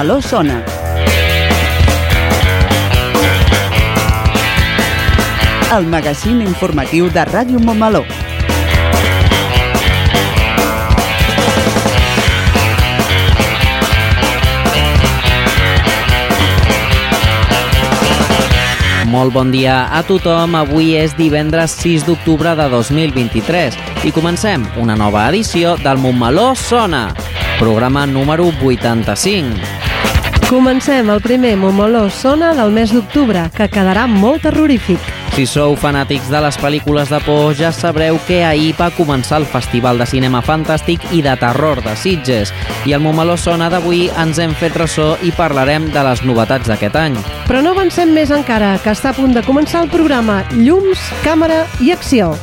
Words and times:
Montmeló 0.00 0.22
sona. 0.22 0.64
El 5.76 5.84
magazín 5.92 6.40
informatiu 6.40 7.10
de 7.12 7.20
Ràdio 7.28 7.60
Montmeló. 7.60 8.00
Molt 19.04 19.34
bon 19.34 19.52
dia 19.52 19.82
a 19.92 20.00
tothom. 20.08 20.56
Avui 20.56 20.94
és 20.96 21.12
divendres 21.18 21.76
6 21.82 22.08
d'octubre 22.08 22.54
de 22.56 22.70
2023 22.72 23.76
i 24.08 24.14
comencem 24.16 24.64
una 24.80 24.96
nova 24.96 25.28
edició 25.28 25.76
del 25.84 26.00
Montmeló 26.00 26.54
Sona, 26.56 27.10
programa 27.60 28.06
número 28.08 28.48
85. 28.64 29.79
Comencem 30.50 31.08
el 31.08 31.20
primer 31.20 31.56
Momoló 31.56 32.10
Sona 32.10 32.48
del 32.58 32.72
mes 32.74 32.90
d'octubre, 32.90 33.44
que 33.54 33.68
quedarà 33.70 34.08
molt 34.10 34.42
terrorífic. 34.42 34.98
Si 35.36 35.44
sou 35.46 35.76
fanàtics 35.78 36.26
de 36.26 36.40
les 36.42 36.58
pel·lícules 36.58 37.12
de 37.14 37.20
por, 37.22 37.54
ja 37.54 37.70
sabreu 37.70 38.18
que 38.26 38.40
ahir 38.42 38.72
va 38.74 38.90
començar 38.96 39.38
el 39.38 39.46
Festival 39.46 40.02
de 40.02 40.10
Cinema 40.10 40.42
Fantàstic 40.42 41.06
i 41.14 41.22
de 41.22 41.36
Terror 41.38 41.84
de 41.86 41.94
Sitges. 41.94 42.50
I 42.82 42.98
al 42.98 43.06
Montmeló 43.06 43.38
Sona 43.38 43.70
d'avui 43.70 44.08
ens 44.10 44.42
hem 44.42 44.58
fet 44.58 44.74
ressò 44.74 45.12
i 45.22 45.30
parlarem 45.30 45.86
de 45.94 46.06
les 46.10 46.26
novetats 46.26 46.66
d'aquest 46.66 46.98
any. 46.98 47.22
Però 47.46 47.62
no 47.62 47.78
avancem 47.78 48.10
més 48.10 48.34
encara, 48.34 48.74
que 48.82 48.90
està 48.90 49.14
a 49.14 49.20
punt 49.22 49.38
de 49.38 49.46
començar 49.46 49.86
el 49.86 49.94
programa 49.94 50.42
Llums, 50.58 51.12
Càmera 51.22 51.62
i 51.78 51.94
Acció. 51.94 52.34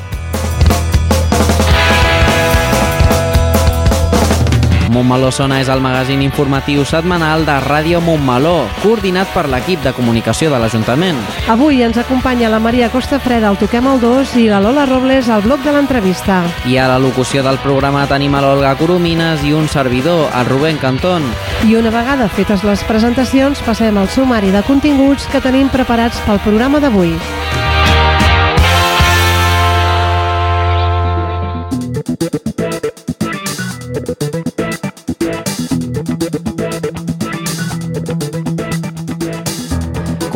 Montmeló 4.98 5.30
Sona 5.30 5.60
és 5.62 5.68
el 5.70 5.78
magazín 5.78 6.24
informatiu 6.26 6.82
setmanal 6.88 7.44
de 7.46 7.54
Ràdio 7.62 8.00
Montmeló, 8.02 8.64
coordinat 8.82 9.30
per 9.30 9.44
l'equip 9.46 9.84
de 9.86 9.92
comunicació 9.94 10.50
de 10.50 10.58
l'Ajuntament. 10.58 11.20
Avui 11.54 11.84
ens 11.86 12.00
acompanya 12.02 12.50
la 12.50 12.58
Maria 12.58 12.90
Costa 12.90 13.20
Freda 13.22 13.52
al 13.52 13.60
Toquem 13.62 13.86
el 13.92 14.02
2 14.02 14.34
i 14.42 14.48
la 14.50 14.58
Lola 14.64 14.88
Robles 14.90 15.30
al 15.30 15.46
bloc 15.46 15.62
de 15.62 15.76
l'entrevista. 15.76 16.40
I 16.66 16.80
a 16.82 16.88
la 16.90 16.98
locució 16.98 17.46
del 17.46 17.62
programa 17.62 18.08
tenim 18.10 18.34
a 18.34 18.42
l'Olga 18.42 18.74
Coromines 18.82 19.46
i 19.46 19.54
un 19.54 19.70
servidor, 19.70 20.32
el 20.34 20.50
Rubén 20.50 20.82
Cantón. 20.82 21.30
I 21.70 21.78
una 21.78 21.94
vegada 21.94 22.26
fetes 22.34 22.66
les 22.66 22.82
presentacions, 22.90 23.62
passem 23.62 24.02
al 24.02 24.10
sumari 24.10 24.50
de 24.50 24.66
continguts 24.66 25.30
que 25.30 25.46
tenim 25.46 25.70
preparats 25.70 26.26
pel 26.26 26.42
programa 26.42 26.82
d'avui. 26.82 27.14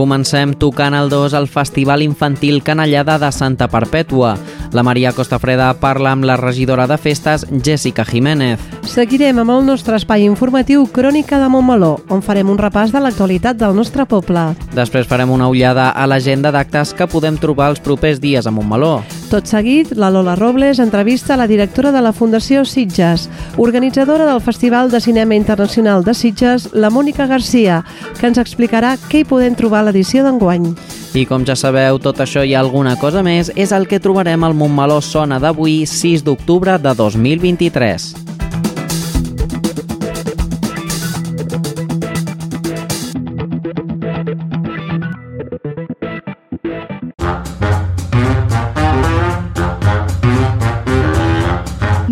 Comencem 0.01 0.55
tocant 0.57 0.95
el 0.97 1.11
2 1.11 1.35
al 1.37 1.45
Festival 1.47 2.01
Infantil 2.01 2.63
Canallada 2.65 3.19
de 3.21 3.29
Santa 3.31 3.67
Perpètua. 3.69 4.31
La 4.73 4.81
Maria 4.81 5.11
Costafreda 5.13 5.67
parla 5.77 6.15
amb 6.15 6.25
la 6.25 6.39
regidora 6.41 6.87
de 6.89 6.97
festes, 6.97 7.45
Jessica 7.61 8.01
Jiménez. 8.01 8.57
Seguirem 8.81 9.43
amb 9.43 9.53
el 9.53 9.63
nostre 9.69 10.01
espai 10.01 10.25
informatiu 10.25 10.89
Crònica 10.89 11.37
de 11.37 11.53
Montmeló, 11.53 11.99
on 12.09 12.25
farem 12.25 12.49
un 12.49 12.57
repàs 12.57 12.89
de 12.89 12.97
l'actualitat 12.97 13.61
del 13.61 13.77
nostre 13.77 14.09
poble. 14.09 14.55
Després 14.73 15.05
farem 15.05 15.29
una 15.29 15.53
ullada 15.53 15.91
a 15.93 16.09
l'agenda 16.09 16.49
d'actes 16.49 16.97
que 16.97 17.05
podem 17.05 17.37
trobar 17.37 17.69
els 17.75 17.85
propers 17.85 18.17
dies 18.17 18.49
a 18.49 18.57
Montmeló. 18.57 19.03
Tot 19.31 19.47
seguit, 19.47 19.93
la 19.95 20.09
Lola 20.11 20.33
Robles 20.35 20.79
entrevista 20.83 21.37
la 21.37 21.47
directora 21.47 21.93
de 21.93 22.01
la 22.03 22.11
Fundació 22.11 22.65
Sitges, 22.65 23.29
organitzadora 23.55 24.25
del 24.27 24.41
Festival 24.43 24.91
de 24.91 24.99
Cinema 24.99 25.35
Internacional 25.35 26.03
de 26.03 26.13
Sitges, 26.13 26.73
la 26.73 26.89
Mònica 26.91 27.29
Garcia, 27.31 27.77
que 28.19 28.27
ens 28.27 28.41
explicarà 28.43 28.97
què 29.07 29.21
hi 29.21 29.29
podem 29.29 29.55
trobar 29.55 29.85
a 29.85 29.87
l'edició 29.87 30.25
d'enguany. 30.25 30.73
I 31.15 31.23
com 31.29 31.47
ja 31.47 31.55
sabeu, 31.55 32.01
tot 32.03 32.19
això 32.19 32.43
i 32.43 32.57
alguna 32.59 32.97
cosa 32.99 33.23
més 33.23 33.53
és 33.55 33.71
el 33.71 33.87
que 33.87 34.01
trobarem 34.03 34.43
al 34.43 34.51
Montmeló 34.51 34.99
Sona 34.99 35.39
d'avui, 35.39 35.85
6 35.87 36.27
d'octubre 36.27 36.75
de 36.75 36.91
2023. 36.99 38.30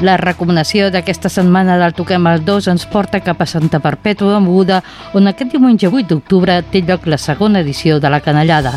La 0.00 0.16
recomanació 0.16 0.86
d'aquesta 0.88 1.28
setmana 1.28 1.74
del 1.76 1.92
Toquem 1.92 2.24
el 2.30 2.40
2 2.46 2.70
ens 2.72 2.86
porta 2.88 3.20
cap 3.20 3.42
a 3.44 3.46
Santa 3.46 3.82
Perpètua 3.84 4.38
Moguda, 4.40 4.78
on 5.12 5.28
aquest 5.28 5.52
diumenge 5.52 5.90
8 5.90 6.08
d'octubre 6.08 6.56
té 6.72 6.80
lloc 6.80 7.04
la 7.04 7.18
segona 7.20 7.60
edició 7.60 7.98
de 8.00 8.08
la 8.08 8.22
Canallada, 8.24 8.72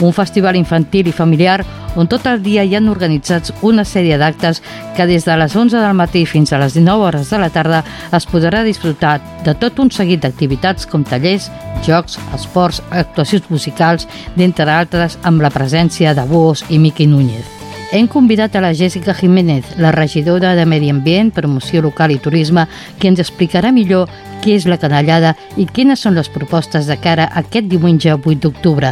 un 0.00 0.14
festival 0.14 0.54
infantil 0.54 1.10
i 1.10 1.16
familiar 1.16 1.64
on 1.98 2.06
tot 2.06 2.28
el 2.30 2.44
dia 2.44 2.62
hi 2.62 2.76
han 2.78 2.86
organitzats 2.92 3.50
una 3.66 3.82
sèrie 3.82 4.20
d'actes 4.22 4.62
que 4.94 5.08
des 5.10 5.26
de 5.26 5.36
les 5.40 5.56
11 5.56 5.82
del 5.82 5.98
matí 5.98 6.24
fins 6.30 6.52
a 6.52 6.62
les 6.62 6.78
19 6.78 7.08
hores 7.10 7.34
de 7.34 7.42
la 7.42 7.50
tarda 7.50 7.82
es 8.14 8.30
podrà 8.30 8.62
disfrutar 8.62 9.18
de 9.42 9.58
tot 9.58 9.82
un 9.82 9.90
seguit 9.90 10.22
d'activitats 10.22 10.86
com 10.86 11.02
tallers, 11.02 11.50
jocs, 11.82 12.20
esports, 12.38 12.84
actuacions 12.90 13.50
musicals, 13.50 14.06
d'entre 14.36 14.70
altres 14.70 15.18
amb 15.24 15.42
la 15.42 15.50
presència 15.50 16.14
de 16.14 16.30
Bosch 16.30 16.70
i 16.70 16.78
Miqui 16.78 17.10
Núñez. 17.10 17.57
Hem 17.90 18.06
convidat 18.06 18.54
a 18.54 18.60
la 18.60 18.74
Jessica 18.74 19.14
Jiménez, 19.14 19.64
la 19.78 19.90
regidora 19.92 20.54
de 20.54 20.66
Medi 20.66 20.90
Ambient, 20.90 21.32
Promoció 21.32 21.80
Local 21.80 22.10
i 22.12 22.18
Turisme, 22.20 22.66
que 23.00 23.08
ens 23.08 23.22
explicarà 23.22 23.70
millor 23.72 24.10
què 24.44 24.58
és 24.58 24.66
la 24.68 24.76
canallada 24.76 25.32
i 25.56 25.64
quines 25.64 26.04
són 26.04 26.18
les 26.18 26.28
propostes 26.28 26.84
de 26.84 26.98
cara 27.00 27.30
a 27.30 27.40
aquest 27.40 27.70
diumenge 27.72 28.12
8 28.12 28.42
d'octubre. 28.44 28.90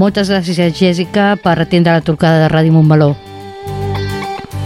Moltes 0.00 0.30
gràcies, 0.32 0.72
Jessica, 0.78 1.34
per 1.42 1.58
atendre 1.60 1.92
la 1.92 2.00
trucada 2.00 2.46
de 2.46 2.48
Ràdio 2.48 2.72
Montmeló. 2.72 3.10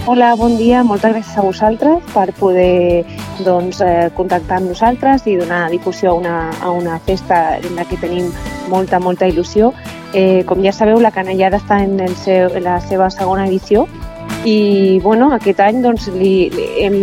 Hola, 0.06 0.34
bon 0.38 0.54
dia. 0.60 0.84
Moltes 0.84 1.16
gràcies 1.16 1.38
a 1.40 1.42
vosaltres 1.42 2.06
per 2.14 2.28
poder 2.38 3.02
doncs, 3.42 3.80
eh, 3.80 4.12
contactar 4.14 4.60
amb 4.60 4.70
nosaltres 4.70 5.26
i 5.26 5.34
donar 5.40 5.70
difusió 5.72 6.12
a 6.12 6.14
una, 6.14 6.50
a 6.60 6.70
una 6.70 7.00
festa 7.00 7.58
en 7.58 7.74
la 7.74 7.84
que 7.88 7.96
tenim 7.96 8.30
molta, 8.68 9.00
molta 9.00 9.26
il·lusió. 9.26 9.72
Eh, 10.14 10.44
com 10.46 10.62
ja 10.62 10.72
sabeu, 10.72 11.00
la 11.02 11.10
Canellada 11.10 11.58
està 11.58 11.80
en, 11.82 11.98
el 12.00 12.14
seu, 12.14 12.52
en 12.54 12.62
la 12.62 12.78
seva 12.86 13.10
segona 13.10 13.48
edició 13.48 13.88
i 14.44 15.00
bueno, 15.00 15.30
aquest 15.32 15.60
any 15.64 15.80
doncs, 15.82 16.06
li, 16.12 16.50
li, 16.52 16.66
hem, 16.84 16.96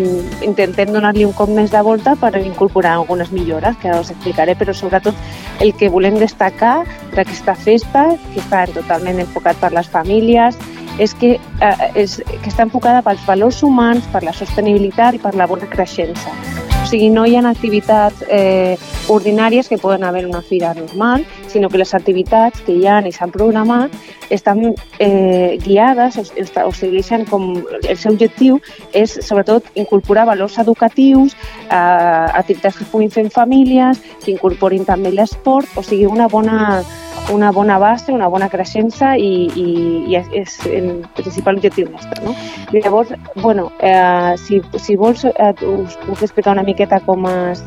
intentem 0.46 0.92
donar-li 0.94 1.26
un 1.26 1.34
cop 1.34 1.50
més 1.50 1.74
de 1.74 1.82
volta 1.84 2.14
per 2.22 2.36
incorporar 2.38 2.94
algunes 2.96 3.32
millores 3.34 3.78
que 3.82 3.90
us 3.98 4.14
explicaré, 4.14 4.56
però 4.56 4.76
sobretot 4.78 5.18
el 5.60 5.74
que 5.78 5.90
volem 5.90 6.20
destacar 6.22 6.84
d'aquesta 7.16 7.56
festa, 7.58 8.06
que 8.34 8.44
està 8.44 8.68
totalment 8.70 9.24
enfocat 9.26 9.58
per 9.60 9.74
les 9.74 9.90
famílies, 9.90 10.58
és 11.02 11.16
que, 11.18 11.38
eh, 11.42 11.92
és, 11.96 12.20
que 12.22 12.50
està 12.50 12.68
enfocada 12.70 13.02
pels 13.02 13.26
valors 13.26 13.64
humans, 13.66 14.06
per 14.14 14.24
la 14.24 14.38
sostenibilitat 14.38 15.18
i 15.18 15.24
per 15.24 15.34
la 15.36 15.50
bona 15.50 15.70
creixença. 15.72 16.71
Sigui, 16.92 17.08
no 17.08 17.22
hi 17.24 17.38
ha 17.40 17.42
activitats 17.48 18.26
eh, 18.28 18.76
ordinàries 19.08 19.70
que 19.72 19.78
poden 19.80 20.04
haver 20.04 20.26
una 20.28 20.42
fira 20.44 20.74
normal, 20.76 21.24
sinó 21.48 21.70
que 21.72 21.80
les 21.80 21.94
activitats 21.96 22.60
que 22.66 22.74
hi 22.76 22.84
ha 22.84 22.98
i 23.08 23.14
s'han 23.16 23.32
programat 23.32 23.96
estan 24.30 24.74
eh, 25.00 25.56
guiades 25.64 26.18
o, 26.20 26.26
o 26.66 26.74
segueixen 26.76 27.24
com 27.30 27.54
el 27.80 27.96
seu 27.96 28.12
objectiu 28.12 28.60
és 28.92 29.14
sobretot 29.24 29.72
incorporar 29.80 30.26
valors 30.28 30.58
educatius, 30.60 31.38
eh, 31.70 32.28
activitats 32.42 32.82
que 32.82 32.90
puguin 32.92 33.12
fer 33.16 33.24
en 33.24 33.32
famílies, 33.32 34.04
que 34.26 34.36
incorporin 34.36 34.84
també 34.84 35.16
l'esport, 35.16 35.72
o 35.80 35.88
sigui, 35.88 36.12
una 36.12 36.28
bona 36.28 36.84
una 37.30 37.52
bona 37.52 37.78
base, 37.80 38.12
una 38.12 38.28
bona 38.28 38.50
creixença 38.50 39.16
i, 39.18 39.48
i, 39.56 39.68
i 40.10 40.18
és, 40.18 40.28
és 40.36 40.58
el 40.68 40.90
principal 41.18 41.60
objectiu 41.60 41.90
nostre. 41.92 42.24
No? 42.26 42.36
Llavors, 42.74 43.14
bueno, 43.36 43.70
eh, 43.80 44.34
si, 44.42 44.62
si 44.82 44.98
vols, 45.00 45.26
eh, 45.26 45.54
us 45.68 45.98
puc 46.06 46.22
explicar 46.22 46.56
una 46.56 46.66
miqueta 46.68 47.02
com 47.06 47.28
es, 47.30 47.64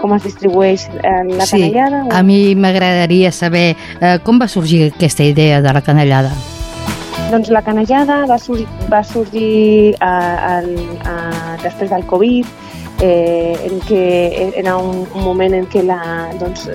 com 0.00 0.14
es 0.16 0.24
distribueix 0.26 0.88
eh, 1.00 1.22
la 1.30 1.46
sí, 1.46 1.60
canellada? 1.60 2.02
a 2.12 2.22
mi 2.22 2.54
m'agradaria 2.54 3.32
saber 3.32 3.70
eh, 3.74 4.18
com 4.24 4.40
va 4.40 4.48
sorgir 4.48 4.90
aquesta 4.90 5.24
idea 5.24 5.62
de 5.64 5.72
la 5.72 5.82
canellada. 5.84 6.34
Doncs 7.30 7.48
la 7.50 7.62
canellada 7.64 8.24
va, 8.28 8.36
sur 8.38 8.58
va 8.92 9.00
sorgir 9.06 9.94
eh, 9.94 10.58
el, 10.58 10.74
eh, 11.00 11.54
després 11.64 11.90
del 11.90 12.04
Covid, 12.10 12.50
eh, 13.02 13.56
en 13.66 13.80
què 13.88 14.04
era 14.60 14.76
un, 14.78 15.04
un 15.14 15.24
moment 15.24 15.54
en 15.56 15.66
què 15.70 15.82
la, 15.86 15.98
doncs, 16.40 16.68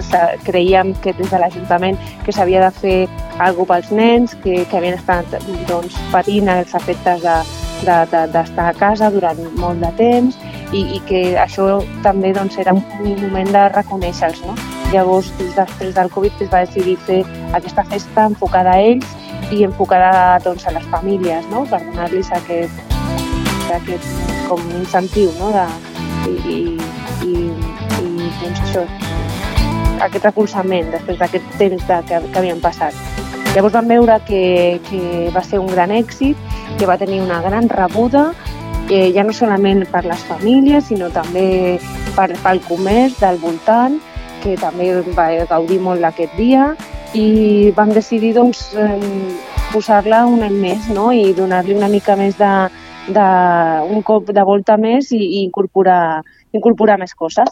creiem 0.47 0.93
que 1.03 1.13
des 1.17 1.31
de 1.31 1.39
l'Ajuntament 1.39 1.99
que 2.25 2.35
s'havia 2.35 2.65
de 2.65 2.73
fer 2.75 2.97
alguna 3.39 3.75
pels 3.75 3.91
nens 3.95 4.35
que, 4.43 4.63
que 4.65 4.77
havien 4.77 4.99
estat 4.99 5.39
doncs, 5.69 5.97
patint 6.11 6.51
els 6.51 6.75
efectes 6.75 7.23
de 7.23 7.39
d'estar 7.79 8.05
de, 8.11 8.21
de, 8.27 8.31
d'estar 8.33 8.69
a 8.69 8.73
casa 8.73 9.09
durant 9.11 9.39
molt 9.55 9.79
de 9.79 9.91
temps 9.97 10.37
i, 10.73 10.81
i 10.97 10.99
que 11.07 11.21
això 11.39 11.79
també 12.03 12.33
doncs, 12.35 12.57
era 12.59 12.73
un 12.75 12.83
moment 13.21 13.49
de 13.55 13.63
reconèixer-los. 13.73 14.43
No? 14.45 14.55
Llavors, 14.93 15.31
després 15.55 15.93
del 15.95 16.09
Covid 16.11 16.43
es 16.43 16.51
va 16.51 16.65
decidir 16.65 16.97
fer 17.07 17.21
aquesta 17.53 17.85
festa 17.89 18.27
enfocada 18.29 18.75
a 18.75 18.83
ells 18.83 19.07
i 19.51 19.63
enfocada 19.63 20.39
doncs, 20.43 20.65
a 20.67 20.75
les 20.75 20.85
famílies, 20.91 21.45
no? 21.53 21.65
per 21.69 21.81
donar-los 21.85 22.31
aquest, 22.37 22.97
aquest 23.73 24.35
com 24.49 24.61
incentiu 24.81 25.31
no? 25.39 25.53
de, 25.55 25.65
i, 26.29 26.55
i, 26.55 27.27
i, 27.27 27.33
i 27.99 28.31
doncs 28.41 28.61
això, 28.65 28.85
aquest 30.05 30.25
recolzament 30.29 30.91
després 30.93 31.19
d'aquest 31.19 31.57
temps 31.59 31.87
de, 31.89 31.99
que, 32.07 32.21
que 32.29 32.39
havien 32.41 32.61
passat. 32.63 32.95
Llavors 33.55 33.73
vam 33.73 33.89
veure 33.89 34.19
que, 34.27 34.43
que 34.89 35.29
va 35.35 35.43
ser 35.43 35.59
un 35.59 35.71
gran 35.71 35.91
èxit, 35.91 36.37
que 36.77 36.87
va 36.87 36.99
tenir 37.01 37.21
una 37.23 37.41
gran 37.41 37.69
rebuda, 37.69 38.29
eh, 38.89 39.09
ja 39.15 39.25
no 39.25 39.33
solament 39.33 39.85
per 39.89 40.03
les 40.05 40.21
famílies, 40.29 40.87
sinó 40.91 41.09
també 41.13 41.79
per, 42.15 42.29
pel 42.43 42.61
comerç 42.67 43.19
del 43.23 43.41
voltant, 43.41 43.97
que 44.43 44.55
també 44.61 44.93
va 45.17 45.31
gaudir 45.49 45.79
molt 45.83 46.05
d'aquest 46.05 46.37
dia, 46.37 46.71
i 47.17 47.71
vam 47.75 47.89
decidir 47.95 48.35
doncs, 48.37 48.69
posar-la 49.73 50.23
un 50.29 50.43
any 50.45 50.55
més 50.61 50.87
no? 50.93 51.09
i 51.13 51.33
donar-li 51.33 51.75
una 51.77 51.89
mica 51.89 52.15
més 52.17 52.37
de, 52.37 52.51
de, 53.07 53.27
un 53.89 54.03
cop 54.03 54.29
de 54.35 54.43
volta 54.45 54.77
més 54.77 55.11
i, 55.15 55.19
i 55.19 55.43
incorporar, 55.45 56.21
incorporar 56.51 56.99
més 56.99 57.15
coses. 57.15 57.49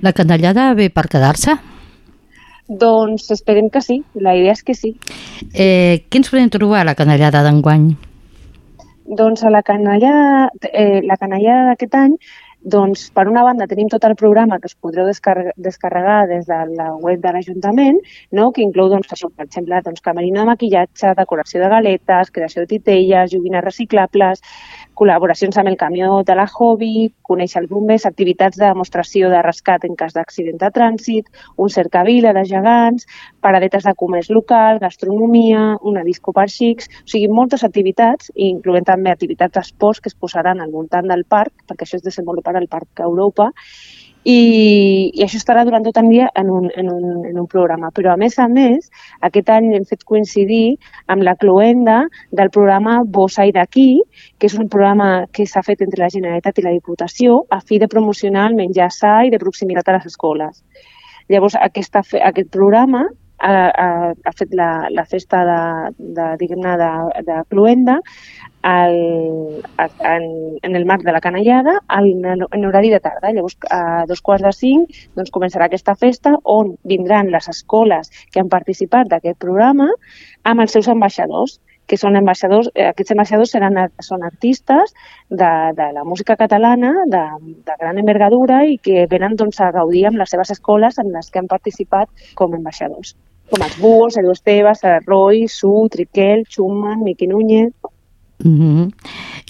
La 0.00 0.14
canellada 0.16 0.72
ve 0.78 0.88
per 0.92 1.08
quedar-se? 1.12 1.58
Doncs 2.68 3.28
esperem 3.34 3.68
que 3.68 3.82
sí, 3.84 3.98
la 4.14 4.32
idea 4.38 4.54
és 4.56 4.62
que 4.64 4.74
sí. 4.76 4.94
Eh, 5.52 6.04
què 6.08 6.20
ens 6.20 6.30
podem 6.32 6.48
trobar 6.52 6.80
a 6.80 6.88
la 6.88 6.96
canellada 6.96 7.42
d'enguany? 7.44 7.90
Doncs 9.04 9.44
a 9.44 9.50
la 9.52 9.60
canalla, 9.62 10.48
eh, 10.70 11.02
la 11.04 11.18
canalla 11.20 11.58
d'aquest 11.68 11.98
any, 12.00 12.14
doncs 12.64 13.10
per 13.14 13.26
una 13.28 13.42
banda 13.44 13.66
tenim 13.68 13.90
tot 13.92 14.04
el 14.08 14.14
programa 14.16 14.58
que 14.60 14.70
us 14.70 14.76
podreu 14.80 15.06
descarregar, 15.06 15.52
descarregar 15.56 16.18
des 16.30 16.46
de 16.48 16.58
la 16.72 16.88
web 16.96 17.20
de 17.20 17.32
l'Ajuntament, 17.34 18.00
no? 18.32 18.50
que 18.52 18.64
inclou, 18.64 18.88
doncs, 18.88 19.10
això, 19.12 19.28
per 19.28 19.44
exemple, 19.44 19.80
doncs, 19.84 20.00
camerina 20.04 20.42
de 20.42 20.50
maquillatge, 20.52 21.12
decoració 21.18 21.60
de 21.60 21.70
galetes, 21.74 22.32
creació 22.32 22.64
de 22.64 22.72
titelles, 22.72 23.30
joguines 23.34 23.64
reciclables, 23.64 24.40
col·laboracions 24.98 25.56
amb 25.58 25.70
el 25.70 25.76
camió 25.76 26.22
de 26.26 26.36
la 26.38 26.46
Hobby, 26.46 27.10
conèixer 27.26 27.62
els 27.62 27.70
bombers, 27.70 28.06
activitats 28.06 28.58
de 28.60 28.66
demostració 28.66 29.30
de 29.32 29.42
rescat 29.42 29.84
en 29.88 29.96
cas 29.98 30.14
d'accident 30.14 30.60
de 30.60 30.70
trànsit, 30.74 31.30
un 31.56 31.70
cercavila 31.70 32.32
de 32.36 32.44
gegants, 32.48 33.06
paradetes 33.44 33.84
de 33.84 33.94
comerç 33.98 34.30
local, 34.30 34.80
gastronomia, 34.82 35.64
una 35.82 36.04
disco 36.06 36.32
per 36.32 36.48
xics, 36.52 36.88
o 37.02 37.08
sigui, 37.10 37.28
moltes 37.28 37.66
activitats, 37.66 38.30
incloent 38.34 38.86
també 38.88 39.12
activitats 39.12 39.58
d'esports 39.58 40.00
que 40.00 40.12
es 40.12 40.18
posaran 40.18 40.60
al 40.60 40.72
voltant 40.72 41.10
del 41.10 41.24
parc, 41.24 41.52
perquè 41.68 41.86
això 41.86 42.00
es 42.00 42.06
desenvoluparà 42.06 42.62
al 42.62 42.70
Parc 42.70 43.02
Europa, 43.04 43.50
i, 44.24 44.38
i 45.12 45.22
això 45.24 45.38
estarà 45.38 45.64
durant 45.68 45.84
tot 45.84 45.98
el 46.00 46.08
dia 46.08 46.30
en 46.40 46.50
un, 46.50 46.70
en, 46.74 46.88
un, 46.90 47.24
en 47.28 47.38
un 47.40 47.48
programa. 47.50 47.90
Però, 47.94 48.14
a 48.14 48.20
més 48.20 48.38
a 48.40 48.48
més, 48.48 48.90
aquest 49.28 49.50
any 49.52 49.70
hem 49.76 49.84
fet 49.88 50.04
coincidir 50.08 50.76
amb 51.12 51.24
la 51.26 51.36
cloenda 51.36 52.00
del 52.32 52.50
programa 52.54 53.02
Bossa 53.04 53.44
i 53.46 53.52
d'aquí, 53.52 54.02
que 54.38 54.48
és 54.48 54.56
un 54.58 54.70
programa 54.72 55.26
que 55.32 55.46
s'ha 55.46 55.64
fet 55.66 55.84
entre 55.84 56.06
la 56.06 56.12
Generalitat 56.12 56.58
i 56.58 56.66
la 56.66 56.74
Diputació 56.76 57.42
a 57.52 57.60
fi 57.60 57.78
de 57.78 57.90
promocionar 57.92 58.48
el 58.50 58.56
menjar 58.58 58.90
sa 58.92 59.20
i 59.24 59.32
de 59.34 59.42
proximitat 59.42 59.88
a 59.88 59.98
les 59.98 60.08
escoles. 60.12 60.64
Llavors, 61.28 61.56
aquesta, 61.60 62.02
aquest 62.24 62.50
programa 62.52 63.06
ha, 63.38 63.52
ha, 63.68 64.12
ha 64.24 64.32
fet 64.38 64.54
la, 64.54 64.88
la 64.90 65.04
festa 65.04 65.42
de, 65.48 65.60
de, 66.16 66.26
diguem-ne, 66.40 66.74
de, 66.80 66.90
de 67.26 67.38
cloenda 67.50 67.98
al, 68.64 68.96
a, 69.76 69.88
en, 70.14 70.24
en 70.62 70.76
el 70.76 70.86
marc 70.86 71.04
de 71.04 71.12
la 71.12 71.20
canellada 71.20 71.76
en, 71.90 72.24
en 72.24 72.64
horari 72.64 72.90
de 72.90 73.00
tarda. 73.00 73.32
Llavors, 73.32 73.58
a 73.70 74.04
dos 74.08 74.22
quarts 74.24 74.46
de 74.46 74.54
cinc 74.56 74.96
doncs, 75.18 75.32
començarà 75.34 75.68
aquesta 75.68 75.96
festa 76.00 76.36
on 76.44 76.74
vindran 76.88 77.32
les 77.34 77.48
escoles 77.52 78.10
que 78.32 78.40
han 78.40 78.52
participat 78.52 79.10
d'aquest 79.12 79.40
programa 79.42 79.90
amb 80.44 80.64
els 80.64 80.72
seus 80.72 80.88
ambaixadors 80.88 81.60
que 81.86 81.98
són 82.00 82.16
ambaixadors, 82.16 82.70
eh, 82.74 82.88
aquests 82.90 83.12
ambaixadors 83.12 83.52
seran, 83.56 83.76
són 84.00 84.22
artistes 84.22 84.94
de, 85.28 85.52
de 85.76 85.90
la 85.92 86.04
música 86.04 86.36
catalana 86.36 86.94
de, 87.06 87.24
de 87.66 87.76
gran 87.80 87.98
envergadura 87.98 88.64
i 88.64 88.78
que 88.78 89.06
venen 89.10 89.36
doncs, 89.36 89.60
a 89.60 89.70
gaudir 89.72 90.06
amb 90.08 90.18
les 90.22 90.30
seves 90.30 90.50
escoles 90.50 90.98
en 90.98 91.12
les 91.12 91.30
que 91.30 91.42
han 91.42 91.50
participat 91.50 92.08
com 92.34 92.52
a 92.52 92.60
ambaixadors 92.62 93.14
com 93.50 93.62
els 93.64 93.76
Búhos, 93.78 94.16
Edu 94.16 94.32
Esteves, 94.32 94.80
Roy, 95.06 95.46
Su, 95.48 95.88
Triquel, 95.90 96.44
Schumann, 96.48 97.02
Miqui 97.04 97.28
Núñez... 97.28 97.72
Mm 98.42 98.58
-hmm. 98.58 98.92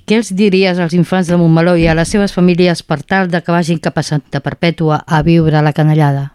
Què 0.06 0.16
els 0.16 0.34
diries 0.36 0.78
als 0.78 0.92
infants 0.92 1.28
de 1.28 1.36
Montmeló 1.36 1.76
i 1.76 1.86
a 1.88 1.94
les 1.94 2.08
seves 2.08 2.34
famílies 2.34 2.82
per 2.82 3.02
tal 3.02 3.30
de 3.30 3.40
que 3.40 3.52
vagin 3.52 3.78
cap 3.78 3.96
a 3.98 4.02
Santa 4.02 4.40
Perpètua 4.40 5.02
a 5.06 5.22
viure 5.22 5.62
la 5.62 5.72
canellada? 5.72 6.33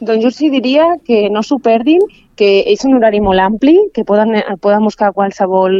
Doncs 0.00 0.24
jo 0.24 0.30
hi 0.46 0.50
diria 0.50 0.86
que 1.06 1.28
no 1.30 1.42
s'ho 1.46 1.60
perdin, 1.62 2.00
que 2.34 2.48
és 2.72 2.82
un 2.84 2.96
horari 2.96 3.20
molt 3.22 3.38
ampli, 3.38 3.76
que 3.94 4.02
poden, 4.04 4.34
poden 4.60 4.82
buscar 4.82 5.12
qualsevol 5.14 5.76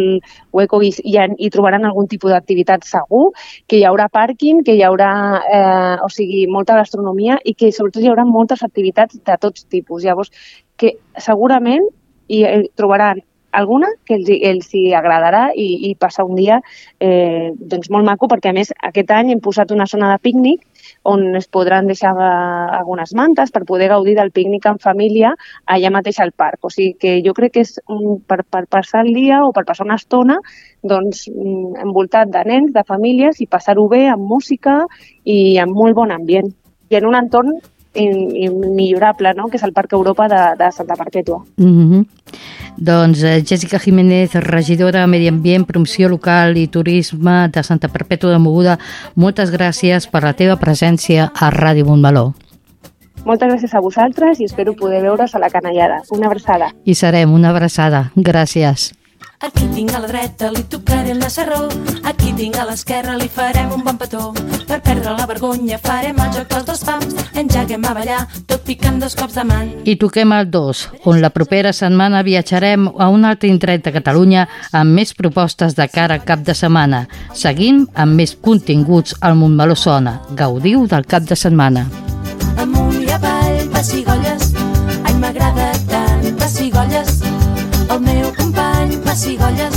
hueco 0.54 0.80
i, 0.86 0.92
i, 1.02 1.16
i 1.18 1.50
trobaran 1.50 1.84
algun 1.84 2.06
tipus 2.06 2.30
d'activitat 2.30 2.86
segur, 2.86 3.32
que 3.66 3.80
hi 3.80 3.84
haurà 3.88 4.06
pàrquing, 4.06 4.62
que 4.62 4.76
hi 4.78 4.84
haurà 4.86 5.10
eh, 5.42 5.96
o 6.06 6.08
sigui, 6.14 6.44
molta 6.46 6.78
gastronomia 6.78 7.40
i 7.44 7.56
que 7.58 7.72
sobretot 7.74 8.04
hi 8.04 8.12
haurà 8.12 8.24
moltes 8.28 8.62
activitats 8.62 9.18
de 9.18 9.38
tots 9.42 9.66
tipus. 9.66 10.06
Llavors, 10.06 10.30
que 10.78 10.94
segurament 11.18 11.90
hi 12.28 12.44
eh, 12.46 12.60
trobaran 12.78 13.18
alguna 13.54 13.88
que 14.06 14.18
els, 14.18 14.30
els 14.30 14.70
hi 14.74 14.84
agradarà 14.94 15.48
i, 15.54 15.90
i 15.90 15.94
passar 15.98 16.26
un 16.26 16.38
dia 16.38 16.60
eh, 17.00 17.50
doncs 17.54 17.90
molt 17.90 18.06
maco 18.06 18.28
perquè 18.30 18.50
a 18.50 18.56
més 18.56 18.72
aquest 18.78 19.10
any 19.14 19.32
hem 19.32 19.42
posat 19.42 19.74
una 19.74 19.86
zona 19.90 20.10
de 20.12 20.22
pícnic 20.22 20.64
on 21.04 21.36
es 21.36 21.46
podran 21.52 21.86
deixar 21.86 22.14
eh, 22.16 22.76
algunes 22.78 23.12
mantes 23.14 23.52
per 23.52 23.64
poder 23.68 23.90
gaudir 23.92 24.16
del 24.16 24.32
pícnic 24.32 24.66
en 24.66 24.80
família 24.80 25.34
allà 25.66 25.92
mateix 25.92 26.18
al 26.24 26.32
parc. 26.32 26.64
O 26.64 26.72
sigui 26.72 26.96
que 27.00 27.18
jo 27.24 27.34
crec 27.36 27.54
que 27.54 27.64
és 27.66 27.76
per, 28.26 28.40
per 28.44 28.64
passar 28.72 29.04
el 29.04 29.12
dia 29.14 29.42
o 29.44 29.52
per 29.52 29.66
passar 29.68 29.86
una 29.86 30.00
estona 30.00 30.40
doncs, 30.82 31.28
mm, 31.28 31.76
envoltat 31.84 32.32
de 32.32 32.44
nens, 32.48 32.72
de 32.72 32.84
famílies 32.88 33.40
i 33.44 33.46
passar-ho 33.46 33.86
bé 33.88 34.06
amb 34.08 34.24
música 34.24 34.82
i 35.24 35.58
amb 35.60 35.76
molt 35.76 35.94
bon 36.00 36.12
ambient. 36.12 36.50
I 36.90 37.00
en 37.00 37.08
un 37.08 37.20
entorn 37.20 37.54
immillorable, 37.94 39.34
no? 39.34 39.48
que 39.48 39.56
és 39.56 39.64
el 39.64 39.72
Parc 39.72 39.92
Europa 39.92 40.26
de, 40.28 40.42
de 40.58 40.70
Santa 40.72 40.96
Perpètua. 40.98 41.44
Mm 41.56 41.90
-hmm. 41.90 42.06
Doncs 42.76 43.22
eh, 43.22 43.44
Jessica 43.46 43.78
Jiménez, 43.78 44.34
regidora 44.34 45.00
de 45.00 45.06
Medi 45.06 45.28
Ambient, 45.28 45.64
Promoció 45.64 46.08
Local 46.08 46.56
i 46.56 46.66
Turisme 46.66 47.48
de 47.48 47.62
Santa 47.62 47.88
Perpètua 47.88 48.32
de 48.32 48.40
Moguda, 48.42 48.78
moltes 49.14 49.52
gràcies 49.54 50.08
per 50.10 50.24
la 50.24 50.34
teva 50.34 50.58
presència 50.58 51.30
a 51.30 51.52
Ràdio 51.54 51.86
Montmeló. 51.86 52.32
Moltes 53.24 53.48
gràcies 53.48 53.72
a 53.74 53.80
vosaltres 53.80 54.40
i 54.40 54.50
espero 54.50 54.74
poder 54.74 55.00
veure's 55.02 55.34
a 55.34 55.38
la 55.38 55.48
canallada. 55.48 56.02
Una 56.10 56.26
abraçada. 56.26 56.72
I 56.84 56.94
serem 56.98 57.32
una 57.32 57.54
abraçada. 57.54 58.10
Gràcies. 58.16 58.92
Aquí 59.44 59.66
tinc 59.74 59.92
a 59.92 59.98
la 60.00 60.08
dreta, 60.08 60.48
li 60.50 60.62
tocaré 60.72 61.10
el 61.12 61.18
nacerró. 61.18 61.66
Aquí 62.08 62.30
tinc 62.32 62.56
a 62.56 62.64
l'esquerra, 62.64 63.18
li 63.20 63.26
farem 63.28 63.74
un 63.74 63.82
bon 63.84 63.98
petó. 64.00 64.30
Per 64.64 64.78
perdre 64.80 65.12
la 65.12 65.26
vergonya 65.28 65.76
farem 65.84 66.16
el 66.24 66.30
joc 66.32 66.48
dels 66.48 66.64
dos 66.64 66.80
pams. 66.88 67.12
Engeguem 67.36 67.84
a 67.84 67.92
ballar, 67.92 68.22
tot 68.48 68.64
picant 68.64 69.02
dos 69.02 69.12
cops 69.18 69.36
de 69.36 69.44
man. 69.44 69.68
I 69.84 69.98
toquem 70.00 70.32
el 70.32 70.48
2, 70.48 70.80
on 71.12 71.20
la 71.20 71.28
propera 71.34 71.74
setmana 71.76 72.24
viatjarem 72.24 72.88
a 72.88 73.10
un 73.12 73.28
altre 73.28 73.52
indret 73.52 73.84
de 73.84 73.92
Catalunya 73.92 74.46
amb 74.72 74.96
més 74.96 75.12
propostes 75.12 75.76
de 75.76 75.90
cara 75.92 76.16
al 76.16 76.24
cap 76.24 76.40
de 76.40 76.56
setmana. 76.56 77.04
Seguim 77.36 77.84
amb 77.92 78.16
més 78.16 78.32
continguts 78.40 79.18
al 79.20 79.36
Montmeló 79.36 79.76
Sona. 79.76 80.22
Gaudiu 80.32 80.88
del 80.88 81.04
cap 81.04 81.28
de 81.28 81.36
setmana. 81.36 81.84
Amunt 82.56 82.96
i 83.02 83.12
avall, 83.12 83.60
pessigolles. 83.76 84.54
Ai, 85.04 85.12
m'agrada. 85.20 85.73
El 87.90 88.00
meu 88.00 88.32
company 88.36 88.96
pessigolles, 89.04 89.74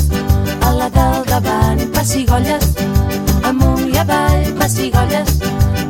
a 0.62 0.72
la 0.72 0.90
del 0.90 1.26
davant 1.26 1.82
pessigolles, 1.94 2.66
amunt 3.44 3.88
i 3.94 3.98
avall 4.02 4.46
pessigolles, 4.60 5.34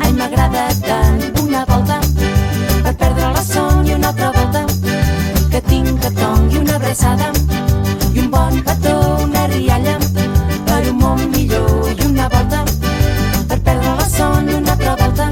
ai 0.01 0.11
m'agrada 0.13 0.63
tant 0.85 1.21
una 1.43 1.63
volta 1.69 1.99
per 2.83 2.95
perdre 2.95 3.31
la 3.35 3.43
son 3.43 3.85
i 3.87 3.93
una 3.93 4.09
altra 4.09 4.31
volta. 4.37 4.65
Que 5.51 5.61
tinc 5.69 6.01
que 6.01 6.11
tongui 6.19 6.57
una 6.63 6.75
abraçada 6.75 7.31
i 8.13 8.19
un 8.19 8.29
bon 8.31 8.61
petó, 8.65 8.97
una 9.23 9.45
rialla 9.53 9.97
per 10.65 10.81
un 10.91 10.97
món 11.03 11.23
millor 11.31 11.93
i 11.93 12.05
una 12.05 12.27
volta 12.33 12.63
per 13.47 13.59
perdre 13.61 13.95
la 14.01 14.09
son 14.17 14.49
i 14.49 14.57
una 14.61 14.71
altra 14.77 14.95
volta. 15.03 15.29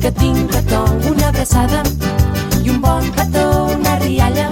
Que 0.00 0.12
tinc 0.20 0.50
que 0.52 0.62
tong 0.68 1.10
una 1.14 1.28
abraçada 1.32 1.82
i 2.62 2.70
un 2.70 2.80
bon 2.80 3.10
petó, 3.16 3.48
una 3.78 3.98
rialla 4.04 4.48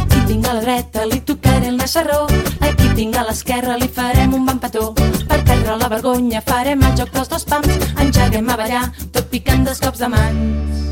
Aquí 0.00 0.20
tinc 0.26 0.46
a 0.46 0.54
la 0.54 0.60
dreta, 0.60 1.06
li 1.06 1.20
tocaré 1.20 1.68
el 1.68 1.76
naixerró. 1.76 2.26
Aquí 2.60 2.90
tinc 2.96 3.16
a 3.16 3.24
l'esquerra, 3.28 3.76
li 3.78 3.88
farem 3.88 4.34
un 4.34 4.46
bon 4.46 4.58
petó. 4.62 4.90
Per 4.96 5.40
perdre 5.46 5.76
la 5.78 5.88
vergonya 5.92 6.42
farem 6.46 6.82
el 6.82 6.96
joc 6.98 7.14
dels 7.14 7.30
dos 7.30 7.46
pams. 7.46 7.78
Engeguem 8.00 8.50
a 8.50 8.58
ballar, 8.58 8.84
tot 9.12 9.30
picant 9.30 9.64
dos 9.66 9.80
cops 9.82 10.02
de 10.02 10.10
mans. 10.12 10.84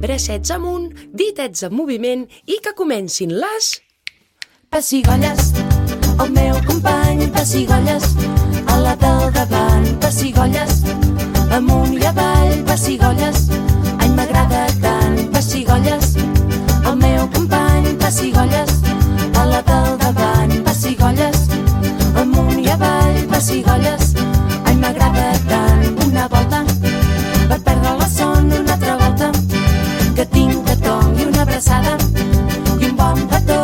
Bracets 0.00 0.54
amunt, 0.56 0.90
ditets 1.12 1.66
en 1.68 1.76
moviment 1.76 2.24
i 2.46 2.60
que 2.64 2.72
comencin 2.76 3.34
les... 3.36 3.74
Pessigolles, 4.70 5.50
el 6.18 6.30
meu 6.32 6.56
company, 6.66 7.26
pessigolles, 7.30 8.04
a 8.66 8.76
la 8.78 8.94
del 8.96 9.30
davant, 9.32 9.86
pessigolles, 10.00 10.82
amunt 11.56 11.94
i 11.94 12.04
avall, 12.10 12.52
pessigolles, 12.66 13.48
ai 13.98 14.08
m'agrada 14.16 14.66
tant, 14.82 15.18
pessigolles, 15.34 16.14
el 16.84 16.96
meu 16.96 17.28
company, 17.36 17.94
pessigolles, 18.02 18.72
a 19.36 19.44
la 19.52 19.62
del 19.70 19.96
davant, 20.04 20.54
pessigolles, 20.66 21.46
amunt 22.22 22.58
i 22.60 22.68
avall, 22.76 23.20
pessigolles, 23.34 24.14
ai 24.64 24.76
m'agrada 24.76 25.30
tant, 25.48 25.86
una 26.06 26.28
volta, 26.28 26.64
per 27.48 27.60
perdre 27.62 27.96
la 28.02 28.08
son, 28.08 28.52
una 28.60 28.72
altra 28.78 28.96
volta, 29.04 29.32
que 30.14 30.26
tinc 30.36 30.64
de 30.68 30.76
tong 30.86 31.18
i 31.18 31.28
una 31.30 31.42
abraçada, 31.42 31.96
i 32.78 32.84
un 32.90 32.96
bon 32.96 33.26
petó, 33.32 33.59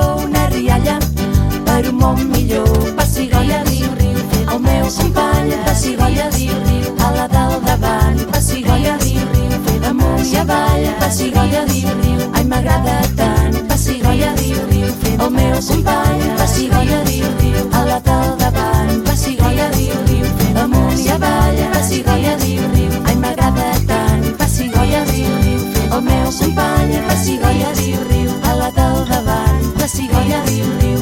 un 1.89 1.97
món 1.99 2.31
millor. 2.31 2.95
Pessigolles, 2.97 3.63
riu, 3.71 3.89
riu, 4.01 4.19
el 4.53 4.61
meu 4.61 4.87
company, 4.99 5.51
pessigolles, 5.67 6.35
riu, 6.37 6.55
riu, 6.69 6.95
a 7.05 7.11
la 7.17 7.27
del 7.29 7.61
davant, 7.65 8.19
pessigolles, 8.33 8.99
riu, 9.05 9.23
riu, 9.35 9.53
amunt 9.91 10.27
i 10.33 10.37
avall, 10.43 10.87
pessigolles, 11.01 11.67
riu, 11.73 11.89
riu, 12.03 12.31
ai 12.35 12.45
m'agrada 12.45 12.97
tant, 13.17 13.57
pessigolles, 13.69 14.41
riu, 14.41 14.61
riu, 14.71 14.89
el 15.19 15.31
meu 15.31 15.59
company, 15.69 16.25
pessigolles, 16.39 17.03
riu, 17.11 17.29
riu, 17.41 17.69
a 17.73 17.85
la 17.85 18.01
del 18.09 18.37
davant, 18.43 19.03
pessigolles, 19.09 19.77
riu, 19.77 20.01
riu, 20.11 20.27
amunt 20.65 20.99
i 20.99 21.09
avall, 21.17 21.61
pessigolles, 21.75 22.43
riu, 22.45 22.63
riu, 22.75 22.91
ai 23.05 23.17
m'agrada 23.17 23.71
tant, 23.87 24.27
pessigolles, 24.39 25.11
riu, 25.13 25.33
riu, 25.45 25.61
el 25.93 26.03
meu 26.03 26.31
company, 26.41 27.01
pessigolles, 27.09 27.79
riu, 27.81 28.01
riu, 28.11 28.31
a 28.43 28.55
la 28.63 28.71
del 28.81 29.05
davant, 29.13 29.73
pessigolles, 29.81 30.51
riu, 30.51 30.67
riu, 30.81 30.96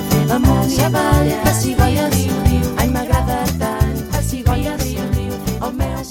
m'agrada 2.93 3.38
tant, 3.59 3.95
el 5.64 5.73
meu 5.76 5.95
a 5.95 6.04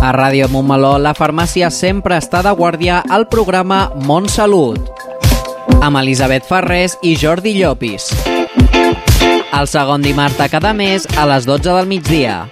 A 0.00 0.12
Ràdio 0.12 0.48
Montmeló, 0.48 0.96
la 0.98 1.12
farmàcia 1.12 1.68
sempre 1.68 2.16
està 2.16 2.40
de 2.40 2.52
guàrdia 2.56 3.02
al 3.10 3.26
programa 3.28 3.90
Montsalut, 4.08 4.88
amb 5.82 6.00
Elisabet 6.00 6.46
Ferrés 6.48 6.96
i 7.02 7.12
Jordi 7.20 7.58
Llopis. 7.58 8.08
El 9.52 9.66
segon 9.68 10.00
dimarts 10.00 10.38
de 10.38 10.48
cada 10.48 10.72
mes 10.72 11.04
a 11.18 11.26
les 11.28 11.44
12 11.44 11.68
del 11.74 11.86
migdia. 11.90 12.46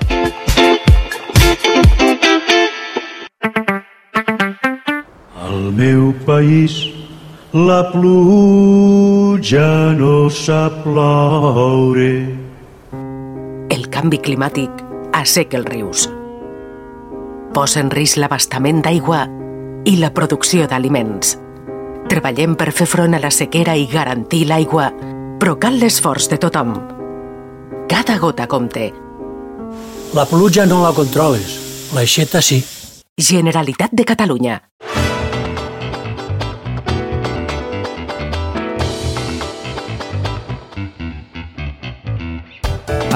Al 5.57 5.73
meu 5.73 6.13
país 6.27 6.73
la 7.57 7.81
pluja 7.89 9.69
no 9.97 10.29
sap 10.29 10.83
ploure. 10.85 12.11
El 13.73 13.87
canvi 13.89 14.19
climàtic 14.21 14.83
asseca 15.17 15.57
els 15.57 15.71
rius. 15.71 16.03
Posa 17.57 17.81
en 17.81 17.89
risc 17.95 18.21
l'abastament 18.21 18.83
d'aigua 18.85 19.23
i 19.89 19.97
la 20.03 20.13
producció 20.13 20.69
d'aliments. 20.69 21.39
Treballem 22.13 22.59
per 22.61 22.69
fer 22.77 22.91
front 22.93 23.17
a 23.17 23.23
la 23.25 23.33
sequera 23.33 23.79
i 23.81 23.89
garantir 23.89 24.45
l'aigua, 24.51 24.91
però 25.41 25.57
cal 25.57 25.81
l'esforç 25.81 26.29
de 26.35 26.41
tothom. 26.43 26.77
Cada 27.89 28.21
gota 28.21 28.45
compte. 28.45 28.93
La 30.13 30.29
pluja 30.29 30.69
no 30.69 30.85
la 30.85 30.93
controles, 30.93 31.57
l'aixeta 31.97 32.45
sí. 32.45 32.61
Generalitat 33.17 33.97
de 33.97 34.05
Catalunya. 34.05 34.61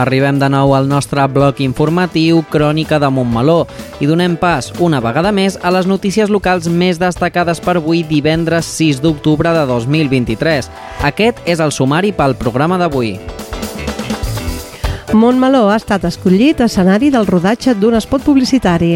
Arribem 0.01 0.39
de 0.41 0.49
nou 0.49 0.71
al 0.73 0.87
nostre 0.89 1.21
bloc 1.29 1.59
informatiu 1.61 2.39
Crònica 2.49 2.97
de 3.03 3.11
Montmeló 3.13 3.67
i 4.01 4.07
donem 4.09 4.39
pas, 4.41 4.71
una 4.81 4.97
vegada 5.05 5.29
més, 5.29 5.59
a 5.61 5.69
les 5.75 5.85
notícies 5.85 6.33
locals 6.33 6.71
més 6.73 6.97
destacades 6.97 7.61
per 7.61 7.75
avui 7.77 8.01
divendres 8.09 8.71
6 8.79 9.03
d'octubre 9.05 9.53
de 9.53 9.67
2023. 9.69 10.71
Aquest 11.05 11.45
és 11.45 11.61
el 11.61 11.75
sumari 11.77 12.15
pel 12.17 12.33
programa 12.41 12.79
d'avui. 12.81 13.19
Montmeló 15.13 15.67
ha 15.69 15.77
estat 15.77 16.07
escollit 16.09 16.63
escenari 16.65 17.11
del 17.13 17.29
rodatge 17.29 17.75
d'un 17.77 17.99
espot 17.99 18.25
publicitari. 18.25 18.95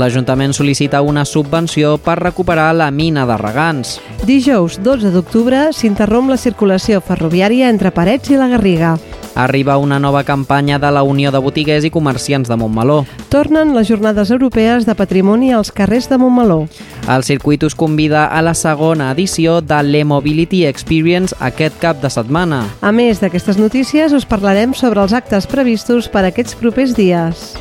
L'Ajuntament 0.00 0.54
sol·licita 0.56 1.02
una 1.04 1.26
subvenció 1.28 1.96
per 2.00 2.16
recuperar 2.22 2.70
la 2.78 2.88
mina 2.90 3.26
de 3.28 3.36
Regants. 3.36 3.98
Dijous 4.24 4.80
12 4.80 5.12
d'octubre 5.12 5.66
s'interromp 5.76 6.32
la 6.32 6.40
circulació 6.40 7.02
ferroviària 7.04 7.68
entre 7.68 7.92
Parets 7.92 8.32
i 8.32 8.40
la 8.40 8.48
Garriga. 8.48 8.96
Arriba 9.34 9.76
una 9.78 9.98
nova 9.98 10.24
campanya 10.24 10.78
de 10.78 10.90
la 10.90 11.02
Unió 11.02 11.30
de 11.30 11.38
Botiguers 11.38 11.84
i 11.84 11.90
Comerciants 11.90 12.48
de 12.48 12.56
Montmeló. 12.56 13.04
Tornen 13.28 13.74
les 13.76 13.88
Jornades 13.88 14.30
Europees 14.30 14.86
de 14.86 14.94
Patrimoni 14.94 15.52
als 15.52 15.72
carrers 15.72 16.08
de 16.08 16.18
Montmeló. 16.18 16.66
El 17.08 17.24
circuit 17.24 17.62
us 17.64 17.74
convida 17.74 18.26
a 18.26 18.42
la 18.42 18.54
segona 18.54 19.10
edició 19.12 19.60
de 19.60 19.82
l'E-Mobility 19.82 20.64
Experience 20.66 21.36
aquest 21.40 21.78
cap 21.80 22.02
de 22.02 22.10
setmana. 22.10 22.64
A 22.80 22.92
més 22.92 23.22
d'aquestes 23.22 23.58
notícies, 23.58 24.12
us 24.12 24.26
parlarem 24.28 24.74
sobre 24.74 25.00
els 25.02 25.14
actes 25.16 25.46
previstos 25.46 26.08
per 26.12 26.26
aquests 26.28 26.58
propers 26.58 26.96
dies. 26.98 27.54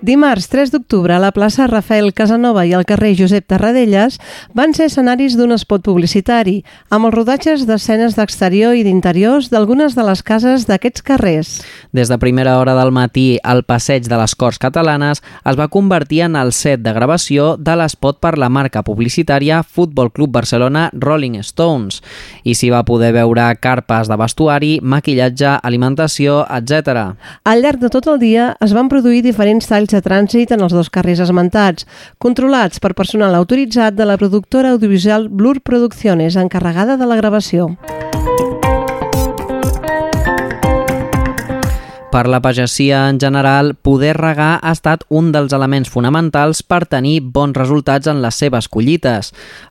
Dimarts 0.00 0.48
3 0.48 0.70
d'octubre, 0.72 1.12
a 1.12 1.20
la 1.20 1.28
plaça 1.28 1.66
Rafael 1.68 2.14
Casanova 2.16 2.62
i 2.64 2.70
al 2.72 2.86
carrer 2.88 3.10
Josep 3.18 3.44
Tarradellas 3.52 4.14
van 4.56 4.72
ser 4.72 4.86
escenaris 4.88 5.34
d'un 5.36 5.52
espot 5.52 5.82
publicitari, 5.84 6.62
amb 6.88 7.04
els 7.10 7.12
rodatges 7.12 7.66
d'escenes 7.68 8.16
d'exterior 8.16 8.72
i 8.78 8.80
d'interiors 8.86 9.50
d'algunes 9.52 9.92
de 9.98 10.06
les 10.08 10.22
cases 10.24 10.64
d'aquests 10.64 11.04
carrers. 11.04 11.50
Des 11.92 12.08
de 12.08 12.16
primera 12.16 12.54
hora 12.56 12.72
del 12.78 12.94
matí, 12.96 13.36
el 13.44 13.60
passeig 13.68 14.08
de 14.08 14.16
les 14.16 14.32
Corts 14.40 14.56
Catalanes 14.62 15.20
es 15.20 15.60
va 15.60 15.68
convertir 15.68 16.22
en 16.24 16.40
el 16.40 16.54
set 16.56 16.80
de 16.80 16.96
gravació 16.96 17.58
de 17.60 17.76
l'espot 17.76 18.22
per 18.24 18.38
la 18.40 18.48
marca 18.48 18.80
publicitària 18.80 19.60
Futbol 19.60 20.08
Club 20.16 20.32
Barcelona 20.32 20.88
Rolling 20.96 21.36
Stones, 21.44 22.00
i 22.40 22.56
s'hi 22.56 22.72
va 22.72 22.86
poder 22.88 23.12
veure 23.18 23.50
carpes 23.60 24.08
de 24.08 24.16
vestuari, 24.16 24.72
maquillatge, 24.80 25.58
alimentació, 25.60 26.46
etc. 26.48 27.12
Al 27.44 27.60
llarg 27.60 27.84
de 27.84 27.92
tot 27.92 28.08
el 28.08 28.16
dia 28.24 28.54
es 28.64 28.72
van 28.72 28.88
produir 28.88 29.20
diferents 29.28 29.68
talls 29.68 29.89
de 29.94 30.02
trànsit 30.04 30.52
en 30.54 30.64
els 30.66 30.74
dos 30.76 30.90
carrers 30.90 31.22
esmentats, 31.22 31.86
controlats 32.18 32.82
per 32.82 32.94
personal 32.98 33.34
autoritzat 33.38 33.94
de 33.94 34.06
la 34.08 34.18
productora 34.20 34.74
audiovisual 34.76 35.28
Blur 35.28 35.60
Producciones, 35.60 36.36
encarregada 36.36 36.96
de 36.96 37.06
la 37.06 37.18
gravació. 37.20 37.74
Per 42.10 42.26
la 42.26 42.40
pagesia 42.42 43.08
en 43.08 43.20
general, 43.20 43.76
poder 43.76 44.16
regar 44.16 44.58
ha 44.58 44.72
estat 44.74 45.04
un 45.14 45.28
dels 45.30 45.52
elements 45.54 45.86
fonamentals 45.86 46.64
per 46.66 46.80
tenir 46.90 47.20
bons 47.22 47.54
resultats 47.54 48.10
en 48.10 48.18
les 48.18 48.34
seves 48.34 48.66
collites. 48.66 49.28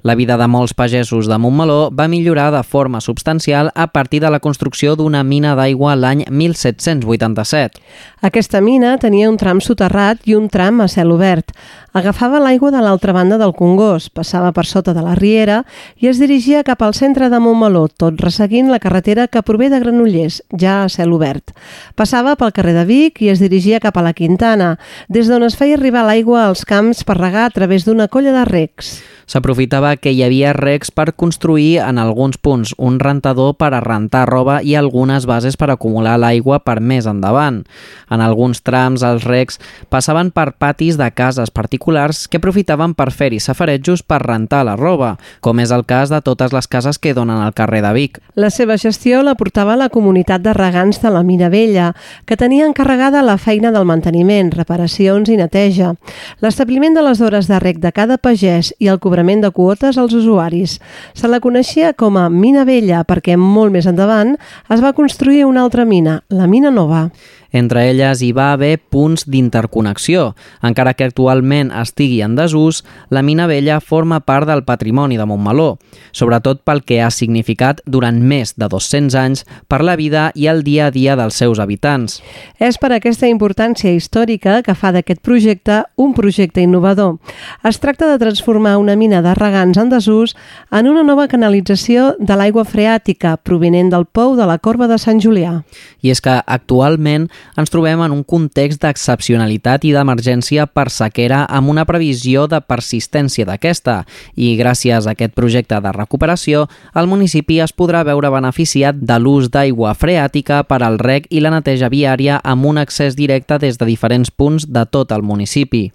La 0.07 0.15
vida 0.15 0.37
de 0.39 0.47
molts 0.47 0.71
pagesos 0.73 1.27
de 1.27 1.35
Montmeló 1.35 1.89
va 1.91 2.07
millorar 2.07 2.53
de 2.55 2.61
forma 2.63 3.01
substancial 3.03 3.73
a 3.75 3.87
partir 3.91 4.21
de 4.23 4.31
la 4.31 4.39
construcció 4.39 4.95
d'una 4.95 5.25
mina 5.27 5.51
d'aigua 5.59 5.97
l'any 5.99 6.23
1787. 6.31 7.83
Aquesta 8.21 8.61
mina 8.63 8.95
tenia 9.03 9.27
un 9.27 9.35
tram 9.35 9.59
soterrat 9.59 10.23
i 10.23 10.39
un 10.39 10.47
tram 10.47 10.79
a 10.79 10.87
cel 10.87 11.11
obert. 11.11 11.51
Agafava 11.91 12.37
l'aigua 12.37 12.69
de 12.69 12.83
l'altra 12.85 13.15
banda 13.17 13.39
del 13.41 13.55
Congost, 13.57 14.11
passava 14.13 14.51
per 14.53 14.67
sota 14.69 14.93
de 14.93 15.01
la 15.01 15.15
riera 15.17 15.63
i 15.97 16.05
es 16.11 16.19
dirigia 16.21 16.61
cap 16.63 16.83
al 16.85 16.93
centre 16.93 17.31
de 17.33 17.39
Montmeló, 17.41 17.87
tot 17.89 18.21
resseguint 18.21 18.69
la 18.69 18.77
carretera 18.77 19.25
que 19.27 19.41
prové 19.41 19.71
de 19.73 19.79
Granollers, 19.81 20.43
ja 20.53 20.83
a 20.83 20.89
cel 20.93 21.15
obert. 21.17 21.49
Passava 21.97 22.35
pel 22.37 22.53
carrer 22.53 22.75
de 22.77 22.85
Vic 22.85 23.23
i 23.25 23.31
es 23.33 23.41
dirigia 23.41 23.81
cap 23.81 23.97
a 23.97 24.05
la 24.05 24.13
Quintana, 24.13 24.75
des 25.09 25.25
d'on 25.25 25.47
es 25.47 25.57
feia 25.57 25.79
arribar 25.79 26.05
l'aigua 26.05 26.45
als 26.45 26.61
camps 26.61 27.01
per 27.01 27.17
regar 27.17 27.47
a 27.47 27.55
través 27.55 27.89
d'una 27.89 28.07
colla 28.07 28.35
de 28.37 28.45
recs. 28.45 28.99
S'aprofitava 29.29 29.95
que 29.97 30.09
hi 30.09 30.23
havia 30.25 30.55
recs 30.57 30.89
per 30.89 31.11
construir 31.13 31.83
en 31.85 31.99
alguns 32.01 32.39
punts 32.41 32.71
un 32.77 32.97
rentador 32.97 33.53
per 33.61 33.75
a 33.77 33.81
rentar 33.81 34.23
roba 34.29 34.57
i 34.65 34.73
algunes 34.73 35.27
bases 35.29 35.57
per 35.57 35.69
acumular 35.69 36.15
l'aigua 36.17 36.57
per 36.65 36.79
més 36.81 37.05
endavant. 37.05 37.61
En 38.09 38.25
alguns 38.25 38.63
trams 38.65 39.05
els 39.05 39.27
recs 39.29 39.61
passaven 39.93 40.31
per 40.33 40.55
patis 40.57 40.97
de 40.97 41.11
cases 41.13 41.53
particulars 41.53 41.78
que 41.79 42.37
aprofitaven 42.37 42.93
per 42.93 43.09
fer-hi 43.11 43.39
safaretjos 43.39 44.03
per 44.03 44.19
rentar 44.21 44.65
la 44.67 44.75
roba, 44.75 45.17
com 45.41 45.59
és 45.59 45.71
el 45.71 45.85
cas 45.85 46.09
de 46.09 46.19
totes 46.21 46.53
les 46.53 46.67
cases 46.67 46.99
que 46.99 47.13
donen 47.13 47.41
al 47.41 47.53
carrer 47.53 47.81
de 47.81 47.93
Vic. 47.93 48.19
La 48.35 48.49
seva 48.49 48.77
gestió 48.77 49.23
la 49.23 49.35
portava 49.35 49.75
la 49.79 49.89
comunitat 49.89 50.41
de 50.41 50.53
regants 50.53 51.01
de 51.01 51.09
la 51.09 51.23
Mina 51.23 51.49
Vella, 51.49 51.93
que 52.25 52.37
tenia 52.37 52.67
encarregada 52.67 53.23
la 53.23 53.37
feina 53.37 53.71
del 53.71 53.85
manteniment, 53.85 54.51
reparacions 54.51 55.29
i 55.29 55.37
neteja, 55.39 55.95
l'establiment 56.41 56.93
de 56.93 57.03
les 57.05 57.21
hores 57.21 57.47
de 57.47 57.59
rec 57.59 57.79
de 57.79 57.91
cada 57.91 58.17
pagès 58.17 58.73
i 58.79 58.91
el 58.91 58.99
cobrament 58.99 59.41
de 59.41 59.51
quotes 59.51 59.97
als 59.97 60.13
usuaris. 60.13 60.79
Se 61.13 61.27
la 61.27 61.39
coneixia 61.39 61.93
com 61.93 62.17
a 62.17 62.29
Mina 62.29 62.65
Vella 62.65 63.03
perquè 63.07 63.37
molt 63.39 63.73
més 63.73 63.87
endavant 63.89 64.35
es 64.69 64.83
va 64.83 64.93
construir 64.93 65.45
una 65.45 65.63
altra 65.63 65.85
mina, 65.85 66.21
la 66.29 66.47
Mina 66.47 66.71
Nova. 66.71 67.09
Entre 67.51 67.87
elles 67.89 68.21
hi 68.21 68.31
va 68.35 68.51
haver 68.53 68.77
punts 68.79 69.25
d'interconnexió. 69.29 70.35
Encara 70.61 70.93
que 70.93 71.07
actualment 71.07 71.71
estigui 71.73 72.21
en 72.21 72.35
desús, 72.37 72.83
la 73.09 73.23
mina 73.25 73.47
vella 73.49 73.79
forma 73.79 74.19
part 74.21 74.47
del 74.47 74.63
patrimoni 74.63 75.17
de 75.17 75.25
Montmeló, 75.25 75.77
sobretot 76.11 76.61
pel 76.63 76.83
que 76.83 77.01
ha 77.01 77.09
significat 77.11 77.81
durant 77.85 78.21
més 78.21 78.53
de 78.57 78.69
200 78.69 79.17
anys 79.17 79.45
per 79.67 79.81
la 79.83 79.95
vida 79.99 80.29
i 80.35 80.47
el 80.51 80.63
dia 80.63 80.87
a 80.87 80.91
dia 80.93 81.15
dels 81.19 81.39
seus 81.41 81.59
habitants. 81.59 82.19
És 82.59 82.77
per 82.77 82.91
aquesta 82.93 83.27
importància 83.27 83.91
històrica 83.93 84.59
que 84.63 84.75
fa 84.75 84.93
d'aquest 84.93 85.21
projecte 85.25 85.81
un 85.97 86.13
projecte 86.13 86.61
innovador. 86.61 87.17
Es 87.63 87.79
tracta 87.79 88.07
de 88.11 88.19
transformar 88.21 88.77
una 88.77 88.95
mina 88.95 89.21
de 89.25 89.33
regants 89.35 89.77
en 89.77 89.89
desús 89.89 90.35
en 90.71 90.87
una 90.87 91.03
nova 91.03 91.27
canalització 91.27 92.13
de 92.19 92.37
l'aigua 92.37 92.65
freàtica 92.65 93.35
provinent 93.37 93.89
del 93.93 94.05
pou 94.05 94.35
de 94.37 94.45
la 94.45 94.59
Corba 94.59 94.87
de 94.87 94.99
Sant 95.01 95.21
Julià. 95.23 95.59
I 96.01 96.13
és 96.13 96.21
que 96.21 96.35
actualment 96.45 97.29
ens 97.57 97.71
trobem 97.71 98.01
en 98.05 98.13
un 98.15 98.23
context 98.23 98.81
d'excepcionalitat 98.83 99.85
i 99.85 99.93
d'emergència 99.95 100.67
per 100.67 100.89
sequera 100.93 101.45
amb 101.45 101.69
una 101.69 101.85
previsió 101.89 102.47
de 102.47 102.61
persistència 102.61 103.45
d'aquesta 103.45 104.03
i 104.35 104.55
gràcies 104.59 105.07
a 105.07 105.15
aquest 105.15 105.35
projecte 105.37 105.79
de 105.81 105.91
recuperació 105.95 106.67
el 106.95 107.07
municipi 107.07 107.59
es 107.63 107.73
podrà 107.75 108.03
veure 108.07 108.31
beneficiat 108.33 108.99
de 108.99 109.19
l'ús 109.19 109.49
d'aigua 109.53 109.93
freàtica 109.97 110.63
per 110.67 110.81
al 110.83 110.99
rec 110.99 111.27
i 111.29 111.41
la 111.43 111.51
neteja 111.53 111.89
viària 111.91 112.39
amb 112.43 112.65
un 112.65 112.77
accés 112.81 113.15
directe 113.15 113.59
des 113.59 113.77
de 113.77 113.87
diferents 113.89 114.31
punts 114.31 114.67
de 114.69 114.85
tot 114.85 115.11
el 115.11 115.23
municipi. 115.23 115.89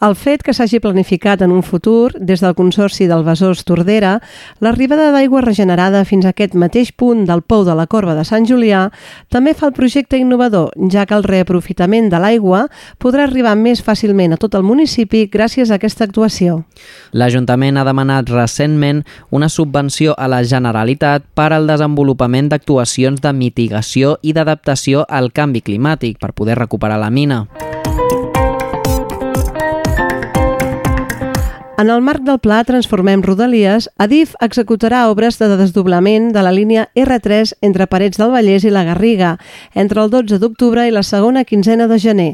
El 0.00 0.16
fet 0.18 0.42
que 0.42 0.54
s'hagi 0.54 0.80
planificat 0.82 1.42
en 1.42 1.52
un 1.52 1.62
futur, 1.62 2.12
des 2.18 2.42
del 2.44 2.54
Consorci 2.58 3.06
del 3.10 3.24
Besòs 3.26 3.64
Tordera, 3.66 4.18
l'arribada 4.60 5.10
d'aigua 5.14 5.42
regenerada 5.44 6.04
fins 6.04 6.26
a 6.26 6.34
aquest 6.34 6.54
mateix 6.54 6.92
punt 6.92 7.24
del 7.28 7.42
pou 7.42 7.64
de 7.64 7.74
la 7.76 7.86
Corba 7.86 8.14
de 8.16 8.24
Sant 8.24 8.46
Julià 8.48 8.88
també 9.32 9.54
fa 9.54 9.70
el 9.70 9.76
projecte 9.76 10.18
innovador, 10.20 10.72
ja 10.92 11.06
que 11.06 11.14
el 11.16 11.24
reaprofitament 11.26 12.10
de 12.12 12.20
l'aigua 12.22 12.66
podrà 13.02 13.26
arribar 13.26 13.54
més 13.58 13.82
fàcilment 13.84 14.34
a 14.34 14.40
tot 14.40 14.54
el 14.58 14.64
municipi 14.66 15.26
gràcies 15.32 15.70
a 15.70 15.78
aquesta 15.80 16.06
actuació. 16.08 16.62
L'Ajuntament 17.12 17.76
ha 17.76 17.86
demanat 17.86 18.30
recentment 18.32 19.04
una 19.30 19.48
subvenció 19.48 20.14
a 20.16 20.28
la 20.28 20.42
Generalitat 20.44 21.26
per 21.34 21.52
al 21.52 21.66
desenvolupament 21.66 22.50
d'actuacions 22.52 23.22
de 23.22 23.32
mitigació 23.32 24.16
i 24.22 24.32
d'adaptació 24.36 25.06
al 25.08 25.32
canvi 25.32 25.62
climàtic 25.62 26.20
per 26.20 26.32
poder 26.32 26.58
recuperar 26.58 27.00
la 27.02 27.10
mina. 27.10 27.44
En 31.78 31.90
el 31.90 32.00
marc 32.00 32.22
del 32.24 32.38
pla 32.40 32.62
Transformem 32.64 33.20
Rodalies, 33.20 33.90
Adif 34.00 34.30
executarà 34.40 35.02
obres 35.10 35.36
de 35.36 35.50
desdoblament 35.60 36.30
de 36.32 36.40
la 36.40 36.52
línia 36.56 36.86
R3 36.96 37.52
entre 37.68 37.84
Parets 37.90 38.16
del 38.16 38.32
Vallès 38.32 38.64
i 38.64 38.72
la 38.72 38.86
Garriga, 38.88 39.34
entre 39.74 40.00
el 40.00 40.08
12 40.08 40.38
d'octubre 40.40 40.86
i 40.88 40.94
la 40.94 41.02
segona 41.04 41.44
quinzena 41.44 41.84
de 41.90 41.98
gener. 42.00 42.30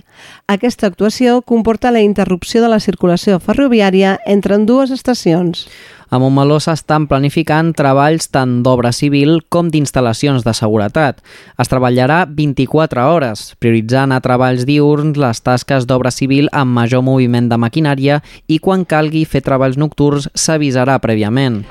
Aquesta 0.47 0.87
actuació 0.87 1.41
comporta 1.43 1.91
la 1.91 2.05
interrupció 2.07 2.63
de 2.63 2.71
la 2.71 2.79
circulació 2.79 3.41
ferroviària 3.43 4.15
entre 4.27 4.61
dues 4.63 4.95
estacions. 4.95 5.67
A 6.13 6.19
Montmeló 6.21 6.59
s'estan 6.61 7.07
planificant 7.09 7.71
treballs 7.73 8.27
tant 8.29 8.59
d'obra 8.61 8.91
civil 8.93 9.39
com 9.49 9.71
d'instal·lacions 9.73 10.45
de 10.45 10.53
seguretat. 10.53 11.23
Es 11.57 11.73
treballarà 11.73 12.27
24 12.29 13.07
hores, 13.09 13.47
prioritzant 13.57 14.13
a 14.13 14.19
treballs 14.21 14.67
diurns 14.69 15.17
les 15.17 15.41
tasques 15.41 15.89
d'obra 15.89 16.13
civil 16.13 16.53
amb 16.53 16.77
major 16.77 17.01
moviment 17.01 17.49
de 17.49 17.57
maquinària 17.57 18.21
i 18.45 18.61
quan 18.61 18.85
calgui 18.85 19.25
fer 19.25 19.41
treballs 19.41 19.81
nocturns 19.81 20.29
s'avisarà 20.37 21.01
prèviament. 21.01 21.63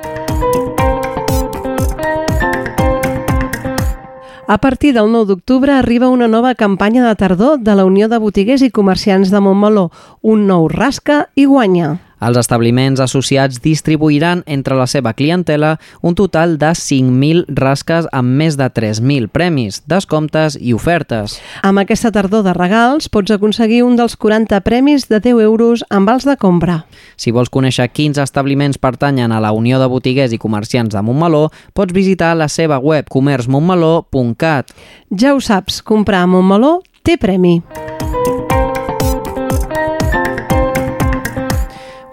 A 4.49 4.57
partir 4.57 4.95
del 4.97 5.13
9 5.13 5.29
d'octubre 5.29 5.77
arriba 5.77 6.09
una 6.09 6.27
nova 6.27 6.55
campanya 6.55 7.05
de 7.05 7.13
tardor 7.15 7.59
de 7.61 7.77
la 7.77 7.85
Unió 7.85 8.09
de 8.09 8.17
Botiguers 8.17 8.65
i 8.65 8.73
Comerciants 8.73 9.29
de 9.29 9.39
Montmeló, 9.39 9.91
un 10.23 10.47
nou 10.49 10.65
rasca 10.67 11.27
i 11.35 11.45
guanya. 11.45 11.99
Els 12.21 12.37
establiments 12.37 13.01
associats 13.01 13.61
distribuiran 13.63 14.43
entre 14.45 14.75
la 14.77 14.85
seva 14.85 15.13
clientela 15.17 15.79
un 16.05 16.13
total 16.15 16.57
de 16.61 16.69
5.000 16.77 17.47
rasques 17.57 18.07
amb 18.13 18.37
més 18.37 18.57
de 18.59 18.67
3.000 18.69 19.31
premis, 19.33 19.81
descomptes 19.89 20.57
i 20.61 20.75
ofertes. 20.77 21.39
Amb 21.65 21.81
aquesta 21.81 22.11
tardor 22.13 22.45
de 22.45 22.53
regals 22.53 23.09
pots 23.09 23.33
aconseguir 23.33 23.81
un 23.83 23.97
dels 23.97 24.15
40 24.15 24.61
premis 24.61 25.07
de 25.09 25.19
10 25.19 25.41
euros 25.47 25.85
amb 25.89 26.09
vals 26.09 26.27
de 26.29 26.37
compra. 26.37 26.83
Si 27.17 27.33
vols 27.33 27.49
conèixer 27.49 27.89
quins 27.89 28.21
establiments 28.21 28.77
pertanyen 28.77 29.33
a 29.33 29.41
la 29.41 29.51
Unió 29.51 29.81
de 29.81 29.89
Botiguers 29.89 30.33
i 30.33 30.41
Comerciants 30.41 30.93
de 30.93 31.01
Montmeló, 31.01 31.47
pots 31.73 31.93
visitar 31.93 32.35
la 32.37 32.49
seva 32.49 32.77
web 32.77 33.09
comerçmontmeló.cat. 33.09 34.75
Ja 35.17 35.33
ho 35.33 35.41
saps, 35.41 35.81
comprar 35.81 36.25
a 36.25 36.29
Montmeló 36.29 36.79
té 37.01 37.17
premi. 37.17 37.59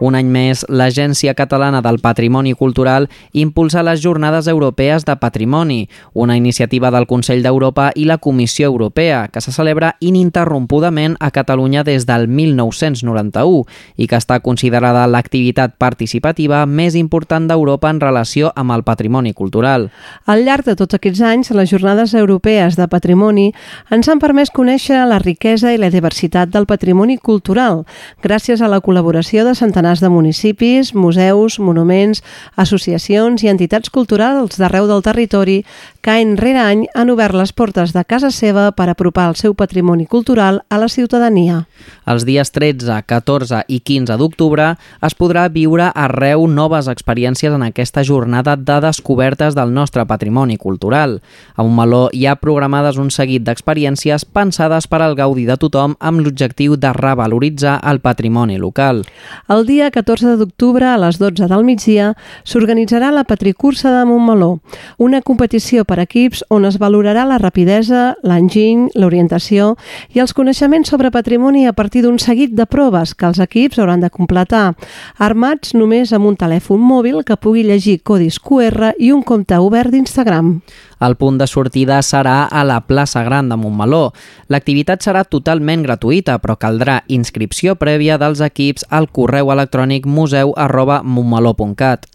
Un 0.00 0.14
any 0.14 0.28
més, 0.30 0.62
l'Agència 0.70 1.34
Catalana 1.34 1.80
del 1.82 1.98
Patrimoni 1.98 2.52
Cultural 2.54 3.08
impulsa 3.32 3.82
les 3.82 3.98
Jornades 3.98 4.46
Europees 4.46 5.04
de 5.04 5.16
Patrimoni, 5.18 5.88
una 6.14 6.37
iniciativa 6.37 6.92
del 6.94 7.08
Consell 7.11 7.42
d'Europa 7.42 7.90
i 7.98 8.04
la 8.06 8.18
Comissió 8.22 8.68
Europea, 8.68 9.26
que 9.26 9.40
se 9.40 9.50
celebra 9.50 9.96
ininterrompudament 9.98 11.16
a 11.18 11.32
Catalunya 11.34 11.82
des 11.82 12.06
del 12.06 12.28
1991 12.28 13.64
i 13.96 14.06
que 14.06 14.20
està 14.20 14.38
considerada 14.38 15.06
l'activitat 15.11 15.74
participativa 15.82 16.62
més 16.66 16.94
important 16.94 17.48
d'Europa 17.50 17.90
en 17.90 17.98
relació 18.00 18.52
amb 18.54 18.76
el 18.76 18.87
patrimoni 18.87 19.34
cultural. 19.34 19.90
Al 20.26 20.44
llarg 20.46 20.68
de 20.68 20.76
tots 20.78 20.94
aquests 20.94 21.24
anys, 21.26 21.50
les 21.50 21.70
Jornades 21.74 22.14
Europees 22.14 22.78
de 22.78 22.87
Patrimoni 22.87 23.50
ens 23.90 24.06
han 24.06 24.22
permès 24.22 24.54
conèixer 24.54 25.02
la 25.11 25.18
riquesa 25.18 25.74
i 25.74 25.82
la 25.82 25.90
diversitat 25.90 26.54
del 26.54 26.70
patrimoni 26.70 27.18
cultural, 27.18 27.82
gràcies 28.22 28.62
a 28.62 28.70
la 28.70 28.78
col·laboració 28.78 29.42
de 29.42 29.58
centenars 29.58 29.88
centenars 29.88 30.01
de 30.01 30.09
municipis, 30.09 30.94
museus, 30.94 31.59
monuments, 31.59 32.22
associacions 32.57 33.42
i 33.42 33.48
entitats 33.48 33.88
culturals 33.90 34.59
d'arreu 34.59 34.87
del 34.87 35.03
territori 35.03 35.64
que 36.03 36.11
any 36.12 36.37
rere 36.37 36.61
any 36.61 36.87
han 36.94 37.11
obert 37.11 37.35
les 37.35 37.53
portes 37.53 37.92
de 37.92 38.05
casa 38.05 38.31
seva 38.31 38.70
per 38.72 38.88
apropar 38.90 39.29
el 39.31 39.37
seu 39.37 39.55
patrimoni 39.55 40.07
cultural 40.07 40.62
a 40.68 40.79
la 40.79 40.88
ciutadania. 40.88 41.66
Els 42.07 42.24
dies 42.24 42.53
13, 42.53 43.03
14 43.07 43.62
i 43.68 43.81
15 43.81 44.18
d'octubre 44.20 44.74
es 45.05 45.16
podrà 45.16 45.48
viure 45.48 45.90
arreu 45.94 46.46
noves 46.48 46.88
experiències 46.88 47.55
en 47.55 47.64
aquesta 47.64 48.05
jornada 48.05 48.57
de 48.57 48.81
descobertes 48.85 49.55
del 49.55 49.72
nostre 49.72 50.05
patrimoni 50.07 50.57
cultural. 50.57 51.20
A 51.57 51.62
Montmeló 51.62 52.09
hi 52.12 52.27
ha 52.27 52.37
programades 52.37 52.98
un 52.98 53.11
seguit 53.11 53.44
d'experiències 53.46 54.24
pensades 54.24 54.87
per 54.87 55.01
al 55.03 55.16
gaudi 55.16 55.46
de 55.48 55.57
tothom 55.57 55.96
amb 56.01 56.20
l'objectiu 56.20 56.77
de 56.77 56.92
revaloritzar 56.92 57.79
el 57.88 58.01
patrimoni 58.01 58.59
local. 58.59 59.05
El 59.48 59.66
dia 59.66 59.78
dia 59.79 59.93
14 59.95 60.35
d'octubre 60.41 60.83
a 60.91 60.97
les 60.99 61.21
12 61.21 61.47
del 61.47 61.62
migdia 61.62 62.09
s'organitzarà 62.43 63.12
la 63.14 63.23
Patricursa 63.23 63.93
de 63.95 64.01
Montmeló, 64.09 64.59
una 64.99 65.21
competició 65.23 65.85
per 65.87 66.01
equips 66.03 66.43
on 66.51 66.67
es 66.67 66.81
valorarà 66.83 67.23
la 67.29 67.38
rapidesa, 67.38 68.17
l'enginy, 68.27 68.88
l'orientació 68.99 69.77
i 70.17 70.25
els 70.25 70.35
coneixements 70.35 70.91
sobre 70.91 71.12
patrimoni 71.14 71.69
a 71.69 71.77
partir 71.79 72.03
d'un 72.03 72.19
seguit 72.19 72.59
de 72.59 72.67
proves 72.67 73.14
que 73.14 73.29
els 73.31 73.38
equips 73.38 73.79
hauran 73.79 74.03
de 74.03 74.11
completar, 74.11 74.75
armats 75.14 75.77
només 75.79 76.11
amb 76.11 76.27
un 76.27 76.41
telèfon 76.41 76.83
mòbil 76.83 77.23
que 77.23 77.38
pugui 77.38 77.62
llegir 77.62 78.01
codis 78.03 78.43
QR 78.43 78.97
i 78.99 79.12
un 79.14 79.23
compte 79.23 79.62
obert 79.62 79.95
d'Instagram. 79.95 80.57
El 80.98 81.14
punt 81.14 81.38
de 81.38 81.46
sortida 81.46 82.00
serà 82.02 82.48
a 82.50 82.64
la 82.66 82.80
plaça 82.82 83.22
Gran 83.22 83.48
de 83.48 83.56
Montmeló. 83.56 84.11
L'activitat 84.50 85.04
serà 85.04 85.22
totalment 85.24 85.84
gratuïta, 85.87 86.38
però 86.42 86.56
caldrà 86.58 87.02
inscripció 87.06 87.76
prèvia 87.78 88.18
dels 88.18 88.42
equips 88.42 88.87
al 88.90 89.06
correu 89.14 89.52
electrònic 89.54 90.08
museu 90.11 90.54
arroba 90.56 91.02
montmeló.cat. 91.04 92.08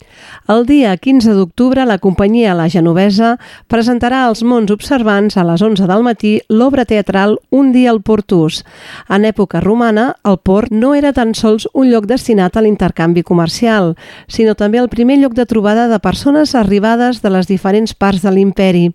El 0.52 0.66
dia 0.68 0.96
15 0.98 1.34
d'octubre, 1.38 1.86
la 1.88 1.98
companyia 1.98 2.54
La 2.54 2.68
Genovesa 2.70 3.38
presentarà 3.72 4.26
als 4.28 4.44
mons 4.44 4.72
observants 4.72 5.38
a 5.38 5.46
les 5.48 5.64
11 5.64 5.88
del 5.88 6.04
matí 6.04 6.34
l'obra 6.50 6.86
teatral 6.86 7.38
Un 7.50 7.72
dia 7.72 7.92
al 7.92 8.02
Portús. 8.02 8.64
En 9.10 9.24
època 9.26 9.62
romana, 9.64 10.14
el 10.28 10.38
port 10.44 10.72
no 10.72 10.94
era 10.96 11.14
tan 11.14 11.34
sols 11.34 11.70
un 11.74 11.90
lloc 11.92 12.06
destinat 12.10 12.58
a 12.58 12.66
l'intercanvi 12.66 13.24
comercial, 13.24 13.96
sinó 14.28 14.56
també 14.60 14.82
el 14.84 14.92
primer 14.92 15.22
lloc 15.22 15.34
de 15.40 15.48
trobada 15.48 15.88
de 15.88 16.00
persones 16.04 16.54
arribades 16.56 17.22
de 17.24 17.32
les 17.32 17.48
diferents 17.48 17.96
parts 17.96 18.22
de 18.24 18.32
l'imperi 18.32 18.73
imperi, 18.74 18.94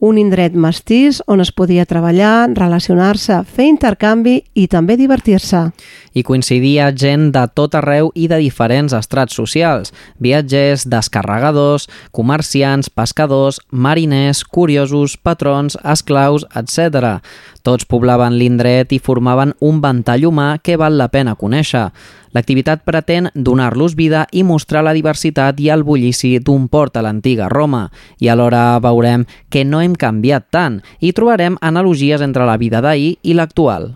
un 0.00 0.18
indret 0.18 0.54
mestís 0.54 1.20
on 1.26 1.40
es 1.40 1.50
podia 1.52 1.86
treballar, 1.86 2.50
relacionar-se, 2.54 3.42
fer 3.44 3.68
intercanvi 3.68 4.42
i 4.54 4.68
també 4.70 4.96
divertir-se. 4.96 5.68
I 6.14 6.22
coincidia 6.22 6.90
gent 6.94 7.30
de 7.34 7.44
tot 7.54 7.74
arreu 7.74 8.10
i 8.14 8.28
de 8.28 8.38
diferents 8.38 8.94
estrats 8.94 9.34
socials, 9.34 9.92
viatgers, 10.18 10.86
descarregadors, 10.88 11.88
comerciants, 12.12 12.88
pescadors, 12.90 13.60
mariners, 13.70 14.44
curiosos, 14.44 15.16
patrons, 15.16 15.76
esclaus, 15.84 16.46
etc. 16.54 17.18
Tots 17.62 17.86
poblaven 17.88 18.36
l'indret 18.38 18.92
i 18.94 18.98
formaven 19.02 19.54
un 19.60 19.80
ventall 19.82 20.24
humà 20.28 20.48
que 20.62 20.76
val 20.80 20.98
la 20.98 21.08
pena 21.12 21.34
conèixer. 21.34 21.88
L'activitat 22.36 22.84
pretén 22.84 23.30
donar-los 23.34 23.94
vida 23.96 24.26
i 24.32 24.44
mostrar 24.44 24.84
la 24.84 24.94
diversitat 24.96 25.60
i 25.60 25.70
el 25.72 25.84
bullici 25.84 26.36
d'un 26.38 26.68
port 26.68 26.96
a 26.96 27.02
l'antiga 27.02 27.48
Roma, 27.48 27.88
i 28.20 28.28
alhora 28.28 28.78
veurem 28.84 29.24
que 29.50 29.64
no 29.64 29.80
hem 29.80 29.96
canviat 29.96 30.50
tant 30.50 30.82
i 31.00 31.12
trobarem 31.12 31.56
analogies 31.60 32.20
entre 32.20 32.46
la 32.46 32.58
vida 32.60 32.82
d'ahir 32.84 33.16
i 33.22 33.34
l'actual. 33.34 33.94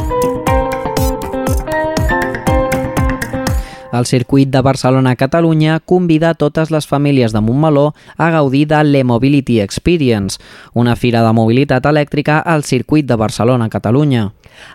El 3.97 4.05
circuit 4.05 4.51
de 4.51 4.61
Barcelona-Catalunya 4.61 5.81
convida 5.81 6.35
totes 6.35 6.71
les 6.71 6.87
famílies 6.87 7.33
de 7.33 7.41
Montmeló 7.41 7.95
a 8.17 8.31
gaudir 8.31 8.67
de 8.69 8.83
l'E-Mobility 8.85 9.61
Experience, 9.61 10.37
una 10.75 10.97
fira 10.97 11.23
de 11.25 11.33
mobilitat 11.33 11.87
elèctrica 11.89 12.41
al 12.41 12.65
circuit 12.65 13.07
de 13.09 13.17
Barcelona-Catalunya. 13.17 14.33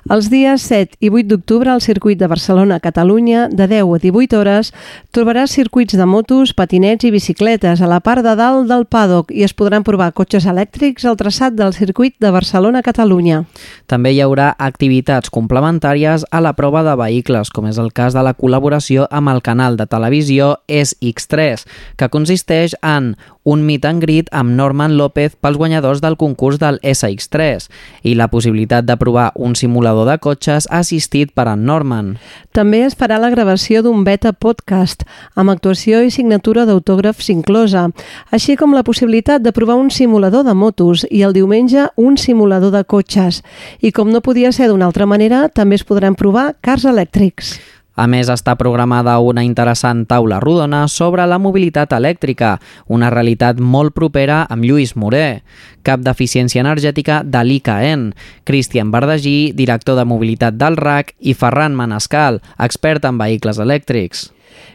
Els 0.09 0.29
dies 0.29 0.63
7 0.69 0.97
i 1.01 1.09
8 1.09 1.27
d'octubre 1.29 1.71
al 1.71 1.81
circuit 1.81 2.17
de 2.19 2.27
Barcelona-Catalunya, 2.29 3.47
de 3.49 3.67
10 3.67 3.93
a 3.95 3.99
18 4.01 4.39
hores, 4.39 4.71
trobaràs 5.13 5.53
circuits 5.53 5.97
de 5.97 6.05
motos, 6.05 6.53
patinets 6.57 7.05
i 7.05 7.11
bicicletes 7.13 7.81
a 7.81 7.89
la 7.89 7.99
part 7.99 8.25
de 8.25 8.35
dalt 8.37 8.69
del 8.69 8.85
paddock 8.85 9.31
i 9.33 9.45
es 9.45 9.53
podran 9.53 9.85
provar 9.85 10.11
cotxes 10.17 10.45
elèctrics 10.49 11.05
al 11.05 11.17
traçat 11.17 11.53
del 11.57 11.73
circuit 11.73 12.15
de 12.21 12.31
Barcelona-Catalunya. 12.33 13.43
També 13.85 14.13
hi 14.13 14.21
haurà 14.21 14.51
activitats 14.57 15.29
complementàries 15.29 16.25
a 16.31 16.41
la 16.41 16.53
prova 16.57 16.83
de 16.85 16.95
vehicles, 16.97 17.49
com 17.49 17.69
és 17.69 17.77
el 17.81 17.91
cas 17.93 18.17
de 18.17 18.25
la 18.25 18.33
col·laboració 18.37 19.07
amb 19.11 19.29
el 19.29 19.43
canal 19.45 19.77
de 19.77 19.85
televisió 19.91 20.55
SX3, 20.67 21.67
que 21.99 22.09
consisteix 22.09 22.75
en 22.81 23.13
un 23.43 23.63
meet 23.65 23.85
and 23.85 24.01
greet 24.01 24.29
amb 24.31 24.53
Norman 24.53 24.97
López 24.97 25.35
pels 25.41 25.57
guanyadors 25.57 26.01
del 26.01 26.17
concurs 26.17 26.59
del 26.61 26.77
SX3 26.85 27.67
i 28.05 28.13
la 28.15 28.27
possibilitat 28.29 28.85
de 28.85 28.97
provar 29.01 29.31
un 29.35 29.55
simulador 29.57 30.07
de 30.09 30.17
cotxes 30.21 30.67
assistit 30.69 31.33
per 31.33 31.47
en 31.49 31.65
Norman. 31.65 32.13
També 32.53 32.83
es 32.85 32.95
farà 32.97 33.17
la 33.21 33.31
gravació 33.33 33.81
d'un 33.81 34.03
beta 34.05 34.33
podcast 34.33 35.05
amb 35.35 35.53
actuació 35.53 36.03
i 36.05 36.13
signatura 36.13 36.67
d'autògrafs 36.69 37.31
inclosa, 37.33 37.87
així 38.29 38.55
com 38.59 38.75
la 38.77 38.85
possibilitat 38.85 39.41
de 39.41 39.55
provar 39.55 39.79
un 39.81 39.89
simulador 39.89 40.45
de 40.45 40.53
motos 40.53 41.05
i 41.09 41.23
el 41.25 41.33
diumenge 41.33 41.89
un 41.97 42.17
simulador 42.17 42.71
de 42.75 42.83
cotxes. 42.85 43.41
I 43.81 43.91
com 43.91 44.11
no 44.11 44.21
podia 44.21 44.51
ser 44.51 44.69
d'una 44.69 44.85
altra 44.85 45.09
manera, 45.09 45.47
també 45.49 45.79
es 45.79 45.87
podran 45.87 46.15
provar 46.15 46.51
cars 46.61 46.85
elèctrics. 46.85 47.57
A 48.01 48.07
més, 48.09 48.31
està 48.33 48.55
programada 48.57 49.19
una 49.21 49.43
interessant 49.45 50.07
taula 50.09 50.39
rodona 50.41 50.87
sobre 50.89 51.27
la 51.29 51.37
mobilitat 51.37 51.91
elèctrica, 51.93 52.55
una 52.89 53.11
realitat 53.13 53.61
molt 53.61 53.93
propera 53.93 54.39
amb 54.49 54.65
Lluís 54.65 54.95
Moré, 54.97 55.43
cap 55.85 56.01
d'eficiència 56.01 56.63
energètica 56.65 57.21
de 57.21 57.45
l'ICAEN, 57.45 58.09
Cristian 58.49 58.89
Bardagí, 58.89 59.51
director 59.53 59.99
de 60.01 60.07
mobilitat 60.09 60.57
del 60.57 60.81
RAC, 60.81 61.13
i 61.21 61.37
Ferran 61.37 61.77
Manescal, 61.77 62.41
expert 62.57 63.05
en 63.05 63.21
vehicles 63.21 63.61
elèctrics. 63.61 64.31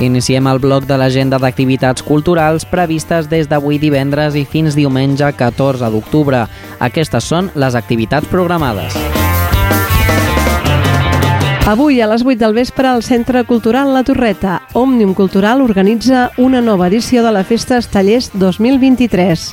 Iniciem 0.00 0.46
el 0.46 0.58
bloc 0.62 0.86
de 0.86 0.96
l'agenda 0.98 1.38
d'activitats 1.42 2.02
culturals 2.06 2.66
previstes 2.66 3.30
des 3.30 3.50
d'avui 3.50 3.78
divendres 3.82 4.34
i 4.38 4.44
fins 4.46 4.78
diumenge 4.78 5.30
14 5.30 5.90
d'octubre. 5.94 6.46
Aquestes 6.78 7.26
són 7.26 7.50
les 7.54 7.78
activitats 7.78 8.26
programades. 8.30 8.94
Avui, 11.68 12.00
a 12.00 12.06
les 12.08 12.22
8 12.24 12.38
del 12.40 12.54
vespre, 12.54 12.88
al 12.88 13.02
Centre 13.02 13.44
Cultural 13.44 13.92
La 13.92 14.00
Torreta, 14.02 14.62
Òmnium 14.72 15.12
Cultural 15.12 15.60
organitza 15.60 16.30
una 16.38 16.62
nova 16.62 16.86
edició 16.88 17.20
de 17.22 17.28
la 17.28 17.42
Festa 17.44 17.76
Estallers 17.76 18.30
2023. 18.32 19.44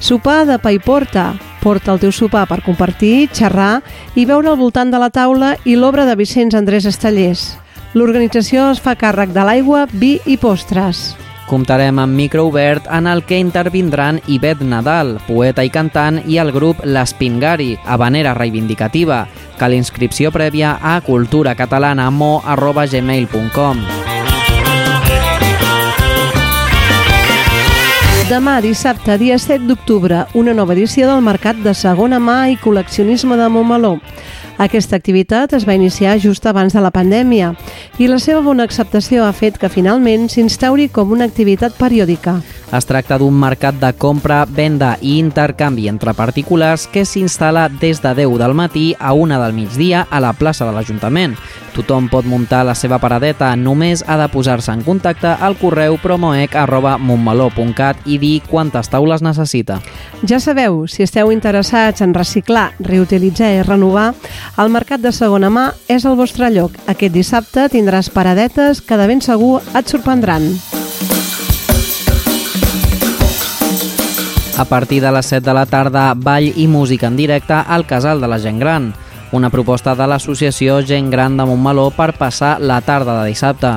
Sopar 0.00 0.46
de 0.48 0.56
pa 0.64 0.72
i 0.72 0.80
porta. 0.80 1.34
Porta 1.60 1.92
el 1.92 2.00
teu 2.00 2.08
sopar 2.08 2.46
per 2.48 2.62
compartir, 2.64 3.28
xerrar 3.36 3.82
i 4.16 4.24
veure 4.24 4.48
al 4.48 4.56
voltant 4.56 4.88
de 4.88 4.96
la 4.96 5.12
taula 5.12 5.58
i 5.68 5.76
l'obra 5.76 6.08
de 6.08 6.16
Vicenç 6.16 6.56
Andrés 6.56 6.88
Estallers. 6.88 7.58
L'organització 7.92 8.70
es 8.72 8.80
fa 8.80 8.96
càrrec 8.96 9.36
de 9.36 9.44
l'aigua, 9.44 9.84
vi 9.92 10.22
i 10.24 10.40
postres. 10.40 11.18
Comptarem 11.48 11.96
amb 11.98 12.12
micro 12.12 12.44
obert 12.50 12.84
en 12.92 13.06
el 13.08 13.22
que 13.24 13.38
intervindran 13.40 14.20
Ivet 14.28 14.60
Nadal, 14.60 15.16
poeta 15.24 15.64
i 15.64 15.72
cantant, 15.72 16.20
i 16.28 16.36
el 16.36 16.52
grup 16.52 16.84
L'Espingari, 16.84 17.80
habanera 17.88 18.36
reivindicativa, 18.36 19.24
que 19.56 19.68
la 19.68 19.80
inscripció 19.80 20.28
prèvia 20.30 20.76
a 20.76 21.00
culturacatalana.mo.gmail.com. 21.06 23.80
Demà, 28.28 28.60
dissabte, 28.60 29.16
dia 29.16 29.40
7 29.40 29.64
d'octubre, 29.64 30.28
una 30.36 30.52
nova 30.52 30.76
edició 30.76 31.08
del 31.08 31.24
Mercat 31.24 31.56
de 31.64 31.72
Segona 31.72 32.20
Mà 32.20 32.52
i 32.52 32.60
Col·leccionisme 32.60 33.40
de 33.40 33.48
Montmeló. 33.48 34.04
Aquesta 34.58 34.96
activitat 34.98 35.52
es 35.54 35.62
va 35.68 35.76
iniciar 35.78 36.16
just 36.18 36.46
abans 36.50 36.74
de 36.74 36.82
la 36.82 36.90
pandèmia 36.90 37.52
i 38.02 38.10
la 38.10 38.18
seva 38.18 38.42
bona 38.42 38.66
acceptació 38.66 39.22
ha 39.22 39.32
fet 39.32 39.58
que 39.62 39.70
finalment 39.70 40.26
s'instauri 40.32 40.88
com 40.90 41.14
una 41.14 41.30
activitat 41.30 41.78
periòdica. 41.78 42.40
Es 42.68 42.84
tracta 42.84 43.16
d'un 43.16 43.32
mercat 43.32 43.78
de 43.80 43.88
compra, 43.96 44.42
venda 44.44 44.98
i 45.00 45.14
intercanvi 45.16 45.88
entre 45.88 46.12
particulars 46.12 46.84
que 46.92 47.06
s'instal·la 47.08 47.68
des 47.80 48.02
de 48.04 48.12
10 48.18 48.36
del 48.42 48.52
matí 48.52 48.94
a 49.00 49.14
1 49.16 49.40
del 49.40 49.54
migdia 49.56 50.06
a 50.10 50.20
la 50.20 50.34
plaça 50.36 50.66
de 50.68 50.72
l'Ajuntament. 50.76 51.32
Tothom 51.72 52.08
pot 52.12 52.26
muntar 52.28 52.66
la 52.66 52.74
seva 52.76 52.98
paradeta, 53.00 53.56
només 53.56 54.04
ha 54.04 54.18
de 54.20 54.28
posar-se 54.28 54.72
en 54.72 54.82
contacte 54.84 55.28
al 55.32 55.56
correu 55.56 55.96
promoec.montmeló.cat 56.02 57.96
i 58.04 58.18
dir 58.20 58.42
quantes 58.44 58.88
taules 58.92 59.22
necessita. 59.24 59.80
Ja 60.28 60.36
sabeu, 60.36 60.86
si 60.92 61.02
esteu 61.06 61.32
interessats 61.32 62.02
en 62.04 62.12
reciclar, 62.12 62.72
reutilitzar 62.80 63.52
i 63.54 63.62
renovar, 63.62 64.14
el 64.58 64.68
Mercat 64.74 65.00
de 65.00 65.12
Segona 65.12 65.48
Mà 65.48 65.72
és 65.88 66.04
el 66.04 66.20
vostre 66.20 66.50
lloc. 66.52 66.72
Aquest 66.84 67.14
dissabte 67.16 67.68
tindràs 67.72 68.12
paradetes 68.12 68.82
que 68.84 68.96
de 69.00 69.06
ben 69.08 69.24
segur 69.24 69.62
et 69.72 69.88
sorprendran. 69.88 70.52
A 74.58 74.64
partir 74.64 75.00
de 75.00 75.12
les 75.12 75.26
7 75.26 75.44
de 75.46 75.54
la 75.54 75.66
tarda, 75.70 76.14
ball 76.18 76.48
i 76.58 76.64
música 76.66 77.06
en 77.06 77.14
directe 77.16 77.54
al 77.54 77.86
Casal 77.86 78.20
de 78.20 78.26
la 78.26 78.40
Gent 78.42 78.58
Gran, 78.58 78.88
una 79.30 79.50
proposta 79.54 79.94
de 79.94 80.08
l'associació 80.10 80.80
Gent 80.82 81.12
Gran 81.12 81.36
de 81.38 81.46
Montmeló 81.46 81.92
per 81.94 82.10
passar 82.18 82.56
la 82.58 82.80
tarda 82.82 83.20
de 83.20 83.28
dissabte. 83.30 83.70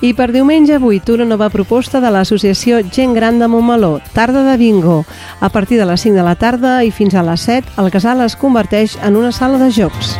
I 0.00 0.12
per 0.14 0.30
diumenge 0.30 0.78
8, 0.78 1.16
una 1.18 1.26
nova 1.26 1.50
proposta 1.50 1.98
de 1.98 2.12
l'associació 2.14 2.84
Gent 2.86 3.18
Gran 3.18 3.42
de 3.42 3.48
Montmeló, 3.50 3.96
tarda 4.14 4.44
de 4.46 4.56
bingo. 4.56 5.04
A 5.40 5.48
partir 5.48 5.76
de 5.76 5.90
les 5.90 6.06
5 6.06 6.14
de 6.14 6.22
la 6.22 6.36
tarda 6.38 6.84
i 6.84 6.94
fins 6.94 7.18
a 7.18 7.26
les 7.26 7.40
7, 7.42 7.74
el 7.82 7.90
casal 7.90 8.22
es 8.22 8.38
converteix 8.38 8.94
en 9.02 9.16
una 9.16 9.32
sala 9.32 9.58
de 9.58 9.72
jocs. 9.74 10.14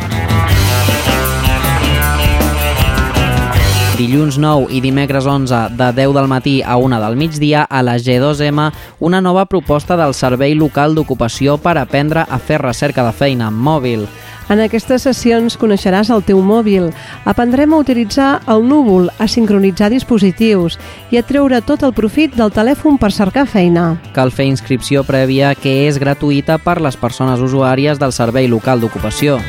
Dilluns 3.99 4.37
9 4.39 4.69
i 4.71 4.79
dimecres 4.79 5.25
11 5.27 5.75
de 5.75 5.87
10 5.91 6.13
del 6.15 6.27
matí 6.31 6.61
a 6.63 6.77
1 6.79 7.01
del 7.01 7.17
migdia 7.19 7.65
a 7.67 7.81
la 7.83 7.97
G2M 7.97 8.71
una 8.99 9.19
nova 9.19 9.43
proposta 9.45 9.97
del 9.99 10.13
Servei 10.13 10.55
Local 10.55 10.95
d'Ocupació 10.95 11.57
per 11.59 11.75
aprendre 11.77 12.23
a 12.23 12.39
fer 12.39 12.61
recerca 12.61 13.03
de 13.03 13.11
feina 13.11 13.49
amb 13.51 13.59
mòbil. 13.59 14.07
En 14.47 14.63
aquestes 14.63 15.03
sessions 15.03 15.59
coneixeràs 15.59 16.13
el 16.15 16.23
teu 16.23 16.39
mòbil, 16.39 16.87
aprendrem 17.27 17.75
a 17.75 17.81
utilitzar 17.83 18.29
el 18.47 18.63
núvol, 18.63 19.11
a 19.19 19.27
sincronitzar 19.27 19.91
dispositius 19.91 20.79
i 21.11 21.19
a 21.19 21.23
treure 21.27 21.59
tot 21.59 21.83
el 21.83 21.91
profit 21.93 22.39
del 22.39 22.55
telèfon 22.55 22.95
per 22.97 23.11
cercar 23.11 23.49
feina. 23.51 23.97
Cal 24.15 24.31
fer 24.31 24.47
inscripció 24.47 25.03
prèvia 25.03 25.51
que 25.59 25.81
és 25.89 25.99
gratuïta 25.99 26.55
per 26.57 26.79
les 26.79 26.95
persones 26.95 27.43
usuàries 27.43 27.99
del 27.99 28.15
Servei 28.15 28.47
Local 28.47 28.79
d'Ocupació. 28.79 29.41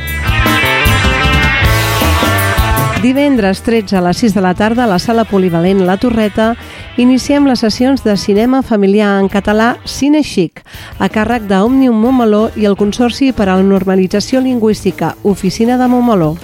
Divendres 3.00 3.62
13 3.64 3.96
a 3.96 4.00
les 4.04 4.18
6 4.20 4.34
de 4.36 4.42
la 4.44 4.52
tarda 4.52 4.84
a 4.84 4.86
la 4.86 4.98
sala 4.98 5.22
polivalent 5.24 5.86
La 5.88 5.96
Torreta 5.96 6.50
iniciem 7.00 7.46
les 7.48 7.62
sessions 7.64 8.02
de 8.04 8.12
cinema 8.20 8.60
familiar 8.60 9.14
en 9.22 9.30
català 9.32 9.78
Cine 9.88 10.20
Chic, 10.20 10.60
a 11.00 11.08
càrrec 11.08 11.46
d'Òmnium 11.48 11.96
Montmeló 11.96 12.50
i 12.60 12.68
el 12.68 12.76
Consorci 12.76 13.30
per 13.32 13.46
a 13.48 13.54
la 13.56 13.64
Normalització 13.64 14.42
Lingüística, 14.44 15.14
Oficina 15.24 15.78
de 15.80 15.88
Montmeló. 15.88 16.34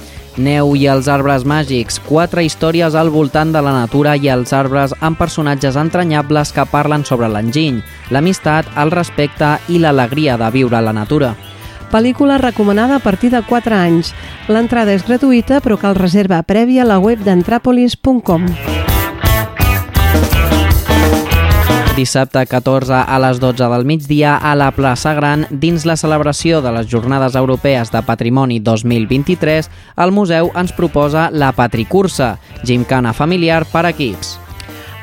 Neu 0.41 0.73
i 0.81 0.87
els 0.89 1.11
arbres 1.13 1.45
màgics, 1.45 1.99
quatre 2.09 2.45
històries 2.45 2.97
al 2.97 3.13
voltant 3.13 3.53
de 3.53 3.61
la 3.61 3.75
natura 3.77 4.17
i 4.17 4.33
els 4.33 4.55
arbres 4.57 4.95
amb 5.01 5.21
personatges 5.21 5.77
entranyables 5.77 6.55
que 6.57 6.65
parlen 6.73 7.05
sobre 7.05 7.29
l'enginy, 7.29 7.83
l'amistat, 8.09 8.73
el 8.81 8.97
respecte 8.97 9.59
i 9.69 9.83
l'alegria 9.85 10.41
de 10.41 10.49
viure 10.57 10.81
la 10.81 10.97
natura. 10.97 11.35
Pel·lícula 11.93 12.39
recomanada 12.39 12.97
a 12.97 13.05
partir 13.05 13.31
de 13.31 13.43
4 13.43 13.75
anys. 13.77 14.15
L'entrada 14.49 14.95
és 14.97 15.07
gratuïta 15.07 15.61
però 15.65 15.79
cal 15.81 15.97
reserva 15.99 16.43
prèvia 16.43 16.83
a 16.85 16.91
la 16.91 16.99
web 16.99 17.23
d'entrapolis.com. 17.25 18.51
Dissabte 21.97 22.43
14 22.45 22.93
a 22.93 23.19
les 23.25 23.39
12 23.41 23.71
del 23.73 23.87
migdia 23.89 24.35
a 24.37 24.53
la 24.55 24.69
plaça 24.77 25.15
Gran, 25.17 25.47
dins 25.49 25.87
la 25.89 25.97
celebració 25.97 26.61
de 26.61 26.75
les 26.77 26.91
Jornades 26.93 27.35
Europees 27.41 27.89
de 27.89 28.05
Patrimoni 28.05 28.61
2023, 28.61 29.71
el 30.05 30.13
museu 30.13 30.53
ens 30.53 30.77
proposa 30.77 31.31
la 31.33 31.55
Patricursa, 31.57 32.35
gimcana 32.69 33.17
familiar 33.17 33.65
per 33.73 33.87
equips. 33.89 34.37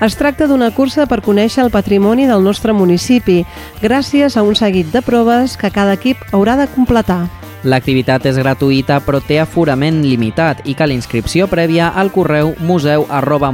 Es 0.04 0.18
tracta 0.20 0.50
d'una 0.50 0.68
cursa 0.76 1.06
per 1.08 1.22
conèixer 1.24 1.62
el 1.63 1.70
patrimoni 1.72 2.26
del 2.28 2.42
nostre 2.44 2.74
municipi, 2.76 3.46
gràcies 3.80 4.36
a 4.36 4.42
un 4.44 4.52
seguit 4.60 4.89
de 4.92 5.00
proves 5.00 5.56
que 5.56 5.70
cada 5.72 5.94
equip 5.96 6.20
haurà 6.34 6.58
de 6.60 6.66
completar. 6.68 7.30
L'activitat 7.63 8.26
és 8.28 8.36
gratuïta 8.36 8.98
però 9.00 9.22
té 9.24 9.38
aforament 9.39 10.02
limitat 10.04 10.68
i 10.68 10.76
cal 10.76 10.92
inscripció 10.92 11.48
prèvia 11.48 11.88
al 11.96 12.12
correu 12.12 12.52
museu 12.60 13.06
arroba. 13.08 13.54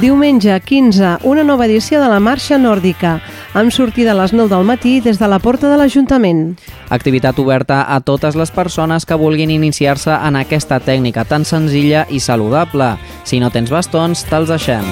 Diumenge 0.00 0.58
15, 0.58 1.18
una 1.22 1.44
nova 1.44 1.66
edició 1.66 2.00
de 2.00 2.08
la 2.08 2.18
Marxa 2.18 2.58
Nòrdica, 2.58 3.20
amb 3.54 3.72
sortida 3.74 4.12
a 4.12 4.18
les 4.18 4.32
9 4.32 4.48
del 4.52 4.64
matí 4.64 5.00
des 5.00 5.18
de 5.18 5.28
la 5.28 5.38
porta 5.38 5.70
de 5.70 5.76
l'Ajuntament. 5.76 6.56
Activitat 6.88 7.38
oberta 7.38 7.82
a 7.88 8.00
totes 8.00 8.36
les 8.36 8.50
persones 8.50 9.06
que 9.06 9.18
vulguin 9.18 9.50
iniciar-se 9.50 10.12
en 10.14 10.36
aquesta 10.36 10.80
tècnica 10.80 11.24
tan 11.24 11.44
senzilla 11.44 12.06
i 12.10 12.20
saludable. 12.20 12.96
Si 13.24 13.40
no 13.40 13.50
tens 13.50 13.70
bastons, 13.70 14.24
te'ls 14.30 14.48
deixem. 14.50 14.86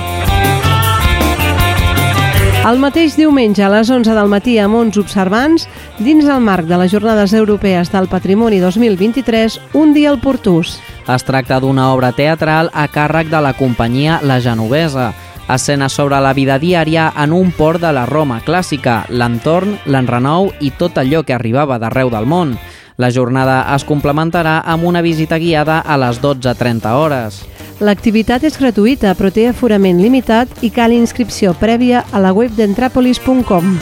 El 2.68 2.76
mateix 2.82 3.14
diumenge 3.16 3.62
a 3.64 3.70
les 3.72 3.88
11 3.88 4.12
del 4.12 4.28
matí 4.28 4.58
amb 4.60 4.76
11 4.76 5.00
observants, 5.00 5.64
dins 6.04 6.26
el 6.28 6.42
marc 6.44 6.66
de 6.68 6.76
les 6.76 6.90
Jornades 6.92 7.32
Europees 7.32 7.88
del 7.94 8.10
Patrimoni 8.12 8.58
2023, 8.60 9.56
un 9.78 9.94
dia 9.94 10.10
al 10.10 10.18
Portús. 10.20 10.74
Es 11.08 11.24
tracta 11.24 11.62
d'una 11.64 11.86
obra 11.94 12.10
teatral 12.12 12.68
a 12.74 12.84
càrrec 12.92 13.30
de 13.32 13.40
la 13.40 13.54
companyia 13.56 14.18
La 14.20 14.36
Genovesa, 14.44 15.14
escena 15.48 15.88
sobre 15.88 16.20
la 16.20 16.34
vida 16.36 16.58
diària 16.58 17.12
en 17.16 17.32
un 17.32 17.52
port 17.52 17.80
de 17.80 17.92
la 17.92 18.04
Roma 18.06 18.40
clàssica, 18.44 19.04
l'entorn, 19.08 19.78
l'enrenou 19.86 20.52
i 20.60 20.70
tot 20.70 20.98
allò 20.98 21.24
que 21.24 21.34
arribava 21.36 21.78
d'arreu 21.78 22.10
del 22.12 22.26
món. 22.28 22.56
La 22.98 23.12
jornada 23.14 23.60
es 23.76 23.84
complementarà 23.86 24.58
amb 24.66 24.84
una 24.84 25.02
visita 25.02 25.38
guiada 25.38 25.78
a 25.80 25.96
les 25.96 26.18
12.30 26.20 26.94
hores. 26.98 27.38
L'activitat 27.78 28.42
és 28.42 28.58
gratuïta 28.58 29.14
però 29.14 29.30
té 29.30 29.46
aforament 29.48 30.02
limitat 30.02 30.50
i 30.66 30.72
cal 30.74 30.92
inscripció 30.92 31.54
prèvia 31.54 32.02
a 32.10 32.20
la 32.20 32.34
web 32.34 32.52
d'entrapolis.com. 32.58 33.78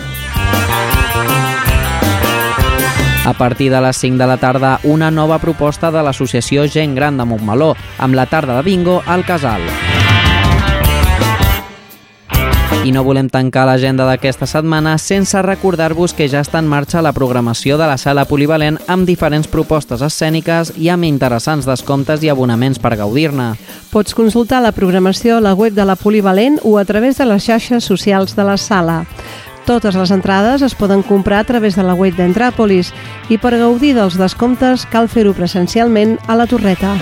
A 3.27 3.33
partir 3.35 3.73
de 3.73 3.81
les 3.81 3.97
5 3.97 4.21
de 4.21 4.27
la 4.27 4.37
tarda, 4.37 4.79
una 4.85 5.11
nova 5.11 5.41
proposta 5.43 5.91
de 5.91 6.05
l'associació 6.05 6.69
Gent 6.71 6.95
Gran 6.95 7.19
de 7.19 7.27
Montmeló, 7.27 7.75
amb 7.99 8.15
la 8.15 8.29
tarda 8.31 8.61
de 8.61 8.63
bingo 8.63 9.03
al 9.05 9.25
Casal. 9.27 9.67
I 12.85 12.93
no 12.93 13.03
volem 13.03 13.27
tancar 13.33 13.65
l'agenda 13.67 14.05
d'aquesta 14.07 14.47
setmana 14.47 14.97
sense 14.99 15.41
recordar-vos 15.43 16.13
que 16.15 16.29
ja 16.31 16.43
està 16.45 16.61
en 16.63 16.69
marxa 16.71 17.03
la 17.03 17.15
programació 17.17 17.79
de 17.81 17.89
la 17.89 17.97
sala 17.99 18.27
polivalent 18.29 18.79
amb 18.87 19.09
diferents 19.09 19.49
propostes 19.51 20.05
escèniques 20.07 20.75
i 20.77 20.91
amb 20.93 21.09
interessants 21.09 21.67
descomptes 21.67 22.23
i 22.23 22.31
abonaments 22.31 22.79
per 22.79 22.95
gaudir-ne. 23.01 23.55
Pots 23.91 24.15
consultar 24.15 24.63
la 24.63 24.75
programació 24.77 25.39
a 25.39 25.45
la 25.45 25.55
web 25.55 25.75
de 25.75 25.85
la 25.85 25.97
Polivalent 25.97 26.61
o 26.63 26.77
a 26.79 26.85
través 26.85 27.19
de 27.19 27.27
les 27.27 27.45
xarxes 27.47 27.85
socials 27.85 28.37
de 28.37 28.45
la 28.45 28.57
sala. 28.57 29.05
Totes 29.67 29.97
les 29.99 30.13
entrades 30.15 30.63
es 30.63 30.77
poden 30.79 31.03
comprar 31.03 31.41
a 31.41 31.49
través 31.49 31.75
de 31.75 31.83
la 31.83 31.95
web 31.99 32.15
d'Entràpolis 32.15 32.93
i 33.29 33.39
per 33.43 33.59
gaudir 33.59 33.97
dels 33.97 34.15
descomptes 34.15 34.87
cal 34.93 35.11
fer-ho 35.11 35.35
presencialment 35.35 36.21
a 36.29 36.39
la 36.39 36.47
Torreta. 36.47 36.95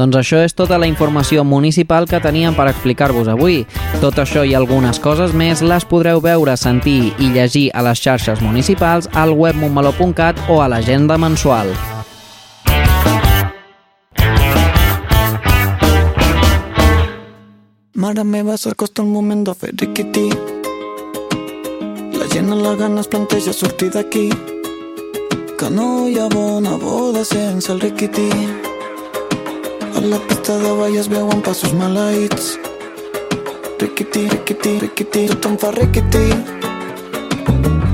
Doncs 0.00 0.16
això 0.16 0.38
és 0.40 0.54
tota 0.56 0.78
la 0.80 0.86
informació 0.88 1.42
municipal 1.44 2.06
que 2.08 2.22
teníem 2.24 2.54
per 2.56 2.70
explicar-vos 2.70 3.28
avui. 3.28 3.66
Tot 4.00 4.16
això 4.22 4.46
i 4.48 4.54
algunes 4.56 4.96
coses 4.96 5.34
més 5.36 5.60
les 5.60 5.84
podreu 5.84 6.22
veure, 6.24 6.54
sentir 6.56 7.12
i 7.20 7.28
llegir 7.34 7.66
a 7.76 7.82
les 7.84 8.00
xarxes 8.00 8.40
municipals, 8.40 9.10
al 9.12 9.34
web 9.36 9.58
montmeló.cat 9.60 10.40
o 10.48 10.62
a 10.64 10.70
l'agenda 10.72 11.18
mensual. 11.20 11.68
Mare 18.00 18.24
meva, 18.24 18.56
s'acosta 18.56 19.04
el 19.04 19.12
moment 19.12 19.44
de 19.44 19.52
fer 19.52 19.74
riquití. 19.76 20.30
La 22.16 22.32
gent 22.32 22.48
a 22.48 22.56
la 22.56 22.72
gana 22.80 23.04
es 23.04 23.12
planteja 23.12 23.52
sortir 23.52 23.92
d'aquí. 23.92 24.30
Que 25.60 25.68
no 25.68 26.08
hi 26.08 26.16
ha 26.16 26.32
bona 26.32 26.78
boda 26.80 27.28
sense 27.28 27.68
el 27.68 27.84
riquití. 27.84 28.30
A 30.00 30.02
la 30.02 30.18
pista 30.18 30.56
de 30.56 30.70
ball 30.72 30.96
es 30.96 31.08
veuen 31.12 31.42
passos 31.44 31.74
maleïts. 31.76 32.54
Riquití, 33.78 34.22
riquití, 34.32 34.78
riquití, 34.80 35.26
tothom 35.28 35.58
fa 35.60 35.72
riquití. 35.76 36.24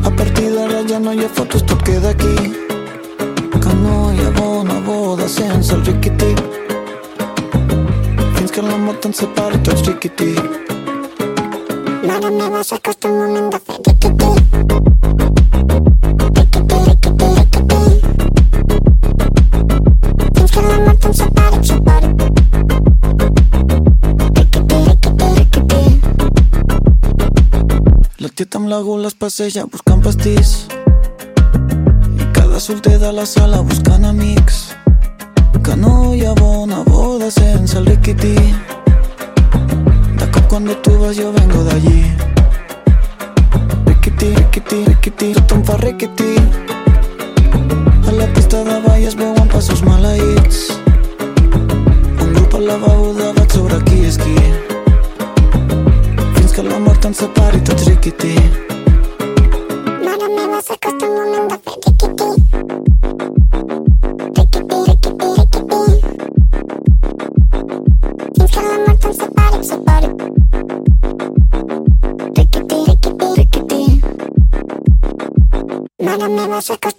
A 0.06 0.10
partir 0.14 0.52
d'ara 0.54 0.84
ja 0.86 1.00
no 1.02 1.10
hi 1.12 1.26
fotos, 1.34 1.66
tot 1.66 1.82
queda 1.82 2.14
aquí. 2.14 2.36
Que 3.58 3.74
no 3.82 3.96
hi 4.12 4.22
ha 4.22 4.30
bona 4.38 4.78
boda 4.86 5.26
sense 5.28 5.74
el 5.74 5.84
riquití. 5.84 6.30
que 8.56 8.62
la 8.62 8.76
mort 8.78 9.04
ens 9.04 9.18
separi 9.20 9.58
tots 9.66 9.82
riquití. 9.84 10.30
Mare 12.06 12.30
meva, 12.38 12.62
s'acosta 12.64 13.10
el 13.10 13.14
moment 13.18 13.50
de 13.52 13.58
fer 13.66 13.76
riquití. 13.84 14.26
La 28.66 28.79
tieta 28.79 28.79
amb 28.79 28.85
la 28.85 28.92
gula 28.92 29.07
es 29.07 29.14
passeja 29.14 29.64
buscant 29.70 30.02
pastís. 30.02 30.66
I 32.18 32.24
cada 32.33 32.59
solter 32.59 32.98
de 32.98 33.12
la 33.12 33.24
sala 33.24 33.61
buscant 33.61 34.05
amics. 34.05 34.74
Que 35.62 35.76
no 35.76 36.14
hi 36.14 36.24
ha 36.26 36.33
bona 36.35 36.83
boda 36.83 37.31
sense 37.31 37.79
el 37.79 37.87
riquití. 37.87 38.35
De 40.18 40.31
cop 40.33 40.48
cuando 40.48 40.76
tú 40.79 40.98
vas 40.98 41.16
yo 41.16 41.33
vengo 41.33 41.62
de 41.64 41.72
allí. 41.76 42.02
Riquití, 43.87 44.35
riquití, 44.35 44.85
riquití, 44.85 45.33
tothom 45.35 45.64
fa 45.64 45.76
riquití. 45.76 46.35
A 48.09 48.12
la 48.12 48.26
pista 48.35 48.64
de 48.64 48.81
ball 48.81 49.02
es 49.02 49.14
veuen 49.14 49.48
passos 49.48 49.83
maleïts. 49.83 50.72
Un 52.20 52.33
grup 52.35 52.55
al 52.55 52.66
lavabo 52.66 53.14
debat 53.14 53.52
sobre 53.52 53.85
qui 53.85 54.07
és 54.07 54.18
qui. 54.18 54.65
Que 56.56 56.62
la 56.62 56.78
mort 56.80 57.04
ens 57.04 57.18
separi 57.20 57.58
tots 57.68 57.82
riquití. 57.84 58.30
Mare 60.04 60.28
meva, 60.36 60.60
s'acosta 60.64 61.04
el 61.04 61.12
moment 61.12 61.50
de 61.50 61.56
fer 61.66 61.76
riquití. 61.84 62.28
Riquití, 64.38 64.78
riquití, 64.88 65.28
riquití. 65.36 65.76
Fins 76.56 76.78
que 76.80 76.92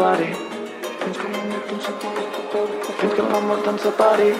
separi, 0.00 0.32
fins 1.02 1.18
que 1.18 1.28
la 1.28 1.42
mort 1.44 1.72
ens 1.72 1.84
separi, 1.84 2.78
fins 3.00 3.14
que 3.18 3.26
la 3.26 3.40
mort 3.48 3.68
ens 3.72 3.82
separi. 3.84 4.30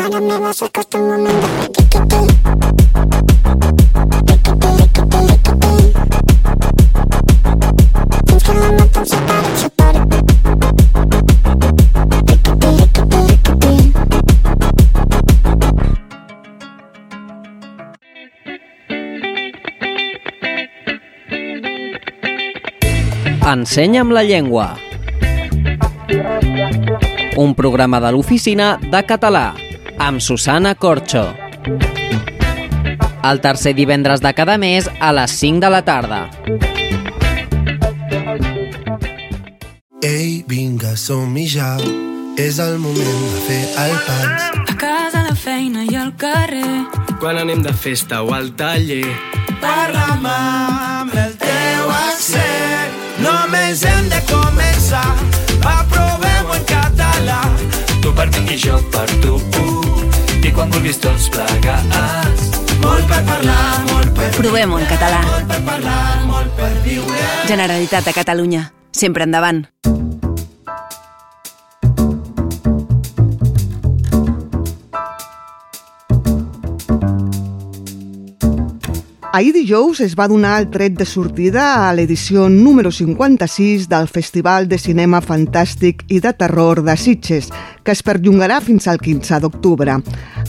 Mare 0.00 0.24
meva, 0.30 0.56
s'acosta 0.62 0.98
el 0.98 1.08
moment 1.12 1.40
de 1.44 1.54
fer 1.58 1.70
riquití. 1.76 2.77
Ensenya'm 23.48 24.10
la 24.12 24.22
llengua. 24.24 24.76
Un 27.40 27.54
programa 27.56 27.96
de 28.04 28.10
l'oficina 28.12 28.74
de 28.82 29.00
català 29.08 29.54
amb 29.96 30.20
Susana 30.20 30.74
Corxo. 30.74 31.22
El 33.24 33.40
tercer 33.40 33.72
divendres 33.78 34.20
de 34.20 34.34
cada 34.36 34.58
mes 34.60 34.90
a 35.00 35.14
les 35.16 35.32
5 35.40 35.64
de 35.64 35.70
la 35.72 35.80
tarda. 35.86 36.20
Ei, 40.04 40.44
vinga, 40.46 40.92
som-hi 41.00 41.48
ja. 41.48 41.72
És 42.36 42.60
el 42.60 42.76
moment 42.76 43.24
de 43.32 43.42
fer 43.48 43.64
el 43.86 43.96
pas. 44.04 44.50
A 44.60 44.76
casa, 44.76 45.24
a 45.24 45.26
la 45.30 45.34
feina 45.34 45.88
i 45.88 45.96
al 45.96 46.12
carrer. 46.20 46.84
Quan 47.16 47.40
anem 47.40 47.64
de 47.64 47.72
festa 47.72 48.20
o 48.22 48.36
al 48.36 48.52
taller. 48.60 49.08
Parla'm 49.64 50.28
Només 53.22 53.82
hem 53.88 54.08
de 54.12 54.20
començar. 54.30 55.06
Va, 55.64 55.82
provem-ho 55.90 56.54
en 56.54 56.64
català. 56.68 57.40
Tu 58.02 58.14
per 58.14 58.28
mi 58.34 58.44
i 58.54 58.58
jo 58.62 58.78
per 58.94 59.08
tu. 59.22 59.36
I 60.38 60.52
quan 60.54 60.70
vulguis 60.72 61.00
tots 61.02 61.28
plegats. 61.34 62.48
Molt 62.80 63.04
per 63.10 63.20
parlar, 63.26 63.60
molt 63.90 64.14
per 64.16 64.30
Provem-ho 64.38 64.78
en 64.80 64.88
català. 64.88 65.20
Molt 65.26 65.52
per 65.52 65.60
parlar, 65.66 66.02
molt 66.30 66.56
per 66.56 66.72
viure. 66.86 67.30
Generalitat 67.50 68.06
de 68.06 68.16
Catalunya. 68.22 68.68
Sempre 68.94 69.26
endavant. 69.28 69.66
Ahir 79.38 79.52
dijous 79.54 80.00
es 80.02 80.16
va 80.18 80.26
donar 80.26 80.56
el 80.58 80.64
tret 80.66 80.96
de 80.98 81.04
sortida 81.06 81.64
a 81.86 81.92
l'edició 81.94 82.48
número 82.50 82.90
56 82.90 83.84
del 83.86 84.08
Festival 84.10 84.66
de 84.66 84.80
Cinema 84.82 85.20
Fantàstic 85.22 86.02
i 86.10 86.18
de 86.24 86.32
Terror 86.34 86.80
de 86.82 86.96
Sitges, 86.98 87.52
que 87.86 87.94
es 87.94 88.02
perllongarà 88.02 88.58
fins 88.58 88.88
al 88.90 88.98
15 88.98 89.38
d'octubre. 89.44 89.94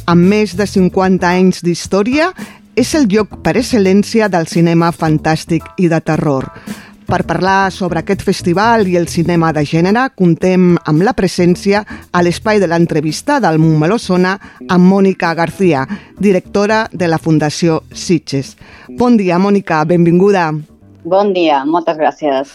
Amb 0.09 0.25
més 0.33 0.57
de 0.57 0.65
50 0.65 1.29
anys 1.29 1.61
d'història, 1.61 2.31
és 2.73 2.95
el 2.97 3.05
lloc 3.13 3.37
per 3.45 3.59
excel·lència 3.61 4.25
del 4.25 4.49
cinema 4.49 4.89
fantàstic 4.89 5.69
i 5.77 5.85
de 5.93 6.01
terror. 6.01 6.49
Per 7.09 7.23
parlar 7.25 7.71
sobre 7.73 8.03
aquest 8.03 8.21
festival 8.21 8.83
i 8.85 8.93
el 8.99 9.07
cinema 9.09 9.47
de 9.49 9.63
gènere, 9.65 10.03
contem 10.13 10.75
amb 10.91 11.01
la 11.01 11.15
presència 11.17 11.79
a 12.13 12.21
l'espai 12.21 12.59
de 12.61 12.67
l'entrevista 12.69 13.39
del 13.41 13.57
Montmeló 13.57 13.97
Sona 13.97 14.35
amb 14.69 14.85
Mònica 14.85 15.31
García, 15.33 15.87
directora 16.19 16.83
de 16.93 17.09
la 17.09 17.17
Fundació 17.17 17.79
Sitges. 17.89 18.53
Bon 19.01 19.17
dia, 19.17 19.39
Mònica, 19.41 19.81
benvinguda. 19.89 20.51
Bon 21.01 21.33
dia, 21.33 21.63
moltes 21.65 21.97
gràcies. 21.97 22.53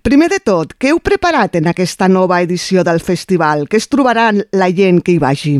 Primer 0.00 0.30
de 0.32 0.40
tot, 0.40 0.72
què 0.80 0.94
heu 0.94 1.04
preparat 1.04 1.60
en 1.60 1.68
aquesta 1.68 2.08
nova 2.08 2.40
edició 2.40 2.88
del 2.88 3.04
festival? 3.04 3.68
Què 3.68 3.76
es 3.76 3.92
trobaran 3.92 4.40
la 4.56 4.72
gent 4.72 5.04
que 5.04 5.12
hi 5.12 5.20
vagi? 5.20 5.58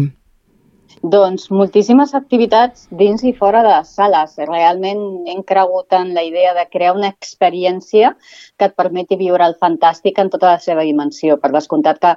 Doncs 1.02 1.48
moltíssimes 1.50 2.12
activitats 2.14 2.84
dins 2.94 3.24
i 3.26 3.32
fora 3.34 3.64
de 3.66 3.70
les 3.72 3.88
sales. 3.90 4.36
Realment 4.38 5.00
hem 5.26 5.40
cregut 5.42 5.90
en 5.98 6.12
la 6.14 6.22
idea 6.22 6.52
de 6.54 6.62
crear 6.70 6.92
una 6.94 7.08
experiència 7.10 8.12
que 8.54 8.68
et 8.68 8.76
permeti 8.78 9.18
viure 9.18 9.42
el 9.50 9.56
fantàstic 9.58 10.20
en 10.22 10.30
tota 10.30 10.52
la 10.52 10.60
seva 10.62 10.84
dimensió. 10.86 11.40
Per 11.42 11.50
descomptat 11.50 11.98
que 11.98 12.12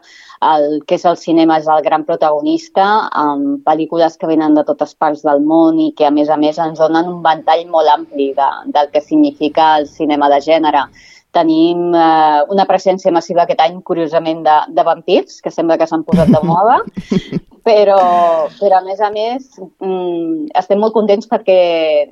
el 0.51 0.83
que 0.85 0.99
és 0.99 1.05
el 1.09 1.17
cinema 1.17 1.57
és 1.63 1.65
el 1.65 1.81
gran 1.87 2.05
protagonista, 2.05 2.85
amb 3.09 3.65
pel·lícules 3.65 4.19
que 4.21 4.29
venen 4.29 4.53
de 4.53 4.65
totes 4.69 4.93
parts 4.93 5.25
del 5.25 5.41
món 5.41 5.81
i 5.81 5.89
que, 5.97 6.05
a 6.05 6.13
més 6.13 6.29
a 6.29 6.37
més, 6.37 6.61
ens 6.61 6.77
donen 6.77 7.09
un 7.09 7.25
ventall 7.25 7.65
molt 7.73 7.89
ampli 7.89 8.35
de, 8.37 8.51
del 8.77 8.93
que 8.93 9.01
significa 9.01 9.79
el 9.79 9.89
cinema 9.89 10.29
de 10.29 10.39
gènere. 10.45 10.85
Tenim 11.33 11.89
eh, 11.89 12.45
una 12.53 12.69
presència 12.69 13.11
massiva 13.11 13.47
aquest 13.47 13.65
any, 13.65 13.81
curiosament, 13.81 14.45
de, 14.45 14.61
de 14.77 14.85
vampirs, 14.85 15.41
que 15.41 15.49
sembla 15.49 15.81
que 15.81 15.89
s'han 15.89 16.05
posat 16.05 16.29
de 16.29 16.45
moda, 16.53 16.83
però, 17.65 18.45
però 18.59 18.77
a 18.77 18.83
més 18.85 18.99
a 19.01 19.07
més 19.09 19.47
mm, 19.57 20.51
estem 20.59 20.77
molt 20.77 20.93
contents 20.93 21.25
perquè 21.25 21.55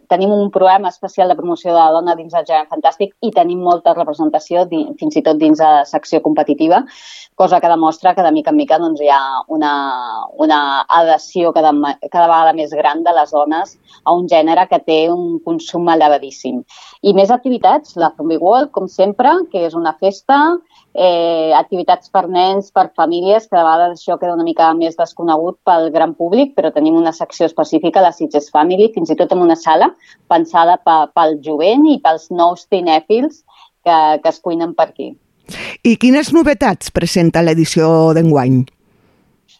tenim 0.09 0.31
un 0.33 0.49
programa 0.51 0.89
especial 0.89 1.29
de 1.29 1.37
promoció 1.37 1.69
de 1.69 1.77
la 1.77 1.91
dona 1.93 2.15
dins 2.17 2.33
el 2.33 2.47
gènere 2.47 2.71
fantàstic 2.71 3.13
i 3.21 3.29
tenim 3.35 3.61
molta 3.61 3.93
representació, 3.93 4.65
fins 4.97 5.19
i 5.19 5.21
tot 5.21 5.37
dins 5.37 5.61
de 5.61 5.67
la 5.67 5.83
secció 5.85 6.23
competitiva, 6.25 6.81
cosa 7.37 7.59
que 7.61 7.69
demostra 7.69 8.15
que 8.17 8.25
de 8.25 8.31
mica 8.33 8.49
en 8.49 8.57
mica 8.57 8.79
doncs, 8.81 9.03
hi 9.05 9.11
ha 9.13 9.21
una, 9.53 9.73
una 10.41 10.59
adhesió 10.89 11.53
cada, 11.53 11.69
cada 12.09 12.25
vegada 12.25 12.57
més 12.57 12.73
gran 12.73 13.05
de 13.05 13.13
les 13.13 13.37
dones 13.37 13.77
a 14.03 14.17
un 14.17 14.25
gènere 14.31 14.65
que 14.71 14.81
té 14.81 14.99
un 15.13 15.37
consum 15.45 15.85
elevadíssim. 15.93 16.63
I 17.05 17.13
més 17.13 17.29
activitats, 17.29 17.93
la 18.01 18.09
Zombie 18.17 18.41
World, 18.41 18.73
com 18.73 18.89
sempre, 18.89 19.35
que 19.53 19.67
és 19.67 19.77
una 19.77 19.93
festa, 20.01 20.39
eh, 20.93 21.53
activitats 21.53 22.09
per 22.09 22.25
nens, 22.29 22.71
per 22.73 22.89
famílies, 22.97 23.45
que 23.45 23.57
de 23.57 23.61
vegades 23.61 23.99
això 23.99 24.17
queda 24.17 24.33
una 24.33 24.47
mica 24.47 24.73
més 24.77 24.97
desconegut 24.97 25.42
pel 25.67 25.89
gran 25.93 26.13
públic, 26.19 26.53
però 26.57 26.71
tenim 26.73 26.95
una 26.99 27.13
secció 27.15 27.47
específica, 27.49 28.01
la 28.01 28.13
Sitges 28.15 28.49
Family, 28.53 28.91
fins 28.95 29.11
i 29.13 29.17
tot 29.19 29.33
en 29.35 29.43
una 29.43 29.57
sala 29.59 29.91
pensada 30.31 30.77
pel 30.85 31.39
jovent 31.45 31.87
i 31.91 31.99
pels 32.03 32.29
nous 32.31 32.67
cinèfils 32.69 33.43
que, 33.83 33.97
que 34.23 34.29
es 34.31 34.39
cuinen 34.39 34.73
per 34.77 34.89
aquí. 34.91 35.11
I 35.83 35.97
quines 35.99 36.31
novetats 36.31 36.93
presenta 36.95 37.43
l'edició 37.43 38.13
d'enguany? 38.15 38.63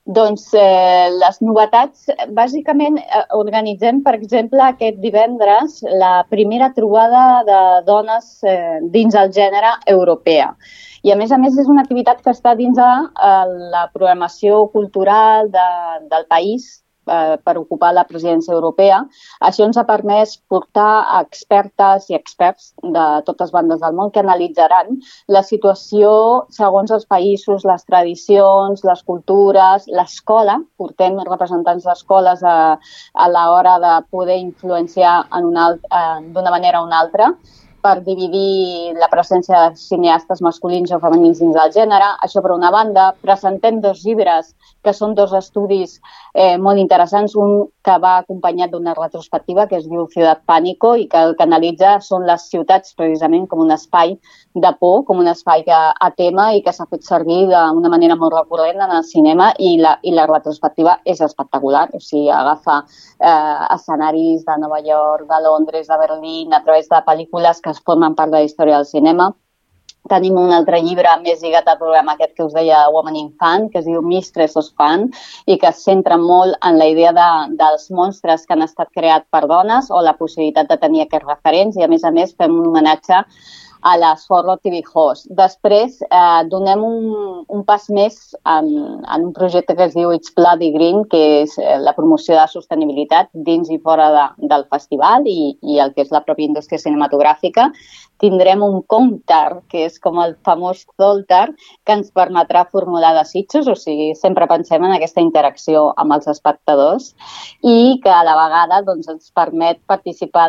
Doncs 0.04 0.50
eh, 0.60 1.08
les 1.16 1.38
novetats, 1.40 2.10
bàsicament 2.36 2.98
eh, 3.00 3.22
organitzem, 3.40 4.02
per 4.04 4.18
exemple, 4.18 4.60
aquest 4.64 4.98
divendres 5.00 5.78
la 6.00 6.26
primera 6.30 6.74
trobada 6.76 7.44
de 7.48 7.60
dones 7.88 8.34
eh, 8.44 8.82
dins 8.92 9.16
el 9.16 9.32
gènere 9.32 9.78
europea. 9.88 10.50
I 11.04 11.12
a 11.12 11.18
més 11.20 11.34
a 11.36 11.38
més 11.40 11.58
és 11.60 11.68
una 11.68 11.84
activitat 11.84 12.22
que 12.24 12.32
està 12.32 12.54
dins 12.56 12.78
de 12.80 12.92
eh, 13.30 13.44
la 13.76 13.84
programació 13.92 14.64
cultural 14.72 15.50
de, 15.52 15.68
del 16.14 16.24
país 16.32 16.70
eh, 17.12 17.36
per 17.44 17.58
ocupar 17.60 17.90
la 17.94 18.06
presidència 18.08 18.54
europea. 18.56 19.02
Això 19.44 19.66
ens 19.68 19.80
ha 19.80 19.84
permès 19.90 20.38
portar 20.48 21.04
expertes 21.20 22.08
i 22.08 22.16
experts 22.16 22.70
de 22.96 23.08
totes 23.28 23.52
bandes 23.52 23.82
del 23.84 23.98
món 23.98 24.14
que 24.16 24.24
analitzaran 24.24 24.96
la 25.28 25.44
situació 25.44 26.14
segons 26.56 26.96
els 26.96 27.04
països, 27.12 27.68
les 27.68 27.84
tradicions, 27.90 28.86
les 28.88 29.04
cultures, 29.04 29.90
l'escola. 30.00 30.62
Portem 30.80 31.20
representants 31.28 31.84
d'escoles 31.90 32.48
a, 32.48 32.58
a 32.80 33.28
l'hora 33.36 33.76
de 33.84 33.98
poder 34.08 34.40
influenciar 34.40 35.20
en 35.36 35.52
una, 35.52 35.68
d'una 36.32 36.56
manera 36.56 36.80
o 36.80 36.88
una 36.88 37.04
altra 37.04 37.34
per 37.84 38.00
dividir 38.06 38.94
la 38.96 39.10
presència 39.12 39.68
de 39.68 39.80
cineastes 39.80 40.42
masculins 40.46 40.92
o 40.96 41.00
femenins 41.04 41.42
dins 41.44 41.56
del 41.58 41.74
gènere. 41.76 42.14
Això 42.24 42.42
per 42.42 42.54
una 42.56 42.72
banda. 42.72 43.10
Presentem 43.22 43.82
dos 43.84 44.06
llibres 44.08 44.54
que 44.84 44.94
són 44.96 45.16
dos 45.16 45.34
estudis 45.36 45.98
eh, 46.34 46.56
molt 46.58 46.80
interessants. 46.80 47.36
Un 47.36 47.68
que 47.84 47.98
va 48.00 48.18
acompanyat 48.22 48.72
d'una 48.72 48.96
retrospectiva 48.96 49.68
que 49.68 49.82
es 49.82 49.88
diu 49.92 50.08
Ciutat 50.14 50.46
Pànico 50.48 50.94
i 51.00 51.10
que 51.12 51.20
el 51.28 51.36
que 51.36 51.44
analitza 51.44 51.98
són 52.06 52.28
les 52.28 52.48
ciutats 52.52 52.96
precisament 52.96 53.50
com 53.52 53.64
un 53.64 53.74
espai 53.76 54.16
de 54.54 54.72
por, 54.80 55.04
com 55.08 55.20
un 55.20 55.28
espai 55.28 55.66
que, 55.68 55.76
a 55.76 56.10
tema 56.16 56.52
i 56.56 56.62
que 56.64 56.72
s'ha 56.72 56.88
fet 56.88 57.04
servir 57.04 57.42
d'una 57.52 57.92
manera 57.92 58.16
molt 58.20 58.38
recurrent 58.38 58.80
en 58.86 58.96
el 58.96 59.04
cinema 59.08 59.52
i 59.60 59.76
la, 59.82 59.98
i 60.04 60.14
la 60.16 60.28
retrospectiva 60.30 61.00
és 61.04 61.20
espectacular. 61.26 61.90
O 61.94 62.00
sigui, 62.00 62.30
agafa 62.32 62.80
eh, 62.84 63.68
escenaris 63.76 64.46
de 64.48 64.58
Nova 64.62 64.80
York, 64.86 65.28
de 65.28 65.42
Londres, 65.44 65.88
de 65.92 66.00
Berlín, 66.00 66.54
a 66.54 66.64
través 66.64 66.88
de 66.90 67.04
pel·lícules 67.04 67.60
que 67.60 67.73
es 67.74 67.82
formen 67.86 68.16
part 68.18 68.32
de 68.32 68.42
la 68.42 68.50
història 68.50 68.80
del 68.80 68.90
cinema. 68.90 69.32
Tenim 70.12 70.36
un 70.36 70.52
altre 70.52 70.82
llibre 70.84 71.12
més 71.22 71.40
lligat 71.44 71.68
al 71.72 71.78
programa 71.80 72.18
aquest 72.18 72.34
que 72.36 72.44
us 72.44 72.56
deia 72.56 72.82
Woman 72.92 73.16
in 73.16 73.30
Fan, 73.40 73.70
que 73.72 73.80
es 73.80 73.86
diu 73.88 74.02
Mistress 74.04 74.60
of 74.60 74.68
Fan, 74.80 75.06
i 75.48 75.56
que 75.62 75.70
es 75.70 75.84
centra 75.88 76.18
molt 76.20 76.58
en 76.68 76.80
la 76.82 76.90
idea 76.92 77.14
de, 77.16 77.28
dels 77.60 77.88
monstres 78.00 78.44
que 78.44 78.58
han 78.58 78.66
estat 78.68 78.92
creats 78.92 79.30
per 79.32 79.46
dones 79.48 79.88
o 79.90 80.04
la 80.04 80.18
possibilitat 80.20 80.68
de 80.72 80.80
tenir 80.82 81.06
aquests 81.06 81.30
referents, 81.30 81.80
i 81.80 81.88
a 81.88 81.92
més 81.92 82.04
a 82.04 82.12
més 82.12 82.36
fem 82.36 82.52
un 82.52 82.68
homenatge 82.74 83.24
a 83.84 83.98
les 84.00 84.24
Forro 84.28 84.56
TV 84.64 84.82
Host. 84.94 85.28
Després 85.36 86.00
eh, 86.08 86.42
donem 86.52 86.84
un, 86.88 87.00
un 87.52 87.64
pas 87.68 87.84
més 87.92 88.16
en, 88.48 88.70
en 89.04 89.28
un 89.28 89.34
projecte 89.36 89.76
que 89.76 89.90
es 89.90 89.98
diu 89.98 90.14
It's 90.16 90.32
Bloody 90.36 90.72
Green, 90.76 91.04
que 91.12 91.22
és 91.44 91.58
eh, 91.60 91.76
la 91.84 91.96
promoció 91.98 92.38
de 92.40 92.48
sostenibilitat 92.52 93.32
dins 93.50 93.72
i 93.72 93.80
fora 93.84 94.10
de, 94.16 94.26
del 94.54 94.66
festival 94.72 95.28
i, 95.28 95.54
i 95.62 95.82
el 95.84 95.94
que 95.94 96.08
és 96.08 96.16
la 96.16 96.24
pròpia 96.24 96.48
indústria 96.48 96.82
cinematogràfica. 96.82 97.70
Tindrem 98.24 98.64
un 98.64 98.80
comptar, 98.88 99.60
que 99.68 99.84
és 99.90 100.00
com 100.00 100.22
el 100.24 100.38
famós 100.48 100.86
Zoltar, 100.96 101.50
que 101.84 101.98
ens 101.98 102.14
permetrà 102.16 102.64
formular 102.72 103.12
desitjos, 103.18 103.68
o 103.68 103.76
sigui, 103.76 104.14
sempre 104.16 104.48
pensem 104.48 104.88
en 104.88 104.96
aquesta 104.96 105.24
interacció 105.26 105.90
amb 106.00 106.16
els 106.16 106.30
espectadors 106.32 107.12
i 107.60 108.00
que 108.04 108.14
a 108.14 108.24
la 108.24 108.38
vegada 108.40 108.80
doncs, 108.88 109.12
ens 109.12 109.34
permet 109.36 109.82
participar 109.92 110.48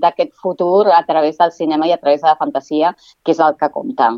d'aquest 0.00 0.32
futur 0.40 0.88
a 0.96 1.04
través 1.04 1.36
del 1.36 1.52
cinema 1.52 1.86
i 1.86 1.92
a 1.92 2.00
través 2.00 2.24
de 2.24 2.32
la 2.32 2.38
fantasia 2.40 2.94
que 3.22 3.36
és 3.36 3.44
el 3.44 3.60
que 3.60 3.68
compta. 3.68 4.14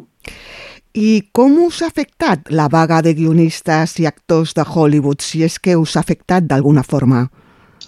I 0.94 1.32
com 1.32 1.54
us 1.64 1.80
ha 1.82 1.88
afectat 1.88 2.50
la 2.52 2.68
vaga 2.68 3.00
de 3.02 3.14
guionistes 3.16 3.98
i 3.98 4.06
actors 4.06 4.52
de 4.54 4.62
Hollywood, 4.62 5.24
si 5.24 5.40
és 5.42 5.58
que 5.58 5.74
us 5.80 5.96
ha 5.96 6.02
afectat 6.04 6.44
d'alguna 6.44 6.84
forma? 6.84 7.26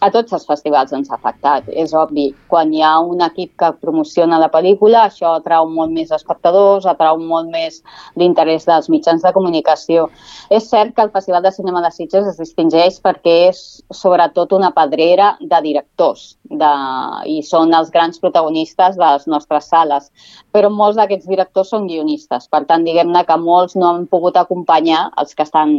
A 0.04 0.10
tots 0.12 0.34
els 0.36 0.44
festivals 0.44 0.92
ens 0.92 1.10
ha 1.10 1.16
afectat, 1.16 1.68
és 1.72 1.94
obvi. 1.96 2.26
Quan 2.52 2.72
hi 2.74 2.82
ha 2.84 2.92
un 3.00 3.22
equip 3.24 3.54
que 3.60 3.70
promociona 3.80 4.40
la 4.42 4.50
pel·lícula, 4.52 5.06
això 5.08 5.34
atrau 5.38 5.68
molt 5.72 5.94
més 5.96 6.12
espectadors, 6.12 6.84
atrau 6.90 7.18
molt 7.20 7.48
més 7.52 7.80
l'interès 8.20 8.68
dels 8.68 8.90
mitjans 8.92 9.24
de 9.24 9.32
comunicació. 9.36 10.08
És 10.52 10.68
cert 10.68 10.92
que 10.94 11.06
el 11.06 11.12
Festival 11.14 11.44
de 11.46 11.54
Cinema 11.56 11.80
de 11.84 11.92
Sitges 11.94 12.28
es 12.34 12.40
distingeix 12.40 13.00
perquè 13.04 13.36
és 13.48 13.62
sobretot 13.92 14.52
una 14.52 14.74
pedrera 14.76 15.34
de 15.40 15.62
directors 15.64 16.34
de... 16.44 16.72
i 17.30 17.40
són 17.46 17.72
els 17.74 17.92
grans 17.94 18.20
protagonistes 18.20 19.00
de 19.00 19.04
les 19.06 19.28
nostres 19.30 19.70
sales, 19.72 20.10
però 20.54 20.70
molts 20.70 20.98
d'aquests 21.00 21.26
directors 21.26 21.72
són 21.74 21.88
guionistes. 21.90 22.46
Per 22.52 22.62
tant, 22.68 22.84
diguem-ne 22.86 23.24
que 23.26 23.36
molts 23.42 23.74
no 23.74 23.88
han 23.90 24.04
pogut 24.10 24.36
acompanyar 24.38 25.08
els 25.20 25.34
que 25.34 25.42
estan 25.42 25.72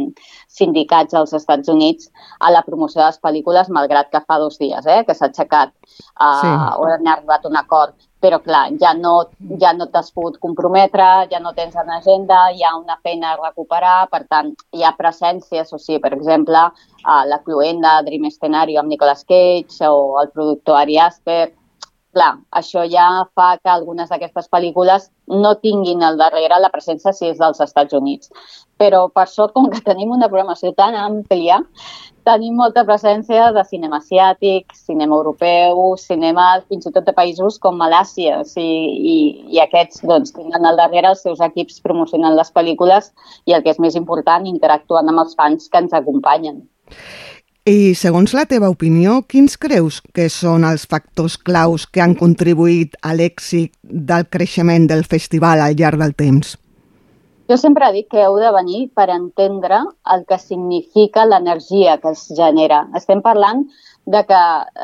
sindicats 0.52 1.16
als 1.16 1.32
Estats 1.38 1.72
Units 1.72 2.10
a 2.44 2.52
la 2.52 2.60
promoció 2.66 3.00
de 3.00 3.06
les 3.06 3.22
pel·lícules, 3.24 3.72
malgrat 3.72 4.12
que 4.12 4.20
fa 4.26 4.38
dos 4.42 4.60
dies, 4.60 4.84
eh, 4.84 5.00
que 5.08 5.16
s'ha 5.16 5.30
aixecat 5.30 5.72
uh, 5.72 6.42
sí. 6.42 6.52
o 6.76 6.90
han 6.92 7.08
arribat 7.08 7.48
un 7.48 7.56
acord, 7.56 7.96
però 8.20 8.42
clar, 8.44 8.66
ja 8.80 8.92
no, 8.96 9.16
ja 9.60 9.72
no 9.76 9.88
t'has 9.88 10.12
pogut 10.12 10.36
comprometre, 10.44 11.08
ja 11.32 11.40
no 11.40 11.56
tens 11.56 11.76
en 11.80 11.96
agenda, 11.96 12.46
hi 12.52 12.64
ha 12.64 12.76
una 12.76 13.00
feina 13.02 13.32
a 13.32 13.40
recuperar, 13.40 14.10
per 14.12 14.26
tant, 14.28 14.52
hi 14.76 14.84
ha 14.84 14.96
presències, 14.98 15.72
o 15.72 15.80
sigui, 15.80 16.02
per 16.04 16.12
exemple, 16.16 16.68
uh, 17.00 17.22
la 17.32 17.40
Cluenda, 17.48 18.02
Dream 18.04 18.28
Scenario 18.28 18.82
amb 18.82 18.92
Nicolas 18.92 19.24
Cage 19.24 19.88
o 19.88 20.18
el 20.20 20.34
productor 20.36 20.82
Ari 20.82 21.00
Aster, 21.00 21.46
clar, 22.16 22.32
això 22.56 22.86
ja 22.88 23.06
fa 23.36 23.54
que 23.60 23.70
algunes 23.70 24.08
d'aquestes 24.08 24.48
pel·lícules 24.52 25.10
no 25.28 25.54
tinguin 25.60 26.04
al 26.06 26.16
darrere 26.20 26.58
la 26.62 26.72
presència 26.72 27.12
si 27.12 27.28
és 27.28 27.40
dels 27.42 27.60
Estats 27.60 27.96
Units. 27.96 28.30
Però, 28.80 29.06
per 29.12 29.26
sort, 29.28 29.54
com 29.56 29.68
que 29.72 29.82
tenim 29.84 30.12
una 30.12 30.28
programació 30.28 30.72
tan 30.76 30.96
àmplia, 31.00 31.60
tenim 32.26 32.56
molta 32.58 32.82
presència 32.88 33.50
de 33.54 33.62
cinema 33.68 34.00
asiàtic, 34.02 34.74
cinema 34.74 35.16
europeu, 35.16 35.94
cinema 36.00 36.46
fins 36.66 36.88
i 36.88 36.92
tot 36.94 37.06
de 37.06 37.14
països 37.16 37.60
com 37.62 37.78
Malàcia, 37.80 38.40
o 38.42 38.48
sigui, 38.48 39.12
i, 39.12 39.16
i 39.56 39.62
aquests 39.62 40.02
doncs, 40.08 40.34
tenen 40.36 40.66
al 40.66 40.80
darrere 40.80 41.12
els 41.14 41.22
seus 41.26 41.40
equips 41.44 41.80
promocionant 41.84 42.36
les 42.36 42.52
pel·lícules 42.52 43.12
i 43.46 43.56
el 43.56 43.62
que 43.62 43.72
és 43.76 43.82
més 43.82 43.98
important, 43.98 44.48
interactuant 44.48 45.12
amb 45.12 45.24
els 45.24 45.38
fans 45.38 45.70
que 45.70 45.84
ens 45.84 45.96
acompanyen. 45.96 46.64
I 47.66 47.96
segons 47.98 48.30
la 48.30 48.44
teva 48.46 48.68
opinió, 48.70 49.16
quins 49.26 49.56
creus 49.58 49.96
que 50.14 50.28
són 50.30 50.62
els 50.68 50.84
factors 50.86 51.34
claus 51.48 51.82
que 51.90 51.98
han 52.04 52.12
contribuït 52.14 52.92
a 53.02 53.10
l'èxit 53.18 53.72
del 53.82 54.28
creixement 54.30 54.86
del 54.86 55.02
festival 55.02 55.58
al 55.64 55.74
llarg 55.74 55.98
del 55.98 56.14
temps? 56.14 56.52
Jo 57.50 57.56
sempre 57.58 57.88
dic 57.96 58.06
que 58.14 58.22
heu 58.22 58.38
de 58.38 58.52
venir 58.54 58.84
per 58.94 59.08
entendre 59.10 59.80
el 60.14 60.22
que 60.30 60.38
significa 60.38 61.24
l'energia 61.26 61.96
que 61.98 62.14
es 62.14 62.22
genera. 62.38 62.84
Estem 62.94 63.18
parlant 63.24 63.64
de 64.06 64.22
que 64.30 64.42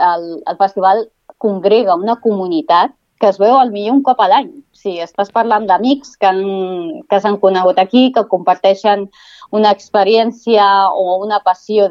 el, 0.08 0.26
el 0.42 0.58
festival 0.58 1.04
congrega 1.38 1.94
una 1.94 2.18
comunitat 2.18 2.98
que 3.22 3.30
es 3.30 3.38
veu 3.38 3.60
al 3.60 3.70
millor 3.70 4.00
un 4.00 4.02
cop 4.02 4.18
a 4.18 4.26
l'any. 4.26 4.50
Si 4.74 4.96
estàs 4.98 5.30
parlant 5.30 5.70
d'amics 5.70 6.16
que 6.18 7.22
s'han 7.22 7.38
conegut 7.46 7.78
aquí, 7.78 8.08
que 8.10 8.26
comparteixen 8.26 9.06
una 9.52 9.70
experiència 9.76 10.64
o 10.96 11.18
una 11.22 11.38
passió, 11.44 11.88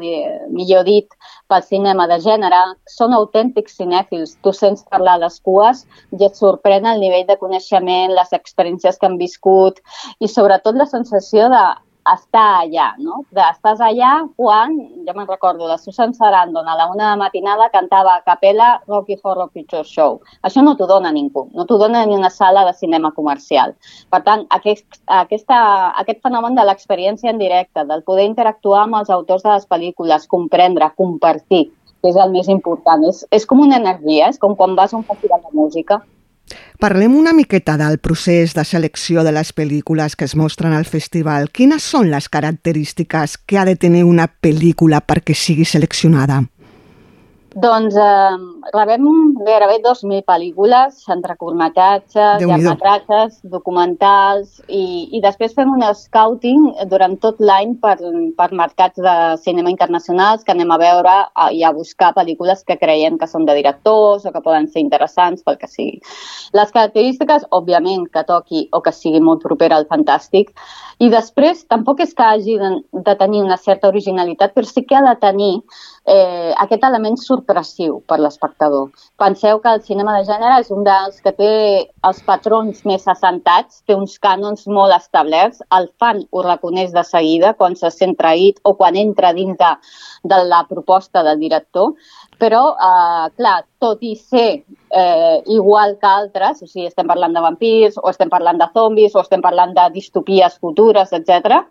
millor 0.50 0.84
dit, 0.88 1.14
pel 1.48 1.62
cinema 1.66 2.08
de 2.10 2.18
gènere, 2.24 2.60
són 2.90 3.14
autèntics 3.14 3.78
cinèfils. 3.78 4.34
Tu 4.42 4.52
sents 4.56 4.82
parlar 4.90 5.18
les 5.22 5.38
cues 5.46 5.84
i 6.18 6.26
et 6.26 6.38
sorprèn 6.38 6.88
el 6.90 7.00
nivell 7.02 7.26
de 7.28 7.38
coneixement, 7.38 8.14
les 8.18 8.34
experiències 8.34 8.98
que 8.98 9.08
han 9.08 9.18
viscut 9.20 9.78
i 10.18 10.28
sobretot 10.28 10.78
la 10.78 10.90
sensació 10.90 11.48
de 11.52 11.62
estar 12.08 12.62
allà, 12.62 12.92
no? 12.98 13.22
De, 13.30 13.42
estàs 13.44 13.80
allà 13.84 14.12
quan, 14.36 14.74
ja 15.06 15.14
me'n 15.14 15.28
recordo, 15.28 15.68
la 15.70 15.78
Susan 15.78 16.14
Sarandon 16.16 16.68
a 16.68 16.76
la 16.78 16.88
una 16.90 17.12
de 17.12 17.18
matinada 17.20 17.68
cantava 17.74 18.16
a 18.16 18.22
capella 18.26 18.70
Rocky 18.88 19.18
Horror 19.22 19.50
Picture 19.54 19.84
Show. 19.86 20.20
Això 20.42 20.64
no 20.64 20.74
t'ho 20.76 20.88
dona 20.90 21.12
ningú, 21.14 21.46
no 21.54 21.66
t'ho 21.66 21.78
dona 21.78 22.04
ni 22.06 22.16
una 22.16 22.30
sala 22.30 22.64
de 22.68 22.74
cinema 22.78 23.12
comercial. 23.14 23.76
Per 24.10 24.22
tant, 24.26 24.46
aquest, 24.50 24.86
aquesta, 25.06 25.58
aquest 26.02 26.22
fenomen 26.26 26.58
de 26.58 26.66
l'experiència 26.66 27.30
en 27.30 27.38
directe, 27.38 27.86
del 27.86 28.02
poder 28.02 28.26
interactuar 28.30 28.86
amb 28.86 28.98
els 29.02 29.12
autors 29.14 29.46
de 29.46 29.54
les 29.54 29.68
pel·lícules, 29.68 30.26
comprendre, 30.28 30.90
compartir, 30.96 31.68
que 32.02 32.10
és 32.10 32.18
el 32.18 32.34
més 32.34 32.48
important. 32.50 33.06
És, 33.06 33.22
és 33.30 33.46
com 33.46 33.62
una 33.62 33.78
energia, 33.78 34.32
és 34.32 34.42
com 34.42 34.56
quan 34.58 34.74
vas 34.78 34.92
a 34.92 34.98
un 34.98 35.06
festival 35.06 35.44
de 35.46 35.54
música 35.54 36.02
Parlem 36.82 37.14
una 37.14 37.32
miqueta 37.32 37.76
del 37.78 37.98
procés 38.02 38.54
de 38.54 38.64
selecció 38.66 39.22
de 39.22 39.32
les 39.32 39.52
pel·lícules 39.54 40.16
que 40.18 40.26
es 40.26 40.34
mostren 40.34 40.72
al 40.74 40.84
festival. 40.84 41.50
Quines 41.54 41.84
són 41.94 42.10
les 42.10 42.28
característiques 42.28 43.38
que 43.46 43.58
ha 43.58 43.64
de 43.64 43.76
tenir 43.76 44.02
una 44.04 44.26
pel·lícula 44.26 45.02
perquè 45.06 45.36
sigui 45.38 45.64
seleccionada? 45.64 46.42
Doncs 47.54 47.96
eh, 48.00 48.36
rebem 48.72 49.04
gairebé 49.44 49.78
2.000 49.84 50.22
pel·lícules, 50.24 51.02
entre 51.12 51.36
curtmetratges, 51.36 52.40
llargmetratges, 52.40 53.40
documentals, 53.52 54.62
i, 54.68 55.10
i 55.12 55.20
després 55.24 55.52
fem 55.56 55.72
un 55.72 55.84
scouting 55.96 56.70
durant 56.88 57.18
tot 57.20 57.40
l'any 57.42 57.74
per, 57.82 57.98
per 58.38 58.48
mercats 58.56 59.02
de 59.04 59.16
cinema 59.44 59.72
internacionals 59.72 60.46
que 60.46 60.54
anem 60.54 60.72
a 60.72 60.80
veure 60.80 61.16
a, 61.34 61.50
i 61.52 61.64
a 61.64 61.74
buscar 61.76 62.12
pel·lícules 62.16 62.64
que 62.64 62.78
creiem 62.80 63.18
que 63.20 63.28
són 63.28 63.44
de 63.48 63.56
directors 63.58 64.24
o 64.24 64.32
que 64.32 64.44
poden 64.44 64.70
ser 64.72 64.84
interessants 64.84 65.44
pel 65.44 65.60
que 65.60 65.68
sigui. 65.68 66.00
Les 66.56 66.72
característiques, 66.72 67.44
òbviament, 67.50 68.08
que 68.12 68.24
toqui 68.28 68.66
o 68.72 68.80
que 68.80 68.94
sigui 68.96 69.20
molt 69.20 69.44
propera 69.44 69.76
al 69.76 69.88
fantàstic, 69.90 70.54
i 71.02 71.08
després 71.10 71.64
tampoc 71.72 72.00
és 72.04 72.12
que 72.14 72.22
hagi 72.22 72.54
de, 72.60 72.68
de 73.06 73.14
tenir 73.18 73.40
una 73.42 73.56
certa 73.58 73.88
originalitat, 73.90 74.52
però 74.54 74.68
sí 74.68 74.84
que 74.86 74.94
ha 74.94 75.02
de 75.02 75.14
tenir 75.22 75.50
eh, 76.06 76.52
aquest 76.62 76.84
element 76.86 77.18
sorpressiu 77.18 77.96
per 78.06 78.20
l'espectador. 78.22 78.90
Penseu 79.18 79.58
que 79.64 79.72
el 79.74 79.82
cinema 79.82 80.14
de 80.18 80.28
gènere 80.28 80.60
és 80.62 80.70
un 80.74 80.86
dels 80.86 81.18
que 81.24 81.34
té 81.38 81.50
els 82.06 82.22
patrons 82.28 82.84
més 82.86 83.08
assentats, 83.10 83.82
té 83.86 83.96
uns 83.98 84.14
cànons 84.22 84.68
molt 84.70 84.94
establerts, 84.94 85.64
el 85.74 85.90
fan 85.98 86.22
ho 86.30 86.46
reconeix 86.46 86.94
de 86.94 87.04
seguida 87.08 87.54
quan 87.58 87.74
se 87.78 87.90
sent 87.90 88.14
traït 88.20 88.62
o 88.62 88.76
quan 88.78 88.98
entra 88.98 89.34
dins 89.34 89.58
de, 89.58 89.72
de 90.30 90.42
la 90.52 90.62
proposta 90.70 91.26
del 91.26 91.42
director, 91.42 91.96
però, 92.42 92.62
eh, 92.88 93.28
clar, 93.38 93.58
tot 93.82 94.02
i 94.02 94.16
ser 94.18 94.48
eh, 94.90 95.38
igual 95.54 95.96
que 96.00 96.10
altres, 96.10 96.62
o 96.62 96.66
sigui, 96.66 96.88
estem 96.90 97.06
parlant 97.10 97.36
de 97.36 97.44
vampirs, 97.44 98.00
o 98.02 98.10
estem 98.10 98.32
parlant 98.32 98.58
de 98.58 98.68
zombis, 98.74 99.14
o 99.14 99.22
estem 99.22 99.44
parlant 99.44 99.76
de 99.78 99.88
distopies 99.94 100.58
futures, 100.58 101.14
etc 101.20 101.62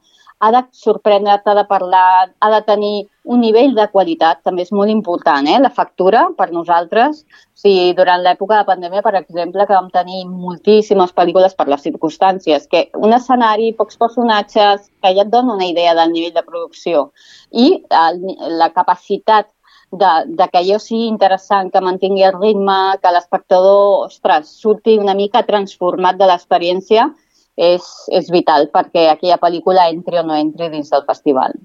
ha 0.42 0.52
de 0.52 0.62
sorprendre, 0.72 1.40
ha 1.46 1.56
de 1.56 1.66
parlar, 1.66 2.34
ha 2.40 2.50
de 2.50 2.62
tenir 2.66 3.08
un 3.24 3.42
nivell 3.42 3.76
de 3.78 3.86
qualitat, 3.94 4.40
també 4.42 4.64
és 4.66 4.72
molt 4.74 4.90
important, 4.90 5.46
eh? 5.46 5.60
la 5.62 5.70
factura 5.70 6.24
per 6.38 6.48
nosaltres. 6.50 7.22
O 7.54 7.62
sigui, 7.62 7.92
durant 7.94 8.24
l'època 8.26 8.58
de 8.58 8.66
pandèmia, 8.66 9.04
per 9.06 9.14
exemple, 9.20 9.68
que 9.70 9.78
vam 9.78 9.92
tenir 9.94 10.24
moltíssimes 10.26 11.14
pel·lícules 11.14 11.54
per 11.54 11.68
les 11.70 11.86
circumstàncies, 11.86 12.66
que 12.72 12.88
un 12.98 13.14
escenari, 13.14 13.70
pocs 13.78 14.02
personatges, 14.02 14.90
que 14.98 15.14
ja 15.14 15.28
et 15.28 15.30
dona 15.30 15.60
una 15.60 15.70
idea 15.70 15.94
del 16.00 16.10
nivell 16.16 16.34
de 16.34 16.48
producció 16.48 17.12
i 17.52 17.70
el, 18.02 18.24
la 18.58 18.72
capacitat 18.74 19.52
de, 19.92 20.12
de 20.28 20.48
que 20.52 20.62
allò 20.62 20.80
sigui 20.80 21.10
interessant, 21.12 21.72
que 21.72 21.84
mantingui 21.84 22.24
el 22.28 22.38
ritme, 22.38 22.78
que 23.02 23.12
l'espectador, 23.14 24.08
ostres, 24.08 24.54
surti 24.64 24.98
una 25.00 25.16
mica 25.18 25.44
transformat 25.48 26.20
de 26.20 26.30
l'experiència, 26.32 27.10
és, 27.58 27.84
és 28.10 28.32
vital 28.32 28.70
perquè 28.74 29.10
aquella 29.12 29.39
pel·lícula 29.42 29.89
entri 29.92 30.22
o 30.22 30.24
no 30.26 30.38
entri 30.39 30.72
dins 30.72 30.89
del 30.89 31.04
festival. 31.08 31.60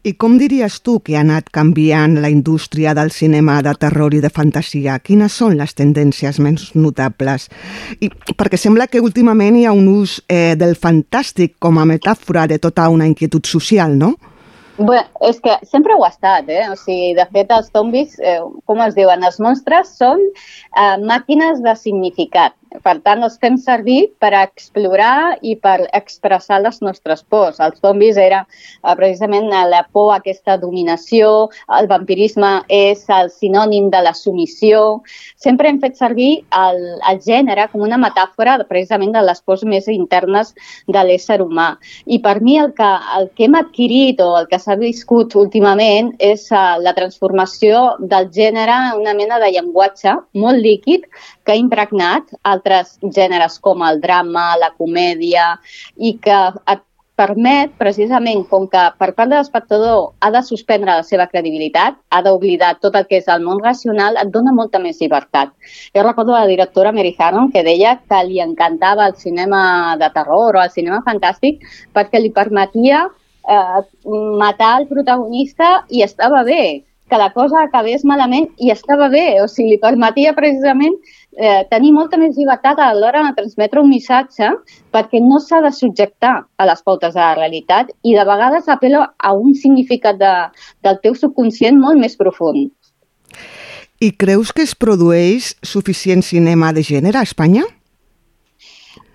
I 0.00 0.14
com 0.16 0.38
diries 0.40 0.78
tu 0.80 0.94
que 1.04 1.18
ha 1.18 1.20
anat 1.20 1.50
canviant 1.52 2.14
la 2.24 2.30
indústria 2.32 2.94
del 2.96 3.10
cinema 3.12 3.58
de 3.60 3.74
terror 3.76 4.14
i 4.16 4.22
de 4.24 4.30
fantasia? 4.32 4.96
Quines 5.04 5.36
són 5.36 5.58
les 5.58 5.76
tendències 5.76 6.38
més 6.40 6.70
notables? 6.72 7.50
I 8.00 8.08
perquè 8.32 8.56
sembla 8.56 8.88
que 8.88 9.04
últimament 9.04 9.58
hi 9.60 9.66
ha 9.68 9.76
un 9.76 9.90
ús 9.92 10.16
eh, 10.24 10.56
del 10.56 10.72
fantàstic 10.80 11.58
com 11.60 11.76
a 11.76 11.84
metàfora 11.84 12.46
de 12.48 12.56
tota 12.58 12.88
una 12.88 13.06
inquietud 13.10 13.44
social, 13.44 13.92
no? 14.00 14.14
Bé, 14.80 15.00
és 15.28 15.38
que 15.44 15.54
sempre 15.68 15.92
ho 15.92 16.04
ha 16.06 16.08
estat, 16.12 16.46
eh? 16.48 16.62
O 16.72 16.76
sigui, 16.82 17.10
de 17.18 17.26
fet, 17.34 17.50
els 17.52 17.68
zombis, 17.74 18.14
eh, 18.30 18.38
com 18.70 18.80
es 18.80 18.94
diuen, 18.96 19.26
els 19.28 19.36
monstres 19.44 19.90
són 19.98 20.22
eh, 20.24 20.96
màquines 21.10 21.60
de 21.66 21.74
significat. 21.76 22.54
Per 22.70 22.94
tant, 23.02 23.24
els 23.26 23.34
fem 23.42 23.56
servir 23.58 24.12
per 24.22 24.30
explorar 24.38 25.36
i 25.42 25.56
per 25.58 25.88
expressar 25.96 26.60
les 26.62 26.78
nostres 26.84 27.24
pors. 27.26 27.58
Els 27.58 27.80
zombis 27.82 28.18
era 28.20 28.44
eh, 28.46 28.94
precisament 28.94 29.48
la 29.50 29.82
por, 29.90 30.12
aquesta 30.14 30.54
dominació, 30.60 31.50
el 31.78 31.88
vampirisme 31.90 32.52
és 32.70 33.02
el 33.10 33.32
sinònim 33.34 33.88
de 33.90 34.02
la 34.06 34.12
submissió. 34.14 35.00
Sempre 35.34 35.68
hem 35.68 35.80
fet 35.82 35.98
servir 35.98 36.44
el, 36.54 36.78
el 37.10 37.18
gènere 37.24 37.66
com 37.72 37.82
una 37.82 37.98
metàfora 37.98 38.58
precisament 38.68 39.16
de 39.18 39.24
les 39.26 39.42
pors 39.42 39.66
més 39.66 39.88
internes 39.90 40.54
de 40.86 41.04
l'ésser 41.06 41.40
humà. 41.42 41.72
I 42.06 42.20
per 42.22 42.38
mi 42.40 42.58
el 42.62 42.70
que, 42.78 42.92
el 43.18 43.28
que 43.34 43.48
hem 43.48 43.58
adquirit 43.58 44.22
o 44.22 44.30
el 44.38 44.46
que 44.50 44.62
s'ha 44.62 44.78
viscut 44.78 45.34
últimament 45.34 46.14
és 46.22 46.46
uh, 46.54 46.78
la 46.78 46.94
transformació 46.94 47.96
del 47.98 48.30
gènere 48.30 48.78
en 48.92 49.02
una 49.02 49.16
mena 49.18 49.42
de 49.42 49.50
llenguatge 49.56 50.14
molt 50.38 50.62
líquid 50.62 51.08
que 51.50 51.56
ha 51.56 51.58
impregnat 51.58 52.28
altres 52.46 52.92
gèneres 53.02 53.56
com 53.58 53.82
el 53.82 53.98
drama, 53.98 54.52
la 54.60 54.70
comèdia 54.78 55.56
i 55.98 56.12
que 56.22 56.38
et 56.70 56.84
permet, 57.18 57.72
precisament, 57.76 58.44
com 58.48 58.68
que 58.70 58.84
per 59.00 59.08
part 59.16 59.28
de 59.32 59.36
l'espectador 59.36 60.12
ha 60.22 60.30
de 60.30 60.40
suspendre 60.46 60.94
la 61.00 61.06
seva 61.08 61.26
credibilitat, 61.32 61.98
ha 62.08 62.20
d'oblidar 62.22 62.76
tot 62.80 62.94
el 62.96 63.08
que 63.10 63.18
és 63.18 63.26
el 63.34 63.42
món 63.44 63.58
racional, 63.64 64.16
et 64.22 64.30
dona 64.32 64.54
molta 64.56 64.78
més 64.78 65.02
llibertat. 65.02 65.50
Jo 65.96 66.06
recordo 66.06 66.38
la 66.38 66.46
directora 66.48 66.94
Mary 66.96 67.12
Harron 67.18 67.50
que 67.50 67.66
deia 67.66 67.96
que 67.98 68.22
li 68.28 68.38
encantava 68.40 69.10
el 69.10 69.18
cinema 69.18 69.96
de 70.00 70.08
terror 70.14 70.56
o 70.56 70.62
el 70.62 70.70
cinema 70.70 71.02
fantàstic 71.08 71.66
perquè 71.98 72.22
li 72.22 72.30
permetia 72.30 73.08
eh, 73.10 73.82
matar 74.38 74.76
el 74.80 74.88
protagonista 74.88 75.80
i 75.90 76.06
estava 76.06 76.44
bé, 76.46 76.86
que 77.10 77.18
la 77.18 77.32
cosa 77.34 77.64
acabés 77.64 78.04
malament 78.06 78.46
i 78.62 78.70
estava 78.72 79.08
bé, 79.12 79.42
o 79.42 79.48
sigui, 79.50 79.74
li 79.74 79.80
permetia 79.82 80.32
precisament 80.36 80.94
eh, 81.36 81.66
tenir 81.70 81.90
molta 81.96 82.18
més 82.20 82.36
llibertat 82.38 82.78
a 82.78 82.92
l'hora 82.94 83.24
de 83.26 83.34
transmetre 83.38 83.82
un 83.82 83.90
missatge 83.90 84.52
perquè 84.94 85.20
no 85.24 85.40
s'ha 85.42 85.60
de 85.66 85.72
subjectar 85.74 86.34
a 86.56 86.68
les 86.70 86.82
pautes 86.86 87.14
de 87.16 87.20
la 87.20 87.34
realitat 87.38 87.90
i 88.02 88.14
de 88.14 88.26
vegades 88.28 88.70
apela 88.70 89.08
a 89.18 89.34
un 89.34 89.54
significat 89.58 90.20
de, 90.22 90.34
del 90.86 91.02
teu 91.02 91.18
subconscient 91.18 91.78
molt 91.80 91.98
més 91.98 92.16
profund. 92.20 92.70
I 94.00 94.14
creus 94.16 94.54
que 94.56 94.64
es 94.64 94.72
produeix 94.72 95.52
suficient 95.66 96.24
cinema 96.24 96.70
de 96.72 96.86
gènere 96.86 97.20
a 97.20 97.26
Espanya? 97.26 97.66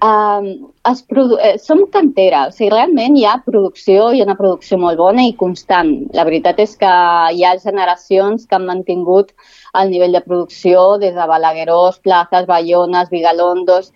Um, 0.03 0.73
es 0.83 0.99
produ 1.07 1.37
eh, 1.39 1.55
som 1.57 1.85
cantera, 1.87 2.45
o 2.49 2.51
sigui, 2.51 2.67
realment 2.73 3.15
hi 3.15 3.23
ha 3.25 3.37
producció, 3.45 4.09
ha 4.11 4.25
una 4.25 4.35
producció 4.35 4.77
molt 4.77 4.99
bona 4.99 5.23
i 5.23 5.33
constant. 5.39 5.93
La 6.13 6.25
veritat 6.27 6.59
és 6.59 6.75
que 6.81 6.91
hi 7.31 7.45
ha 7.45 7.55
generacions 7.63 8.43
que 8.45 8.57
han 8.57 8.67
mantingut 8.67 9.31
el 9.79 9.89
nivell 9.93 10.13
de 10.17 10.21
producció 10.25 10.97
des 11.01 11.15
de 11.15 11.29
Balaguerós, 11.31 11.99
Plazas, 12.03 12.47
Bayones, 12.51 13.09
Vigalondos... 13.09 13.91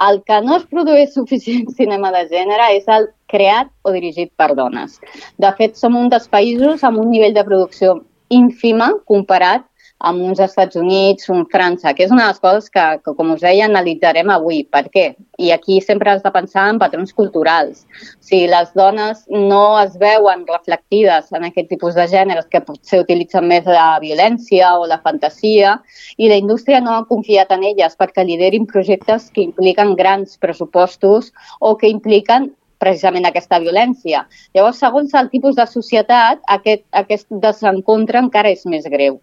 El 0.00 0.22
que 0.24 0.38
no 0.40 0.54
es 0.56 0.62
produeix 0.64 1.10
suficient 1.18 1.66
cinema 1.76 2.08
de 2.14 2.22
gènere 2.30 2.70
és 2.72 2.86
el 2.88 3.10
creat 3.28 3.68
o 3.84 3.92
dirigit 3.92 4.30
per 4.40 4.54
dones. 4.56 4.94
De 5.36 5.50
fet, 5.58 5.74
som 5.76 5.98
un 5.98 6.08
dels 6.08 6.24
països 6.32 6.86
amb 6.88 7.02
un 7.02 7.10
nivell 7.12 7.36
de 7.36 7.44
producció 7.44 7.98
ínfima 8.32 8.94
comparat 9.04 9.66
amb 10.00 10.22
uns 10.24 10.40
Estats 10.40 10.76
Units, 10.80 11.28
un 11.32 11.44
França, 11.52 11.92
que 11.94 12.06
és 12.06 12.12
una 12.12 12.24
de 12.24 12.32
les 12.32 12.40
coses 12.40 12.70
que, 12.72 12.84
que, 13.04 13.14
com 13.16 13.32
us 13.34 13.42
deia, 13.44 13.66
analitzarem 13.68 14.30
avui. 14.32 14.62
Per 14.72 14.84
què? 14.92 15.06
I 15.40 15.52
aquí 15.52 15.80
sempre 15.84 16.12
has 16.12 16.22
de 16.24 16.32
pensar 16.32 16.66
en 16.72 16.80
patrons 16.80 17.12
culturals. 17.16 17.84
Sigui, 18.24 18.46
les 18.50 18.72
dones 18.76 19.24
no 19.28 19.64
es 19.80 19.98
veuen 20.00 20.46
reflectides 20.48 21.28
en 21.36 21.44
aquest 21.48 21.68
tipus 21.72 21.98
de 21.98 22.06
gèneres 22.12 22.48
que 22.52 22.62
potser 22.64 23.02
utilitzen 23.04 23.48
més 23.50 23.68
la 23.68 23.98
violència 24.02 24.72
o 24.78 24.86
la 24.88 25.00
fantasia 25.04 25.76
i 26.16 26.30
la 26.32 26.40
indústria 26.40 26.80
no 26.80 26.96
ha 26.96 27.08
confiat 27.10 27.52
en 27.56 27.66
elles 27.72 27.98
perquè 28.00 28.24
liderin 28.24 28.68
projectes 28.70 29.28
que 29.34 29.44
impliquen 29.44 29.94
grans 30.00 30.38
pressupostos 30.40 31.34
o 31.60 31.76
que 31.76 31.92
impliquen 31.92 32.50
precisament 32.80 33.28
aquesta 33.28 33.60
violència. 33.60 34.24
Llavors, 34.56 34.80
segons 34.80 35.12
el 35.20 35.28
tipus 35.32 35.58
de 35.58 35.66
societat, 35.68 36.40
aquest, 36.48 36.86
aquest 36.96 37.28
desencontre 37.44 38.22
encara 38.24 38.52
és 38.56 38.64
més 38.64 38.88
greu. 38.88 39.20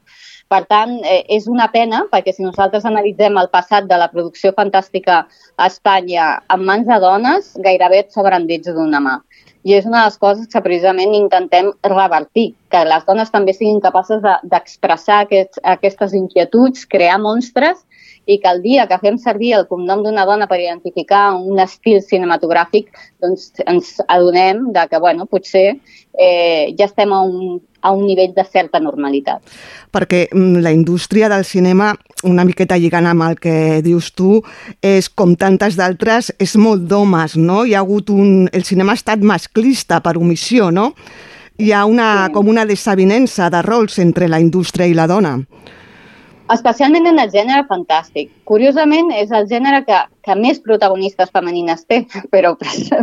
Per 0.48 0.62
tant, 0.72 0.94
eh, 1.04 1.24
és 1.36 1.48
una 1.52 1.68
pena, 1.74 2.06
perquè 2.12 2.32
si 2.34 2.46
nosaltres 2.46 2.86
analitzem 2.88 3.36
el 3.42 3.50
passat 3.52 3.88
de 3.90 3.98
la 4.00 4.08
producció 4.14 4.54
fantàstica 4.56 5.18
a 5.58 5.68
Espanya 5.68 6.28
en 6.56 6.64
mans 6.70 6.88
de 6.88 7.00
dones, 7.04 7.50
gairebé 7.66 8.06
et 8.06 8.16
sobren 8.16 8.48
dits 8.48 8.72
d'una 8.72 9.02
mà. 9.04 9.18
I 9.68 9.76
és 9.76 9.86
una 9.90 10.06
de 10.06 10.08
les 10.08 10.18
coses 10.22 10.48
que 10.48 10.62
precisament 10.64 11.12
intentem 11.18 11.74
revertir, 11.84 12.54
que 12.72 12.86
les 12.88 13.04
dones 13.10 13.34
també 13.34 13.52
siguin 13.58 13.82
capaces 13.84 14.24
d'expressar 14.24 15.26
de, 15.34 15.44
aquestes 15.76 16.16
inquietuds, 16.16 16.86
crear 16.88 17.20
monstres 17.20 17.84
i 18.28 18.38
que 18.44 18.52
el 18.52 18.62
dia 18.62 18.86
que 18.88 19.00
fem 19.00 19.18
servir 19.18 19.54
el 19.56 19.66
cognom 19.70 20.04
d'una 20.04 20.26
dona 20.28 20.50
per 20.52 20.60
identificar 20.60 21.32
un 21.40 21.62
estil 21.64 22.02
cinematogràfic, 22.04 22.92
doncs 23.24 23.54
ens 23.64 23.96
adonem 24.06 24.68
de 24.76 24.84
que, 24.92 25.00
bueno, 25.00 25.26
potser 25.32 25.68
eh, 25.72 26.76
ja 26.78 26.90
estem 26.90 27.14
a 27.16 27.22
un, 27.24 27.62
a 27.82 27.94
un 27.96 28.04
nivell 28.06 28.34
de 28.36 28.44
certa 28.44 28.82
normalitat. 28.84 29.40
Perquè 29.96 30.26
mm, 30.28 30.60
la 30.66 30.74
indústria 30.76 31.30
del 31.32 31.46
cinema, 31.48 31.94
una 32.28 32.44
miqueta 32.44 32.78
lligant 32.78 33.08
amb 33.08 33.30
el 33.30 33.40
que 33.40 33.80
dius 33.86 34.12
tu, 34.12 34.42
és 34.84 35.08
com 35.08 35.38
tantes 35.40 35.80
d'altres, 35.80 36.34
és 36.44 36.58
molt 36.60 36.84
d'homes, 36.92 37.40
no? 37.40 37.64
Hi 37.64 37.78
ha 37.78 37.86
hagut 37.86 38.12
un... 38.12 38.52
El 38.52 38.68
cinema 38.68 38.92
ha 38.92 39.00
estat 39.00 39.24
masclista 39.24 40.02
per 40.04 40.18
omissió, 40.20 40.68
no? 40.68 40.92
Hi 41.58 41.72
ha 41.72 41.88
una, 41.90 42.28
sí. 42.28 42.36
com 42.36 42.52
una 42.52 42.68
desavinença 42.68 43.48
de 43.50 43.64
rols 43.64 43.98
entre 44.04 44.28
la 44.28 44.44
indústria 44.44 44.86
i 44.86 44.98
la 44.98 45.08
dona 45.08 45.38
especialment 46.54 47.10
en 47.12 47.20
el 47.20 47.32
gènere 47.34 47.66
fantàstic. 47.70 48.32
Curiosament, 48.48 49.12
és 49.16 49.34
el 49.36 49.48
gènere 49.52 49.84
que, 49.88 50.00
que 50.28 50.36
més 50.36 50.60
protagonistes 50.64 51.32
femenines 51.34 51.86
té, 51.88 52.04
però, 52.34 52.54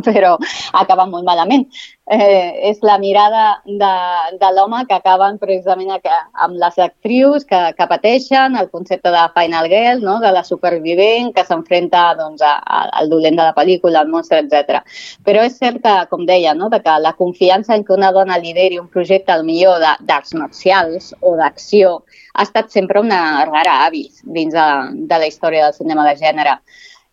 però 0.05 0.37
acaba 0.73 1.09
molt 1.11 1.27
malament. 1.27 1.67
Eh, 2.05 2.69
és 2.69 2.83
la 2.85 2.99
mirada 3.01 3.63
de, 3.65 3.93
de 4.37 4.49
l'home 4.53 4.83
que 4.85 4.93
acaben 4.99 5.39
precisament 5.41 5.95
amb 5.95 6.59
les 6.61 6.77
actrius 6.85 7.47
que, 7.49 7.61
que 7.79 7.87
pateixen, 7.89 8.59
el 8.61 8.69
concepte 8.69 9.09
de 9.09 9.23
Final 9.33 9.71
Girl, 9.73 10.05
no? 10.05 10.19
de 10.21 10.33
la 10.37 10.45
supervivent 10.45 11.33
que 11.33 11.47
s'enfrenta 11.49 12.11
doncs, 12.19 12.45
a, 12.45 12.59
a, 12.61 12.83
al 13.01 13.09
dolent 13.09 13.41
de 13.41 13.47
la 13.47 13.57
pel·lícula, 13.57 14.03
al 14.03 14.13
monstre, 14.13 14.43
etc. 14.45 14.83
Però 15.25 15.47
és 15.49 15.57
cert 15.57 15.81
que, 15.85 15.97
com 16.13 16.29
deia, 16.29 16.53
no? 16.53 16.69
de 16.69 16.83
que 16.85 16.99
la 17.01 17.15
confiança 17.17 17.75
en 17.75 17.89
que 17.89 17.97
una 17.97 18.13
dona 18.13 18.37
lideri 18.39 18.83
un 18.83 18.93
projecte 18.93 19.33
al 19.33 19.49
millor 19.49 19.81
d'arts 19.81 20.37
marcials 20.37 21.15
o 21.23 21.39
d'acció 21.41 22.03
ha 22.35 22.45
estat 22.45 22.73
sempre 22.75 23.01
una 23.01 23.45
rara 23.49 23.85
avis 23.87 24.21
dins 24.25 24.53
de, 24.53 24.67
de 25.09 25.19
la 25.23 25.29
història 25.31 25.69
del 25.69 25.79
cinema 25.81 26.05
de 26.09 26.19
gènere 26.21 26.59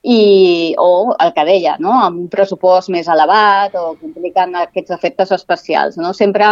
i, 0.03 0.73
o 0.81 1.13
el 1.19 1.33
que 1.35 1.45
deia, 1.45 1.75
no? 1.79 1.93
amb 1.93 2.23
un 2.23 2.29
pressupost 2.31 2.89
més 2.89 3.09
elevat 3.11 3.75
o 3.77 3.91
impliquen 4.01 4.55
aquests 4.57 4.95
efectes 4.97 5.33
especials. 5.35 5.97
No? 6.01 6.13
Sempre 6.17 6.47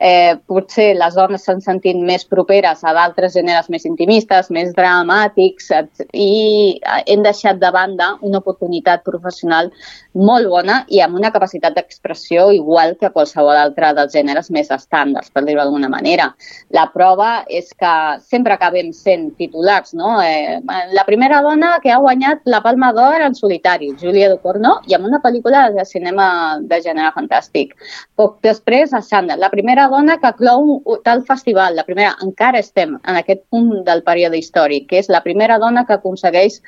eh, 0.00 0.36
potser 0.46 0.94
les 0.98 1.14
dones 1.14 1.44
s'han 1.44 1.60
sentit 1.62 1.96
més 1.96 2.24
properes 2.26 2.82
a 2.82 2.94
d'altres 2.96 3.34
gèneres 3.36 3.68
més 3.70 3.84
intimistes, 3.86 4.50
més 4.50 4.72
dramàtics 4.74 5.70
i 6.12 6.80
hem 7.06 7.22
deixat 7.22 7.60
de 7.62 7.70
banda 7.74 8.14
una 8.22 8.40
oportunitat 8.42 9.04
professional 9.06 9.70
molt 10.14 10.48
bona 10.50 10.80
i 10.88 11.00
amb 11.02 11.18
una 11.18 11.30
capacitat 11.34 11.76
d'expressió 11.76 12.50
igual 12.54 12.96
que 13.00 13.10
qualsevol 13.14 13.56
altre 13.58 13.92
dels 13.94 14.14
gèneres 14.14 14.50
més 14.54 14.70
estàndards, 14.74 15.30
per 15.34 15.44
dir-ho 15.44 15.62
d'alguna 15.62 15.90
manera. 15.90 16.30
La 16.74 16.86
prova 16.92 17.44
és 17.48 17.70
que 17.74 17.94
sempre 18.22 18.54
acabem 18.54 18.92
sent 18.94 19.30
titulars. 19.38 19.94
No? 19.94 20.16
Eh, 20.22 20.60
la 20.94 21.04
primera 21.06 21.40
dona 21.42 21.78
que 21.82 21.92
ha 21.92 22.00
guanyat 22.02 22.46
la 22.50 22.62
Palma 22.64 22.92
d'Or 22.94 23.26
en 23.26 23.34
solitari, 23.34 23.92
Júlia 24.00 24.30
Ducornó, 24.32 24.78
i 24.86 24.94
amb 24.94 25.06
una 25.10 25.20
pel·lícula 25.22 25.68
de 25.74 25.84
cinema 25.86 26.58
de 26.62 26.80
gènere 26.82 27.10
fantàstic. 27.14 27.74
Poc 28.18 28.38
després, 28.46 28.94
a 28.94 29.02
Sandra, 29.02 29.36
la 29.40 29.50
primera 29.50 29.83
dona 29.92 30.16
que 30.22 30.30
clou 30.38 30.82
tal 31.04 31.22
festival, 31.28 31.76
la 31.76 31.84
primera, 31.86 32.14
encara 32.24 32.60
estem 32.62 32.96
en 32.96 33.18
aquest 33.20 33.42
punt 33.52 33.84
del 33.86 34.02
període 34.06 34.38
històric, 34.40 34.88
que 34.90 34.98
és 35.02 35.10
la 35.12 35.22
primera 35.24 35.58
dona 35.62 35.84
que 35.88 35.96
aconsegueix 35.96 36.60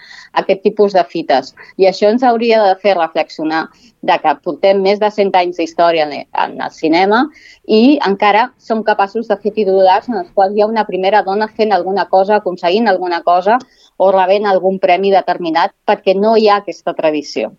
aquest 0.43 0.63
tipus 0.65 0.97
de 0.97 1.05
fites. 1.11 1.53
I 1.77 1.89
això 1.91 2.11
ens 2.13 2.25
hauria 2.27 2.63
de 2.65 2.77
fer 2.83 2.97
reflexionar 2.99 3.67
de 4.07 4.17
que 4.23 4.35
portem 4.45 4.81
més 4.85 5.01
de 5.03 5.11
100 5.11 5.35
anys 5.41 5.59
d'història 5.61 6.07
en 6.07 6.57
el 6.61 6.73
cinema 6.73 7.25
i 7.67 7.99
encara 8.07 8.51
som 8.59 8.85
capaços 8.87 9.29
de 9.29 9.37
fer 9.43 9.53
titulars 9.59 10.09
en 10.09 10.21
els 10.23 10.31
quals 10.35 10.55
hi 10.55 10.63
ha 10.63 10.71
una 10.71 10.87
primera 10.87 11.23
dona 11.27 11.49
fent 11.49 11.75
alguna 11.75 12.07
cosa, 12.09 12.37
aconseguint 12.37 12.89
alguna 12.89 13.23
cosa 13.27 13.59
o 13.97 14.13
rebent 14.13 14.47
algun 14.47 14.79
premi 14.79 15.13
determinat 15.15 15.75
perquè 15.89 16.15
no 16.15 16.37
hi 16.37 16.49
ha 16.49 16.61
aquesta 16.63 16.95
tradició. 16.95 17.53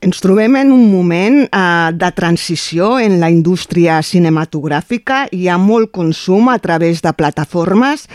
Ens 0.00 0.22
trobem 0.24 0.56
en 0.56 0.72
un 0.72 0.86
moment 0.92 1.42
eh, 1.44 1.90
de 1.92 2.10
transició 2.16 2.98
en 2.98 3.18
la 3.20 3.30
indústria 3.30 4.00
cinematogràfica. 4.02 5.26
Hi 5.32 5.48
ha 5.48 5.58
molt 5.60 5.92
consum 5.92 6.48
a 6.48 6.58
través 6.58 7.02
de 7.04 7.12
plataformes. 7.12 8.06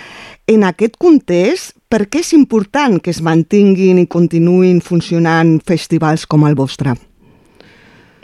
En 0.48 0.66
aquest 0.66 0.98
context, 1.02 1.76
per 1.90 2.06
què 2.10 2.22
és 2.26 2.34
important 2.34 2.98
que 3.02 3.14
es 3.14 3.22
mantinguin 3.22 4.02
i 4.02 4.08
continuïn 4.10 4.82
funcionant 4.82 5.60
festivals 5.66 6.26
com 6.26 6.46
el 6.50 6.58
vostre? 6.58 6.96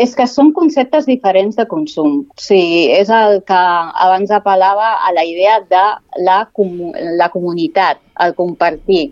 És 0.02 0.16
que 0.18 0.26
són 0.26 0.50
conceptes 0.54 1.06
diferents 1.06 1.58
de 1.60 1.68
consum. 1.70 2.24
Sigui, 2.42 2.88
és 2.98 3.10
el 3.14 3.44
que 3.46 3.62
abans 4.06 4.34
apel·lava 4.34 4.96
a 5.06 5.14
la 5.14 5.26
idea 5.30 5.60
de 5.62 5.84
la, 6.26 6.40
la 7.20 7.30
comunitat, 7.30 8.02
el 8.26 8.34
compartir 8.38 9.12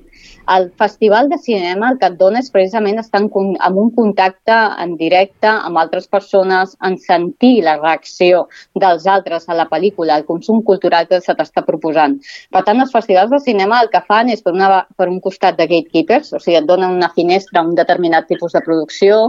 el 0.56 0.72
Festival 0.78 1.30
de 1.30 1.38
Cinema 1.38 1.92
el 1.92 2.00
que 2.02 2.08
et 2.10 2.18
dona 2.18 2.42
és 2.42 2.50
precisament 2.54 2.98
estar 3.02 3.22
en, 3.22 3.30
en 3.68 3.78
un 3.78 3.92
contacte 3.96 4.56
en 4.84 4.96
directe 4.98 5.50
amb 5.50 5.78
altres 5.78 6.08
persones, 6.08 6.76
en 6.86 6.98
sentir 6.98 7.62
la 7.66 7.78
reacció 7.78 8.48
dels 8.74 9.06
altres 9.08 9.48
a 9.48 9.58
la 9.58 9.68
pel·lícula, 9.70 10.18
el 10.18 10.26
consum 10.26 10.64
cultural 10.66 11.08
que 11.10 11.22
se 11.22 11.36
t'està 11.38 11.64
proposant. 11.68 12.18
Per 12.52 12.64
tant, 12.66 12.82
els 12.82 12.94
festivals 12.96 13.32
de 13.34 13.42
cinema 13.46 13.82
el 13.84 13.94
que 13.94 14.04
fan 14.08 14.34
és, 14.34 14.44
per, 14.46 14.56
una, 14.58 14.84
per 14.98 15.10
un 15.10 15.22
costat 15.22 15.58
de 15.60 15.70
gatekeepers, 15.70 16.34
o 16.34 16.42
sigui, 16.42 16.58
et 16.60 16.70
donen 16.70 16.98
una 16.98 17.14
finestra 17.16 17.62
a 17.62 17.68
un 17.68 17.76
determinat 17.78 18.30
tipus 18.32 18.58
de 18.58 18.66
producció, 18.66 19.22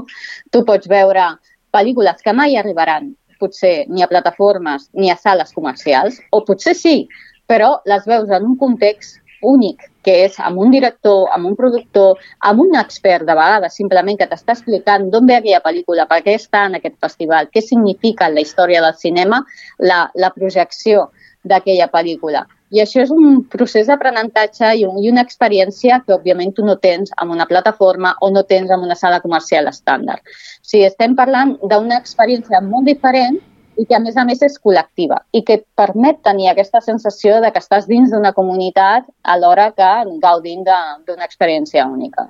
tu 0.50 0.64
pots 0.64 0.88
veure 0.88 1.34
pel·lícules 1.70 2.24
que 2.24 2.34
mai 2.34 2.56
arribaran 2.58 3.12
potser 3.40 3.86
ni 3.88 4.02
a 4.04 4.08
plataformes 4.10 4.90
ni 4.92 5.10
a 5.10 5.16
sales 5.16 5.54
comercials, 5.56 6.20
o 6.30 6.44
potser 6.44 6.74
sí, 6.76 7.08
però 7.50 7.80
les 7.88 8.04
veus 8.06 8.30
en 8.30 8.44
un 8.52 8.56
context 8.60 9.19
únic, 9.42 9.86
que 10.04 10.14
és 10.26 10.38
amb 10.40 10.60
un 10.60 10.70
director, 10.72 11.28
amb 11.34 11.46
un 11.50 11.56
productor, 11.56 12.20
amb 12.50 12.62
un 12.64 12.76
expert 12.80 13.26
de 13.28 13.36
vegades, 13.36 13.76
simplement 13.76 14.18
que 14.18 14.28
t'està 14.30 14.56
explicant 14.56 15.08
d'on 15.10 15.26
ve 15.28 15.36
aquella 15.38 15.62
pel·lícula, 15.64 16.06
per 16.08 16.22
què 16.24 16.36
està 16.38 16.66
en 16.68 16.78
aquest 16.78 16.96
festival, 17.00 17.50
què 17.52 17.62
significa 17.64 18.28
en 18.28 18.38
la 18.38 18.46
història 18.46 18.84
del 18.84 18.96
cinema 18.96 19.42
la, 19.78 20.06
la 20.14 20.32
projecció 20.36 21.10
d'aquella 21.44 21.88
pel·lícula. 21.92 22.46
I 22.70 22.84
això 22.84 23.00
és 23.02 23.10
un 23.10 23.40
procés 23.50 23.88
d'aprenentatge 23.90 24.68
i, 24.78 24.84
un, 24.86 25.00
i 25.02 25.10
una 25.10 25.24
experiència 25.26 25.98
que, 26.04 26.14
òbviament, 26.14 26.52
tu 26.54 26.64
no 26.66 26.76
tens 26.78 27.10
en 27.22 27.32
una 27.34 27.46
plataforma 27.50 28.14
o 28.22 28.30
no 28.30 28.44
tens 28.46 28.70
en 28.70 28.84
una 28.86 28.94
sala 28.94 29.18
comercial 29.24 29.66
estàndard. 29.66 30.22
O 30.22 30.68
sigui, 30.70 30.84
estem 30.86 31.16
parlant 31.18 31.56
d'una 31.64 31.98
experiència 31.98 32.62
molt 32.62 32.86
diferent 32.86 33.40
i 33.80 33.86
que 33.88 33.96
a 33.96 34.00
més 34.04 34.18
a 34.20 34.26
més 34.28 34.42
és 34.44 34.58
col·lectiva 34.60 35.22
i 35.32 35.40
que 35.46 35.56
et 35.60 35.64
permet 35.78 36.20
tenir 36.26 36.50
aquesta 36.50 36.82
sensació 36.84 37.38
de 37.40 37.50
que 37.54 37.62
estàs 37.62 37.88
dins 37.88 38.12
d'una 38.12 38.34
comunitat 38.36 39.06
alhora 39.34 39.70
que 39.76 39.90
gaudint 40.22 40.66
d'una 40.66 41.24
experiència 41.24 41.86
única. 41.88 42.28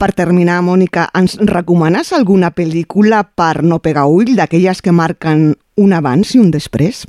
Per 0.00 0.10
terminar, 0.16 0.62
Mònica, 0.64 1.08
ens 1.18 1.36
recomanes 1.50 2.12
alguna 2.16 2.50
pel·lícula 2.56 3.22
per 3.36 3.62
no 3.62 3.78
pegar 3.84 4.06
ull, 4.08 4.32
d'aquelles 4.38 4.80
que 4.80 4.94
marquen 4.94 5.50
un 5.76 5.92
abans 5.92 6.32
i 6.34 6.40
un 6.40 6.48
després? 6.54 7.04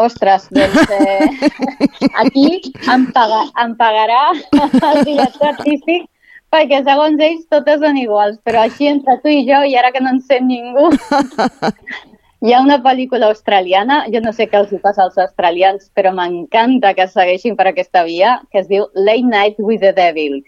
Ostres, 0.00 0.46
doncs 0.54 0.94
eh, 0.96 1.28
aquí 2.22 2.46
em, 2.88 3.04
paga, 3.12 3.42
em 3.60 3.74
pagarà 3.76 4.22
el 4.32 5.02
director 5.04 5.50
artístic 5.50 6.08
perquè 6.50 6.80
segons 6.86 7.20
ells 7.22 7.44
totes 7.52 7.82
són 7.82 7.98
iguals, 8.00 8.38
però 8.46 8.64
així 8.64 8.88
entre 8.90 9.18
tu 9.22 9.30
i 9.30 9.44
jo, 9.46 9.60
i 9.66 9.76
ara 9.78 9.92
que 9.94 10.02
no 10.02 10.14
en 10.14 10.22
sent 10.24 10.48
ningú, 10.50 10.88
Hi 12.40 12.54
ha 12.56 12.62
una 12.64 12.78
pel·lícula 12.80 13.26
australiana, 13.28 13.98
jo 14.08 14.20
no 14.24 14.30
sé 14.32 14.46
què 14.48 14.56
els 14.56 14.70
passa 14.80 15.02
als 15.04 15.18
australians, 15.20 15.90
però 15.92 16.08
m'encanta 16.16 16.94
que 16.96 17.04
segueixin 17.12 17.56
per 17.56 17.66
aquesta 17.68 18.00
via, 18.06 18.38
que 18.48 18.62
es 18.62 18.68
diu 18.70 18.86
Late 18.96 19.28
Night 19.28 19.58
with 19.60 19.82
the 19.84 19.90
Devil, 19.92 20.38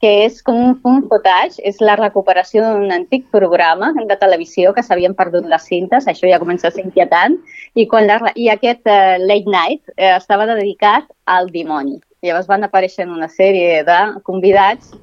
que 0.00 0.12
és 0.24 0.38
com 0.46 0.56
un 0.56 0.78
fun 0.80 1.02
footage, 1.10 1.60
és 1.68 1.82
la 1.84 1.98
recuperació 2.00 2.62
d'un 2.64 2.94
antic 2.96 3.26
programa 3.36 3.90
de 3.98 4.16
televisió 4.22 4.72
que 4.72 4.82
s'havien 4.86 5.12
perdut 5.18 5.44
les 5.50 5.66
cintes, 5.68 6.08
això 6.08 6.30
ja 6.30 6.38
comença 6.40 6.70
a 6.70 6.72
ser 6.72 6.86
inquietant, 6.86 7.36
i, 7.76 7.84
quan 7.90 8.08
la, 8.08 8.32
i 8.32 8.48
aquest 8.48 8.88
uh, 8.88 9.20
Late 9.20 9.52
Night 9.52 9.92
uh, 9.98 10.14
estava 10.14 10.48
dedicat 10.54 11.04
al 11.28 11.52
dimoni. 11.52 11.98
Llavors 12.24 12.48
van 12.48 12.64
aparèixer 12.64 13.04
en 13.04 13.12
una 13.12 13.28
sèrie 13.28 13.82
de 13.84 14.00
convidats, 14.24 14.96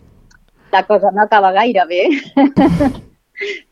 la 0.74 0.82
cosa 0.90 1.14
no 1.14 1.28
acaba 1.28 1.54
gaire 1.54 1.86
bé, 1.94 2.02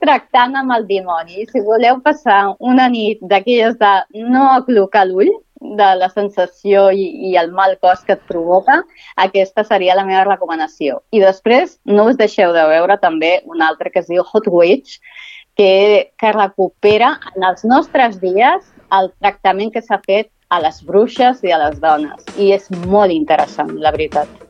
tractant 0.04 0.56
amb 0.60 0.74
el 0.76 0.88
dimoni. 0.90 1.46
Si 1.52 1.64
voleu 1.66 2.00
passar 2.06 2.56
una 2.60 2.88
nit 2.90 3.20
d'aquelles 3.22 3.78
de 3.82 3.94
no 4.30 4.48
aclocar 4.54 5.08
l'ull, 5.10 5.34
de 5.60 5.88
la 5.98 6.10
sensació 6.10 6.92
i, 6.94 7.08
i 7.32 7.36
el 7.42 7.52
mal 7.52 7.78
cos 7.82 8.04
que 8.06 8.14
et 8.14 8.24
provoca, 8.30 8.82
aquesta 9.18 9.64
seria 9.66 9.96
la 9.98 10.06
meva 10.06 10.24
recomanació. 10.28 11.02
I 11.12 11.24
després 11.24 11.78
no 11.86 12.08
us 12.12 12.20
deixeu 12.20 12.54
de 12.54 12.66
veure 12.70 13.00
també 13.02 13.40
un 13.46 13.66
altre 13.66 13.92
que 13.92 14.04
es 14.04 14.10
diu 14.12 14.22
Hot 14.22 14.50
Witch, 14.54 15.00
que, 15.58 16.14
que 16.22 16.34
recupera 16.36 17.16
en 17.34 17.48
els 17.50 17.66
nostres 17.66 18.20
dies 18.22 18.74
el 18.94 19.10
tractament 19.20 19.74
que 19.74 19.82
s'ha 19.82 20.00
fet 20.06 20.30
a 20.54 20.62
les 20.64 20.84
bruixes 20.86 21.42
i 21.44 21.52
a 21.52 21.62
les 21.66 21.82
dones. 21.82 22.30
I 22.38 22.54
és 22.56 22.70
molt 22.86 23.12
interessant, 23.12 23.74
la 23.82 23.92
veritat. 23.96 24.47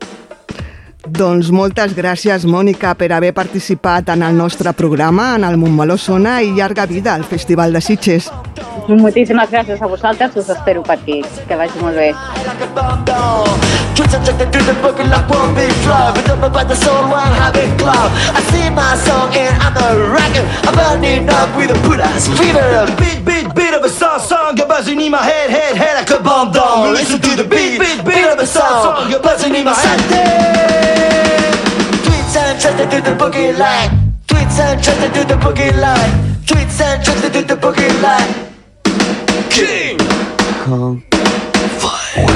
Doncs 1.08 1.48
moltes 1.54 1.94
gràcies, 1.96 2.44
Mònica, 2.44 2.92
per 2.98 3.08
haver 3.16 3.30
participat 3.32 4.10
en 4.12 4.22
el 4.26 4.36
nostre 4.36 4.74
programa, 4.76 5.30
en 5.36 5.44
el 5.48 5.56
Montmeló 5.56 5.96
Sona 5.96 6.42
i 6.42 6.50
llarga 6.52 6.84
vida 6.86 7.14
al 7.14 7.24
Festival 7.24 7.72
de 7.72 7.80
Sitges. 7.80 8.28
Moltíssimes 8.88 9.48
gràcies 9.50 9.80
a 9.80 9.86
vosaltres, 9.88 10.36
us 10.36 10.48
espero 10.52 10.82
per 10.82 10.98
aquí. 10.98 11.22
Que 11.48 11.56
vagi 11.56 11.80
molt 11.80 11.96
bé. 11.96 12.12
Beat, 22.96 23.24
beat, 23.24 23.54
beat 23.54 23.74
of 23.74 23.84
a 23.84 23.88
song, 23.88 24.20
song 24.20 24.56
You're 24.56 24.68
buzzing 24.68 25.00
in 25.00 25.10
my 25.10 25.22
head, 25.22 25.50
head, 25.50 25.76
head 26.08 26.24
bomb 26.24 26.52
down 26.52 26.92
Listen 26.94 27.20
to 27.20 27.36
the 27.36 27.44
beat, 27.44 27.80
beat, 27.80 28.04
beat 28.04 28.24
of 28.24 28.38
a 28.38 28.46
song, 28.46 28.96
song 28.96 29.10
You're 29.10 29.20
buzzing 29.20 29.54
in 29.54 29.64
my 29.64 29.74
head 29.74 30.97
Tweets 32.28 32.44
and 32.44 32.60
trust 32.60 32.76
to 32.76 32.84
do 32.84 33.00
the 33.00 33.16
boogie 33.16 33.58
line 33.58 33.88
Tweets 34.26 34.60
and 34.60 34.84
trust 34.84 35.00
to 35.00 35.08
do 35.16 35.24
the 35.24 35.34
boogie 35.40 35.72
line 35.80 36.12
Tweets 36.44 36.78
and 36.82 37.02
trust 37.02 37.24
to 37.24 37.30
do 37.30 37.40
the 37.40 37.56
boogie 37.56 37.88
line 38.04 38.32
King 39.48 39.96
Kong 40.60 41.02
Fire 41.80 42.28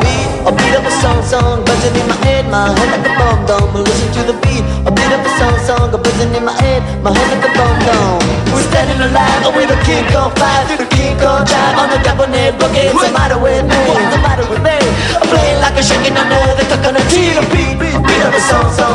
Beat 0.00 0.24
a 0.48 0.52
beat 0.56 0.76
of 0.76 0.84
a 0.88 0.92
song 1.04 1.20
song 1.22 1.64
buzzing 1.64 1.96
in 2.00 2.08
my 2.08 2.16
head, 2.24 2.44
my 2.48 2.68
head 2.72 2.88
like 2.96 3.08
a 3.08 3.12
bomb 3.16 3.44
dome. 3.48 3.72
Listen 3.76 4.12
to 4.12 4.22
the 4.28 4.36
beat, 4.44 4.64
a 4.84 4.92
beat 4.92 5.12
of 5.12 5.24
a 5.24 5.30
song 5.40 5.56
song 5.64 5.88
buzzing 5.88 6.36
in 6.36 6.44
my 6.44 6.52
head, 6.52 6.80
my 7.04 7.12
head 7.12 7.28
like 7.32 7.48
a 7.48 7.52
bomb 7.56 7.76
dome. 7.84 8.20
We're 8.52 8.64
standing 8.68 9.00
alive 9.00 9.56
with 9.56 9.72
the 9.72 9.80
King 9.88 10.04
Kong 10.12 10.32
fire 10.36 10.64
through 10.68 10.84
the 10.84 10.90
King 10.96 11.16
Kong 11.16 11.48
drive 11.48 11.76
on 11.80 11.88
the 11.88 12.00
Japanese 12.04 12.52
boogie. 12.60 12.92
What's 12.92 13.08
the 13.08 13.16
matter 13.16 13.40
with 13.40 13.64
me? 13.64 13.80
What's 13.88 14.16
the 14.16 14.20
matter 14.20 14.44
with 14.48 14.60
me? 14.60 14.76
I'm 15.16 15.28
playing 15.32 15.60
like 15.64 15.80
a 15.80 15.82
shaking 15.82 16.12
under 16.12 16.36
the 16.44 16.53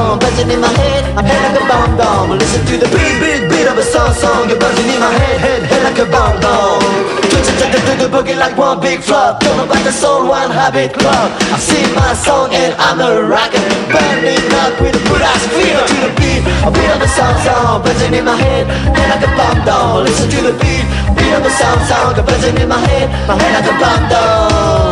song 0.09 0.19
buzzing 0.19 0.49
in 0.49 0.59
my 0.59 0.73
head, 0.73 1.03
my 1.13 1.21
head 1.21 1.41
like 1.45 1.61
a 1.61 1.65
bomb 1.69 1.93
dome. 1.97 2.29
Listen 2.41 2.65
to 2.65 2.75
the 2.81 2.89
beat, 2.89 3.15
beat, 3.21 3.41
beat 3.49 3.67
of 3.69 3.77
a 3.77 3.85
song 3.85 4.13
song, 4.13 4.49
you're 4.49 4.57
buzzing 4.57 4.89
in 4.89 4.99
my 4.99 5.13
head, 5.21 5.37
head, 5.37 5.61
head 5.69 5.83
like 5.85 5.99
a 6.01 6.07
bomb 6.09 6.35
dome. 6.41 6.81
Twitching 7.29 7.57
to 7.61 7.67
the, 7.69 7.93
the 8.01 8.07
boogie 8.09 8.37
like 8.37 8.57
one 8.57 8.81
big 8.81 9.01
flop. 9.05 9.39
Don't 9.41 9.61
about 9.61 9.83
the 9.85 9.93
soul, 9.93 10.25
one 10.25 10.49
habit 10.49 10.93
club. 10.97 11.29
I 11.53 11.57
sing 11.61 11.93
my 11.93 12.13
song 12.17 12.49
and 12.53 12.73
I'm 12.81 12.97
a 12.99 13.21
rocker. 13.21 13.61
Burning 13.93 14.49
up 14.65 14.73
with 14.81 14.97
a 14.97 15.01
good 15.05 15.21
ass 15.21 15.45
feel 15.53 15.83
to 15.91 15.97
the 16.05 16.11
beat. 16.17 16.41
A 16.65 16.69
beat 16.73 16.89
of 16.89 17.01
a 17.05 17.09
song 17.13 17.35
song, 17.45 17.83
buzzing 17.85 18.13
in 18.17 18.25
my 18.25 18.35
head, 18.35 18.65
head 18.97 19.07
like 19.13 19.23
a 19.29 19.31
bomb 19.37 19.59
dome. 19.61 20.09
Listen 20.09 20.27
to 20.33 20.39
the 20.49 20.53
beat, 20.57 20.85
beat 21.13 21.33
of 21.37 21.45
a 21.45 21.51
song 21.53 21.79
song, 21.85 22.17
buzzing 22.25 22.57
in 22.57 22.67
my 22.67 22.81
head, 22.89 23.07
my 23.29 23.37
head 23.37 23.53
like 23.61 23.69
a 23.69 23.75
bomb 23.77 24.03
dome. 24.09 24.88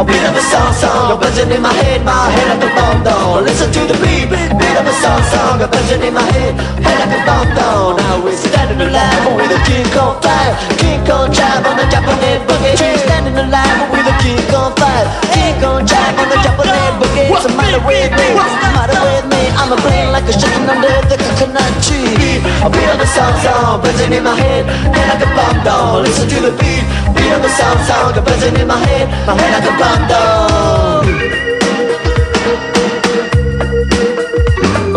Beat, 0.00 0.16
a 0.16 0.16
beat 0.16 0.24
of 0.24 0.36
a 0.36 0.40
song 0.48 0.72
song, 0.72 1.12
a 1.12 1.16
buzzing 1.20 1.52
in 1.52 1.60
my 1.60 1.72
head, 1.76 2.00
my 2.06 2.32
head 2.32 2.48
like 2.48 2.64
a 2.64 2.72
bomb 2.72 3.04
dome. 3.04 3.44
Listen 3.44 3.68
to 3.68 3.80
the 3.84 3.92
beat, 4.00 4.32
beat 4.32 4.76
of 4.80 4.88
a 4.88 4.94
song 4.96 5.20
song, 5.28 5.60
a 5.60 5.68
buzzing 5.68 6.00
in 6.00 6.14
my 6.14 6.24
head, 6.32 6.56
head 6.80 6.96
like 7.04 7.12
a 7.12 7.20
bomb 7.28 7.48
dome. 7.52 8.00
Now 8.00 8.24
we're 8.24 8.32
standing 8.32 8.80
alive 8.80 9.28
with 9.36 9.52
a 9.52 9.60
King 9.68 9.84
Kong 9.92 10.16
fire, 10.24 10.56
King 10.80 11.04
Kong 11.04 11.28
drive 11.28 11.68
on 11.68 11.76
the 11.76 11.84
Japanese 11.92 12.40
boogie. 12.48 12.80
We're 12.80 12.96
standing 12.96 13.36
alive 13.44 13.92
with 13.92 14.08
a 14.08 14.16
King 14.24 14.40
Kong 14.48 14.72
fire, 14.80 15.04
King 15.36 15.52
Kong 15.60 15.84
drive 15.84 16.16
on 16.16 16.28
the 16.32 16.38
Japanese 16.40 16.94
boogie. 16.96 17.28
What's 17.28 17.44
the 17.44 17.52
matter 17.52 17.84
with 17.84 18.08
me? 18.16 18.26
What's 18.32 18.56
the 18.56 18.72
matter 18.72 18.96
with 19.04 19.26
me? 19.28 19.42
I'm 19.60 19.68
a 19.68 19.78
brain 19.84 20.16
like 20.16 20.24
a 20.24 20.32
chicken 20.32 20.64
under 20.64 20.96
the 21.12 21.20
coconut 21.20 21.76
tree. 21.84 22.40
A 22.64 22.72
beat 22.72 22.88
of 22.88 23.04
a 23.04 23.08
song 23.12 23.36
song, 23.44 23.84
buzzing 23.84 24.16
in 24.16 24.24
my 24.24 24.32
head, 24.32 24.64
head 24.64 25.06
like 25.12 25.20
a 25.20 25.30
bomb 25.36 25.60
dome. 25.60 26.08
Listen 26.08 26.24
to 26.24 26.38
the 26.48 26.52
beat, 26.56 26.84
beat 27.12 27.32
of 27.36 27.44
a 27.44 27.50
song 27.52 27.76
song, 27.84 28.16
a 28.16 28.22
buzzing 28.24 28.56
in 28.56 28.68
my 28.68 28.80
head, 28.80 29.08
my 29.28 29.32
head 29.36 29.52
like 29.56 29.68
a 29.68 29.74
bomb 29.80 29.89
dome. 30.10 31.10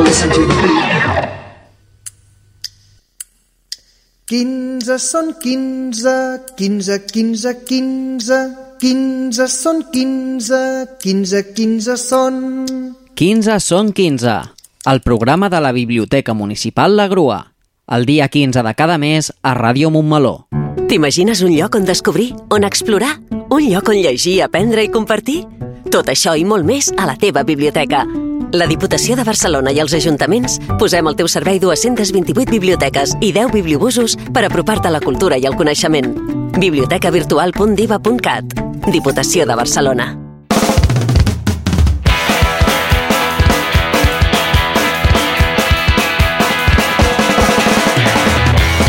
Listen 0.04 0.30
to 0.32 0.42
the 0.46 0.56
beat. 0.62 0.84
15 4.34 4.98
són 5.04 5.34
15, 5.38 6.56
15, 6.58 7.00
15, 7.12 7.52
15, 7.68 8.38
15 8.82 9.48
són 9.52 9.84
15, 9.94 10.62
15, 11.04 11.44
15 11.54 11.98
són... 12.02 12.40
15 13.14 13.60
són 13.62 13.92
15, 13.94 14.34
el 14.90 15.04
programa 15.06 15.52
de 15.54 15.62
la 15.62 15.72
Biblioteca 15.76 16.34
Municipal 16.34 16.98
La 16.98 17.08
Grua. 17.12 17.54
El 17.86 18.08
dia 18.10 18.28
15 18.32 18.64
de 18.66 18.74
cada 18.80 18.98
mes 18.98 19.30
a 19.44 19.54
Ràdio 19.60 19.92
Montmeló. 19.94 20.48
T'imagines 20.90 21.46
un 21.46 21.54
lloc 21.54 21.76
on 21.78 21.86
descobrir, 21.86 22.32
on 22.50 22.64
explorar? 22.64 23.18
Un 23.54 23.68
lloc 23.70 23.92
on 23.92 24.00
llegir, 24.02 24.40
aprendre 24.42 24.82
i 24.82 24.90
compartir? 24.90 25.44
Tot 25.94 26.08
això 26.10 26.32
i 26.34 26.42
molt 26.42 26.66
més 26.66 26.88
a 26.98 27.06
la 27.06 27.14
teva 27.22 27.44
biblioteca. 27.46 28.00
La 28.50 28.66
Diputació 28.66 29.14
de 29.14 29.22
Barcelona 29.28 29.70
i 29.70 29.78
els 29.78 29.94
ajuntaments 29.94 30.56
posem 30.82 31.06
al 31.06 31.14
teu 31.20 31.30
servei 31.30 31.60
228 31.62 32.50
biblioteques 32.50 33.14
i 33.22 33.30
10 33.30 33.54
bibliobusos 33.54 34.18
per 34.34 34.42
apropar-te 34.48 34.90
a 34.90 34.94
la 34.96 35.04
cultura 35.06 35.38
i 35.38 35.46
el 35.46 35.54
coneixement. 35.54 36.10
bibliotecavirtual.diva.cat 36.58 38.58
Diputació 38.90 39.46
de 39.46 39.56
Barcelona. 39.62 40.18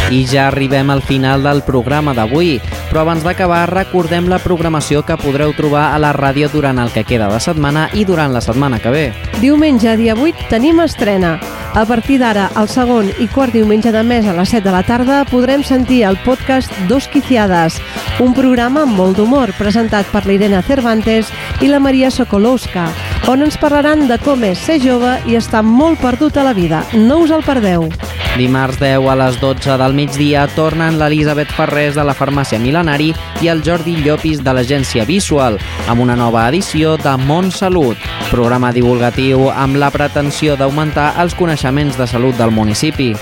I 0.08 0.24
ja 0.24 0.48
arribem 0.48 0.88
al 0.88 1.02
final 1.02 1.42
del 1.42 1.60
programa 1.68 2.14
d'avui, 2.16 2.62
però 2.94 3.02
abans 3.02 3.24
d'acabar 3.26 3.64
recordem 3.66 4.28
la 4.30 4.36
programació 4.38 5.00
que 5.02 5.16
podreu 5.18 5.50
trobar 5.58 5.88
a 5.90 5.98
la 5.98 6.12
ràdio 6.14 6.46
durant 6.52 6.78
el 6.78 6.92
que 6.94 7.02
queda 7.02 7.26
de 7.26 7.40
setmana 7.42 7.88
i 7.90 8.04
durant 8.06 8.30
la 8.30 8.38
setmana 8.44 8.78
que 8.78 8.92
ve. 8.94 9.02
Diumenge, 9.42 9.96
dia 9.98 10.14
8, 10.14 10.46
tenim 10.52 10.78
estrena. 10.78 11.32
A 11.74 11.82
partir 11.90 12.20
d'ara, 12.22 12.44
el 12.54 12.70
segon 12.70 13.10
i 13.18 13.26
quart 13.34 13.50
diumenge 13.50 13.90
de 13.90 14.04
mes 14.06 14.28
a 14.30 14.36
les 14.38 14.54
7 14.54 14.62
de 14.68 14.74
la 14.76 14.84
tarda 14.86 15.24
podrem 15.26 15.64
sentir 15.66 16.04
el 16.06 16.20
podcast 16.22 16.70
Dos 16.86 17.08
Quiciades, 17.10 17.80
un 18.20 18.34
programa 18.34 18.84
amb 18.84 18.94
molt 18.98 19.18
d'humor 19.18 19.50
presentat 19.58 20.06
per 20.12 20.22
l'Irene 20.28 20.60
Cervantes 20.62 21.30
i 21.64 21.70
la 21.70 21.80
Maria 21.82 22.12
Sokolowska, 22.14 22.86
on 23.30 23.42
ens 23.42 23.58
parlaran 23.58 24.06
de 24.06 24.18
com 24.22 24.44
és 24.46 24.60
ser 24.60 24.78
jove 24.82 25.16
i 25.26 25.38
estar 25.38 25.64
molt 25.66 25.98
perdut 26.02 26.36
a 26.38 26.44
la 26.46 26.54
vida. 26.54 26.84
No 26.94 27.24
us 27.24 27.34
el 27.34 27.42
perdeu. 27.42 27.88
Dimarts 28.34 28.80
10 28.80 29.06
a 29.10 29.14
les 29.14 29.36
12 29.38 29.76
del 29.78 29.94
migdia 29.94 30.48
tornen 30.56 30.98
l'Elisabet 30.98 31.50
Ferrés 31.54 31.94
de 31.94 32.02
la 32.02 32.16
Farmàcia 32.18 32.58
Milenari 32.58 33.12
i 33.42 33.50
el 33.50 33.62
Jordi 33.62 33.94
Llopis 34.02 34.42
de 34.42 34.54
l'agència 34.54 35.06
Visual 35.06 35.58
amb 35.86 36.02
una 36.02 36.16
nova 36.18 36.48
edició 36.50 36.96
de 36.98 37.14
Mont 37.28 37.52
Salut, 37.54 37.98
programa 38.32 38.72
divulgatiu 38.74 39.48
amb 39.50 39.78
la 39.78 39.92
pretensió 39.94 40.58
d'augmentar 40.58 41.12
els 41.22 41.34
coneixements 41.38 41.98
de 41.98 42.08
salut 42.10 42.34
del 42.38 42.50
municipi. 42.50 43.12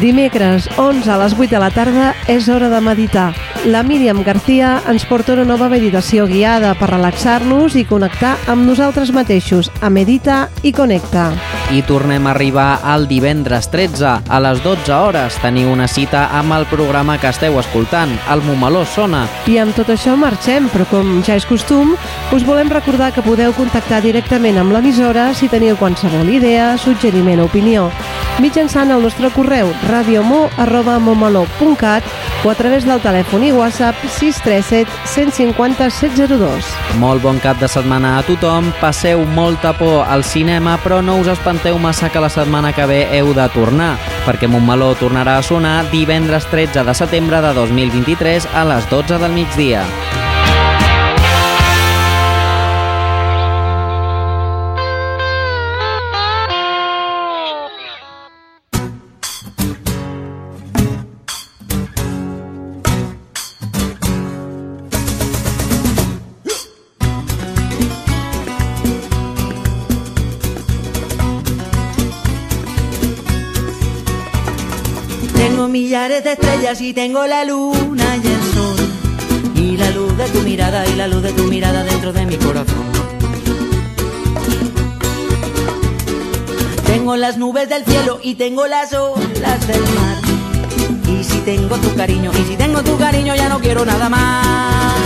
Dimecres, 0.00 0.70
11 0.78 1.10
a 1.10 1.18
les 1.24 1.34
8 1.34 1.50
de 1.50 1.60
la 1.60 1.74
tarda, 1.74 2.12
és 2.30 2.48
hora 2.48 2.70
de 2.70 2.80
meditar. 2.80 3.32
La 3.66 3.82
Míriam 3.82 4.22
García 4.22 4.39
ens 4.48 5.04
porta 5.04 5.34
una 5.34 5.44
nova 5.44 5.68
meditació 5.68 6.26
guiada 6.26 6.72
per 6.78 6.88
relaxar-nos 6.90 7.76
i 7.76 7.84
connectar 7.84 8.36
amb 8.48 8.66
nosaltres 8.66 9.12
mateixos, 9.12 9.70
a 9.80 9.90
Medita 9.90 10.48
i 10.62 10.72
Connecta. 10.72 11.30
I 11.70 11.82
tornem 11.86 12.26
a 12.26 12.30
arribar 12.30 12.80
al 12.82 13.06
divendres 13.06 13.68
13 13.70 14.22
a 14.26 14.40
les 14.40 14.62
12 14.64 14.92
hores. 14.92 15.36
Teniu 15.42 15.70
una 15.70 15.86
cita 15.86 16.28
amb 16.38 16.52
el 16.56 16.66
programa 16.66 17.18
que 17.18 17.28
esteu 17.28 17.58
escoltant, 17.60 18.10
el 18.32 18.42
Montmeló 18.42 18.84
Sona. 18.84 19.26
I 19.46 19.58
amb 19.62 19.76
tot 19.76 19.88
això 19.92 20.16
marxem, 20.16 20.68
però 20.72 20.84
com 20.90 21.22
ja 21.22 21.36
és 21.36 21.46
costum, 21.46 21.94
us 22.32 22.46
volem 22.46 22.70
recordar 22.70 23.12
que 23.14 23.22
podeu 23.22 23.52
contactar 23.52 24.02
directament 24.02 24.58
amb 24.58 24.72
l'emissora 24.72 25.34
si 25.34 25.48
teniu 25.48 25.76
qualsevol 25.76 26.28
idea, 26.28 26.76
suggeriment 26.78 27.40
o 27.40 27.44
opinió, 27.50 27.90
mitjançant 28.40 28.90
el 28.90 29.02
nostre 29.04 29.30
correu 29.30 29.72
radiomo.montmeló.cat 29.90 32.02
o 32.42 32.50
a 32.50 32.54
través 32.56 32.84
del 32.88 33.00
telèfon 33.04 33.44
i 33.44 33.52
WhatsApp 33.52 33.96
637 34.32 34.90
150 35.04 35.90
702. 35.90 36.64
Molt 37.00 37.22
bon 37.22 37.40
cap 37.42 37.58
de 37.60 37.68
setmana 37.68 38.16
a 38.18 38.22
tothom, 38.26 38.70
passeu 38.80 39.24
molta 39.34 39.72
por 39.76 40.04
al 40.06 40.24
cinema, 40.24 40.78
però 40.84 41.00
no 41.02 41.18
us 41.20 41.30
espanteu 41.32 41.78
massa 41.78 42.10
que 42.10 42.22
la 42.22 42.30
setmana 42.30 42.72
que 42.72 42.86
ve 42.86 43.02
heu 43.18 43.34
de 43.34 43.48
tornar, 43.54 43.96
perquè 44.26 44.48
Montmeló 44.48 44.94
tornarà 45.00 45.38
a 45.38 45.42
sonar 45.42 45.90
divendres 45.90 46.46
13 46.50 46.84
de 46.86 46.94
setembre 46.94 47.42
de 47.42 47.54
2023 47.58 48.48
a 48.54 48.64
les 48.64 48.88
12 48.90 49.18
del 49.18 49.34
migdia. 49.34 49.84
Millares 76.00 76.24
de 76.24 76.32
estrellas 76.32 76.80
y 76.80 76.94
tengo 76.94 77.26
la 77.26 77.44
luna 77.44 78.16
y 78.16 78.26
el 78.26 78.42
sol. 78.54 78.76
Y 79.54 79.76
la 79.76 79.90
luz 79.90 80.16
de 80.16 80.24
tu 80.28 80.40
mirada 80.40 80.86
y 80.86 80.94
la 80.96 81.06
luz 81.06 81.22
de 81.22 81.30
tu 81.32 81.44
mirada 81.44 81.84
dentro 81.84 82.10
de 82.10 82.24
mi 82.24 82.36
corazón. 82.36 82.86
Tengo 86.86 87.16
las 87.16 87.36
nubes 87.36 87.68
del 87.68 87.84
cielo 87.84 88.18
y 88.22 88.34
tengo 88.36 88.66
las 88.66 88.94
olas 88.94 89.66
del 89.66 89.82
mar. 89.82 90.16
Y 91.06 91.22
si 91.22 91.38
tengo 91.40 91.76
tu 91.76 91.94
cariño, 91.94 92.30
y 92.32 92.48
si 92.48 92.56
tengo 92.56 92.82
tu 92.82 92.96
cariño 92.96 93.34
ya 93.34 93.50
no 93.50 93.58
quiero 93.60 93.84
nada 93.84 94.08
más. 94.08 94.96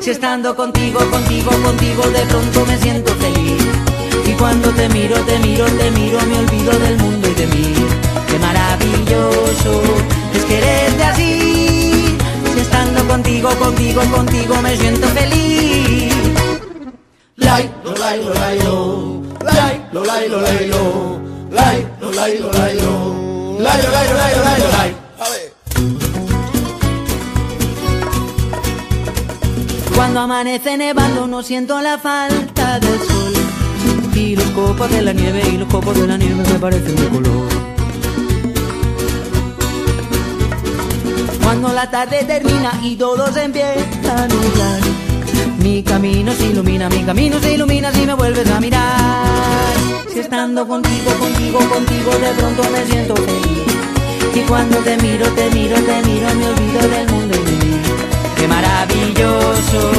Si 0.00 0.10
estando 0.10 0.56
contigo, 0.56 0.98
contigo, 1.10 1.50
contigo 1.62 2.02
de 2.08 2.20
pronto 2.20 2.64
me 2.64 2.78
siento 2.78 3.12
feliz. 3.16 3.62
Y 4.26 4.32
cuando 4.32 4.70
te 4.70 4.88
miro, 4.88 5.16
te 5.26 5.38
miro, 5.40 5.66
te 5.66 5.90
miro, 5.90 6.18
me 6.26 6.38
olvido 6.38 6.72
del 6.78 6.96
mundo 6.96 7.28
y 7.28 7.34
de 7.34 7.46
mí. 7.48 7.74
Qué 8.28 8.38
maravilloso 8.38 10.17
es 10.36 10.44
quererte 10.44 11.04
así. 11.04 12.16
Si 12.54 12.60
estando 12.60 13.06
contigo, 13.06 13.50
contigo, 13.58 14.02
contigo 14.10 14.62
me 14.62 14.76
siento 14.76 15.06
feliz. 15.08 16.14
Lai, 17.36 17.70
lo, 17.84 17.94
lai, 17.96 18.24
lo, 18.24 18.34
lai, 18.34 18.58
lo. 18.60 19.22
Lai, 19.44 19.86
lo, 19.92 20.04
lai, 20.04 20.28
lo, 20.28 20.40
lai, 20.40 20.68
lo. 20.68 21.20
Lai, 21.50 21.86
lo, 22.00 22.12
lai, 22.12 22.38
lo, 22.38 22.52
lai, 22.52 22.74
lo. 22.76 23.58
Lai, 23.60 23.82
lo, 23.82 23.90
lai, 23.90 24.08
lo, 24.08 24.14
lai, 24.16 24.34
lo, 24.34 24.44
lai, 24.44 24.60
lo, 24.60 24.68
lai. 24.76 24.94
Cuando 29.94 30.20
Cuando 30.20 30.20
amanece 30.20 30.76
nevando 30.76 31.26
no 31.26 31.42
siento 31.42 31.80
la 31.80 31.98
falta 31.98 32.78
del 32.80 32.98
sol. 33.00 33.34
Y 34.14 34.36
los 34.36 34.46
copos 34.50 34.90
de 34.90 35.02
la 35.02 35.12
nieve 35.12 35.42
y 35.52 35.58
los 35.58 35.68
copos 35.68 35.96
de 35.98 36.06
la 36.06 36.16
nieve 36.16 36.42
me 36.52 36.58
parecen 36.58 36.96
de 36.96 37.08
color. 37.08 37.47
Cuando 41.48 41.72
la 41.72 41.90
tarde 41.90 42.24
termina 42.24 42.78
y 42.82 42.94
todo 42.94 43.32
se 43.32 43.44
empieza 43.44 44.12
a 44.14 44.28
nublar. 44.28 44.80
Mi 45.60 45.82
camino 45.82 46.30
se 46.34 46.48
ilumina, 46.48 46.90
mi 46.90 47.02
camino 47.04 47.40
se 47.40 47.54
ilumina 47.54 47.90
si 47.90 48.04
me 48.04 48.12
vuelves 48.12 48.50
a 48.50 48.60
mirar. 48.60 49.72
Si 50.12 50.18
estando 50.18 50.68
contigo, 50.68 51.10
contigo, 51.18 51.58
contigo, 51.70 52.10
de 52.18 52.30
pronto 52.36 52.62
me 52.70 52.84
siento 52.84 53.16
feliz. 53.16 53.64
Y 54.34 54.40
cuando 54.40 54.76
te 54.80 54.98
miro, 54.98 55.26
te 55.30 55.50
miro, 55.52 55.76
te 55.76 56.02
miro, 56.02 56.34
me 56.34 56.48
olvido 56.48 56.80
del 56.86 57.08
mundo 57.08 57.34
y 57.34 57.42
de 57.42 57.64
mí. 57.64 57.80
Qué 58.36 58.46
maravilloso 58.46 59.90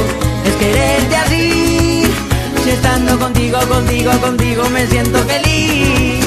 es 0.46 0.54
quererte 0.54 1.16
así. 1.16 2.02
Si 2.62 2.70
estando 2.70 3.18
contigo, 3.18 3.58
contigo, 3.68 4.12
contigo, 4.20 4.70
me 4.70 4.86
siento 4.86 5.18
feliz. 5.24 6.19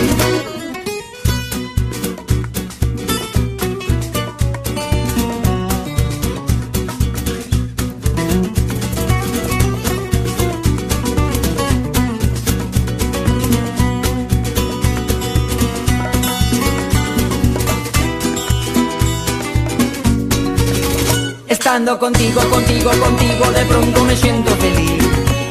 Estando 21.74 21.98
contigo, 21.98 22.40
contigo, 22.52 22.92
contigo, 22.92 23.46
de 23.52 23.66
pronto 23.66 24.04
me 24.06 24.16
siento 24.16 24.52
feliz. 24.58 25.04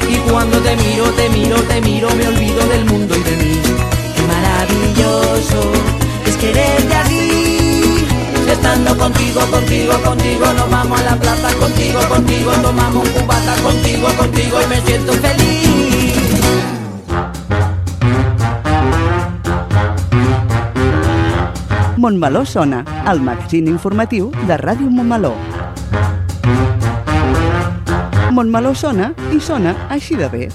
Y 0.09 0.31
cuando 0.31 0.57
te 0.61 0.77
miro, 0.77 1.11
te 1.15 1.29
miro, 1.31 1.61
te 1.65 1.81
miro, 1.81 2.09
me 2.15 2.29
olvido 2.29 2.65
del 2.69 2.85
mundo 2.85 3.17
y 3.17 3.23
de 3.25 3.37
mí. 3.39 3.61
Qué 4.15 4.23
maravilloso 4.23 5.73
es 6.25 6.37
quererte 6.37 6.95
así. 6.95 8.07
Estando 8.49 8.97
contigo, 8.97 9.41
contigo, 9.51 9.95
contigo, 10.05 10.47
nos 10.53 10.71
vamos 10.71 11.01
a 11.01 11.03
la 11.03 11.17
plaza 11.17 11.53
contigo, 11.55 11.99
contigo, 12.09 12.53
tomamos 12.63 13.05
un 13.05 13.13
cubata 13.15 13.57
contigo, 13.61 14.07
contigo 14.17 14.59
y 14.63 14.67
me 14.69 14.81
siento 14.83 15.13
feliz. 15.15 15.63
Montmeló 21.97 22.47
sona, 22.47 22.85
el 23.11 23.21
magazín 23.21 23.67
informatiu 23.67 24.31
de 24.47 24.57
Ràdio 24.57 24.89
Montmeló. 24.89 25.52
Montmeló 28.33 28.73
sona 28.75 29.13
i 29.29 29.39
sona 29.41 29.75
així 29.93 30.17
de 30.17 30.29
bé. 30.33 30.47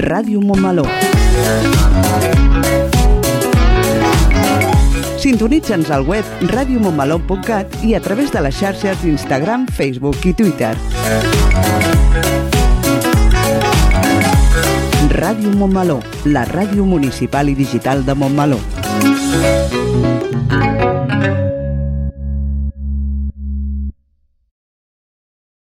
Ràdio 0.00 0.38
Montmeló. 0.40 0.86
Sintonitza'ns 5.20 5.90
al 5.90 6.06
web 6.06 6.24
radiomontmeló.cat 6.54 7.82
i 7.84 7.96
a 7.98 8.00
través 8.00 8.30
de 8.30 8.46
les 8.46 8.56
xarxes 8.56 9.02
d'Instagram, 9.02 9.66
Facebook 9.76 10.30
i 10.30 10.32
Twitter. 10.32 10.76
Ràdio 15.10 15.50
Montmeló, 15.50 15.98
la 16.24 16.44
ràdio 16.46 16.84
municipal 16.86 17.50
i 17.50 17.56
digital 17.58 18.04
de 18.06 18.14
Montmeló. 18.14 18.60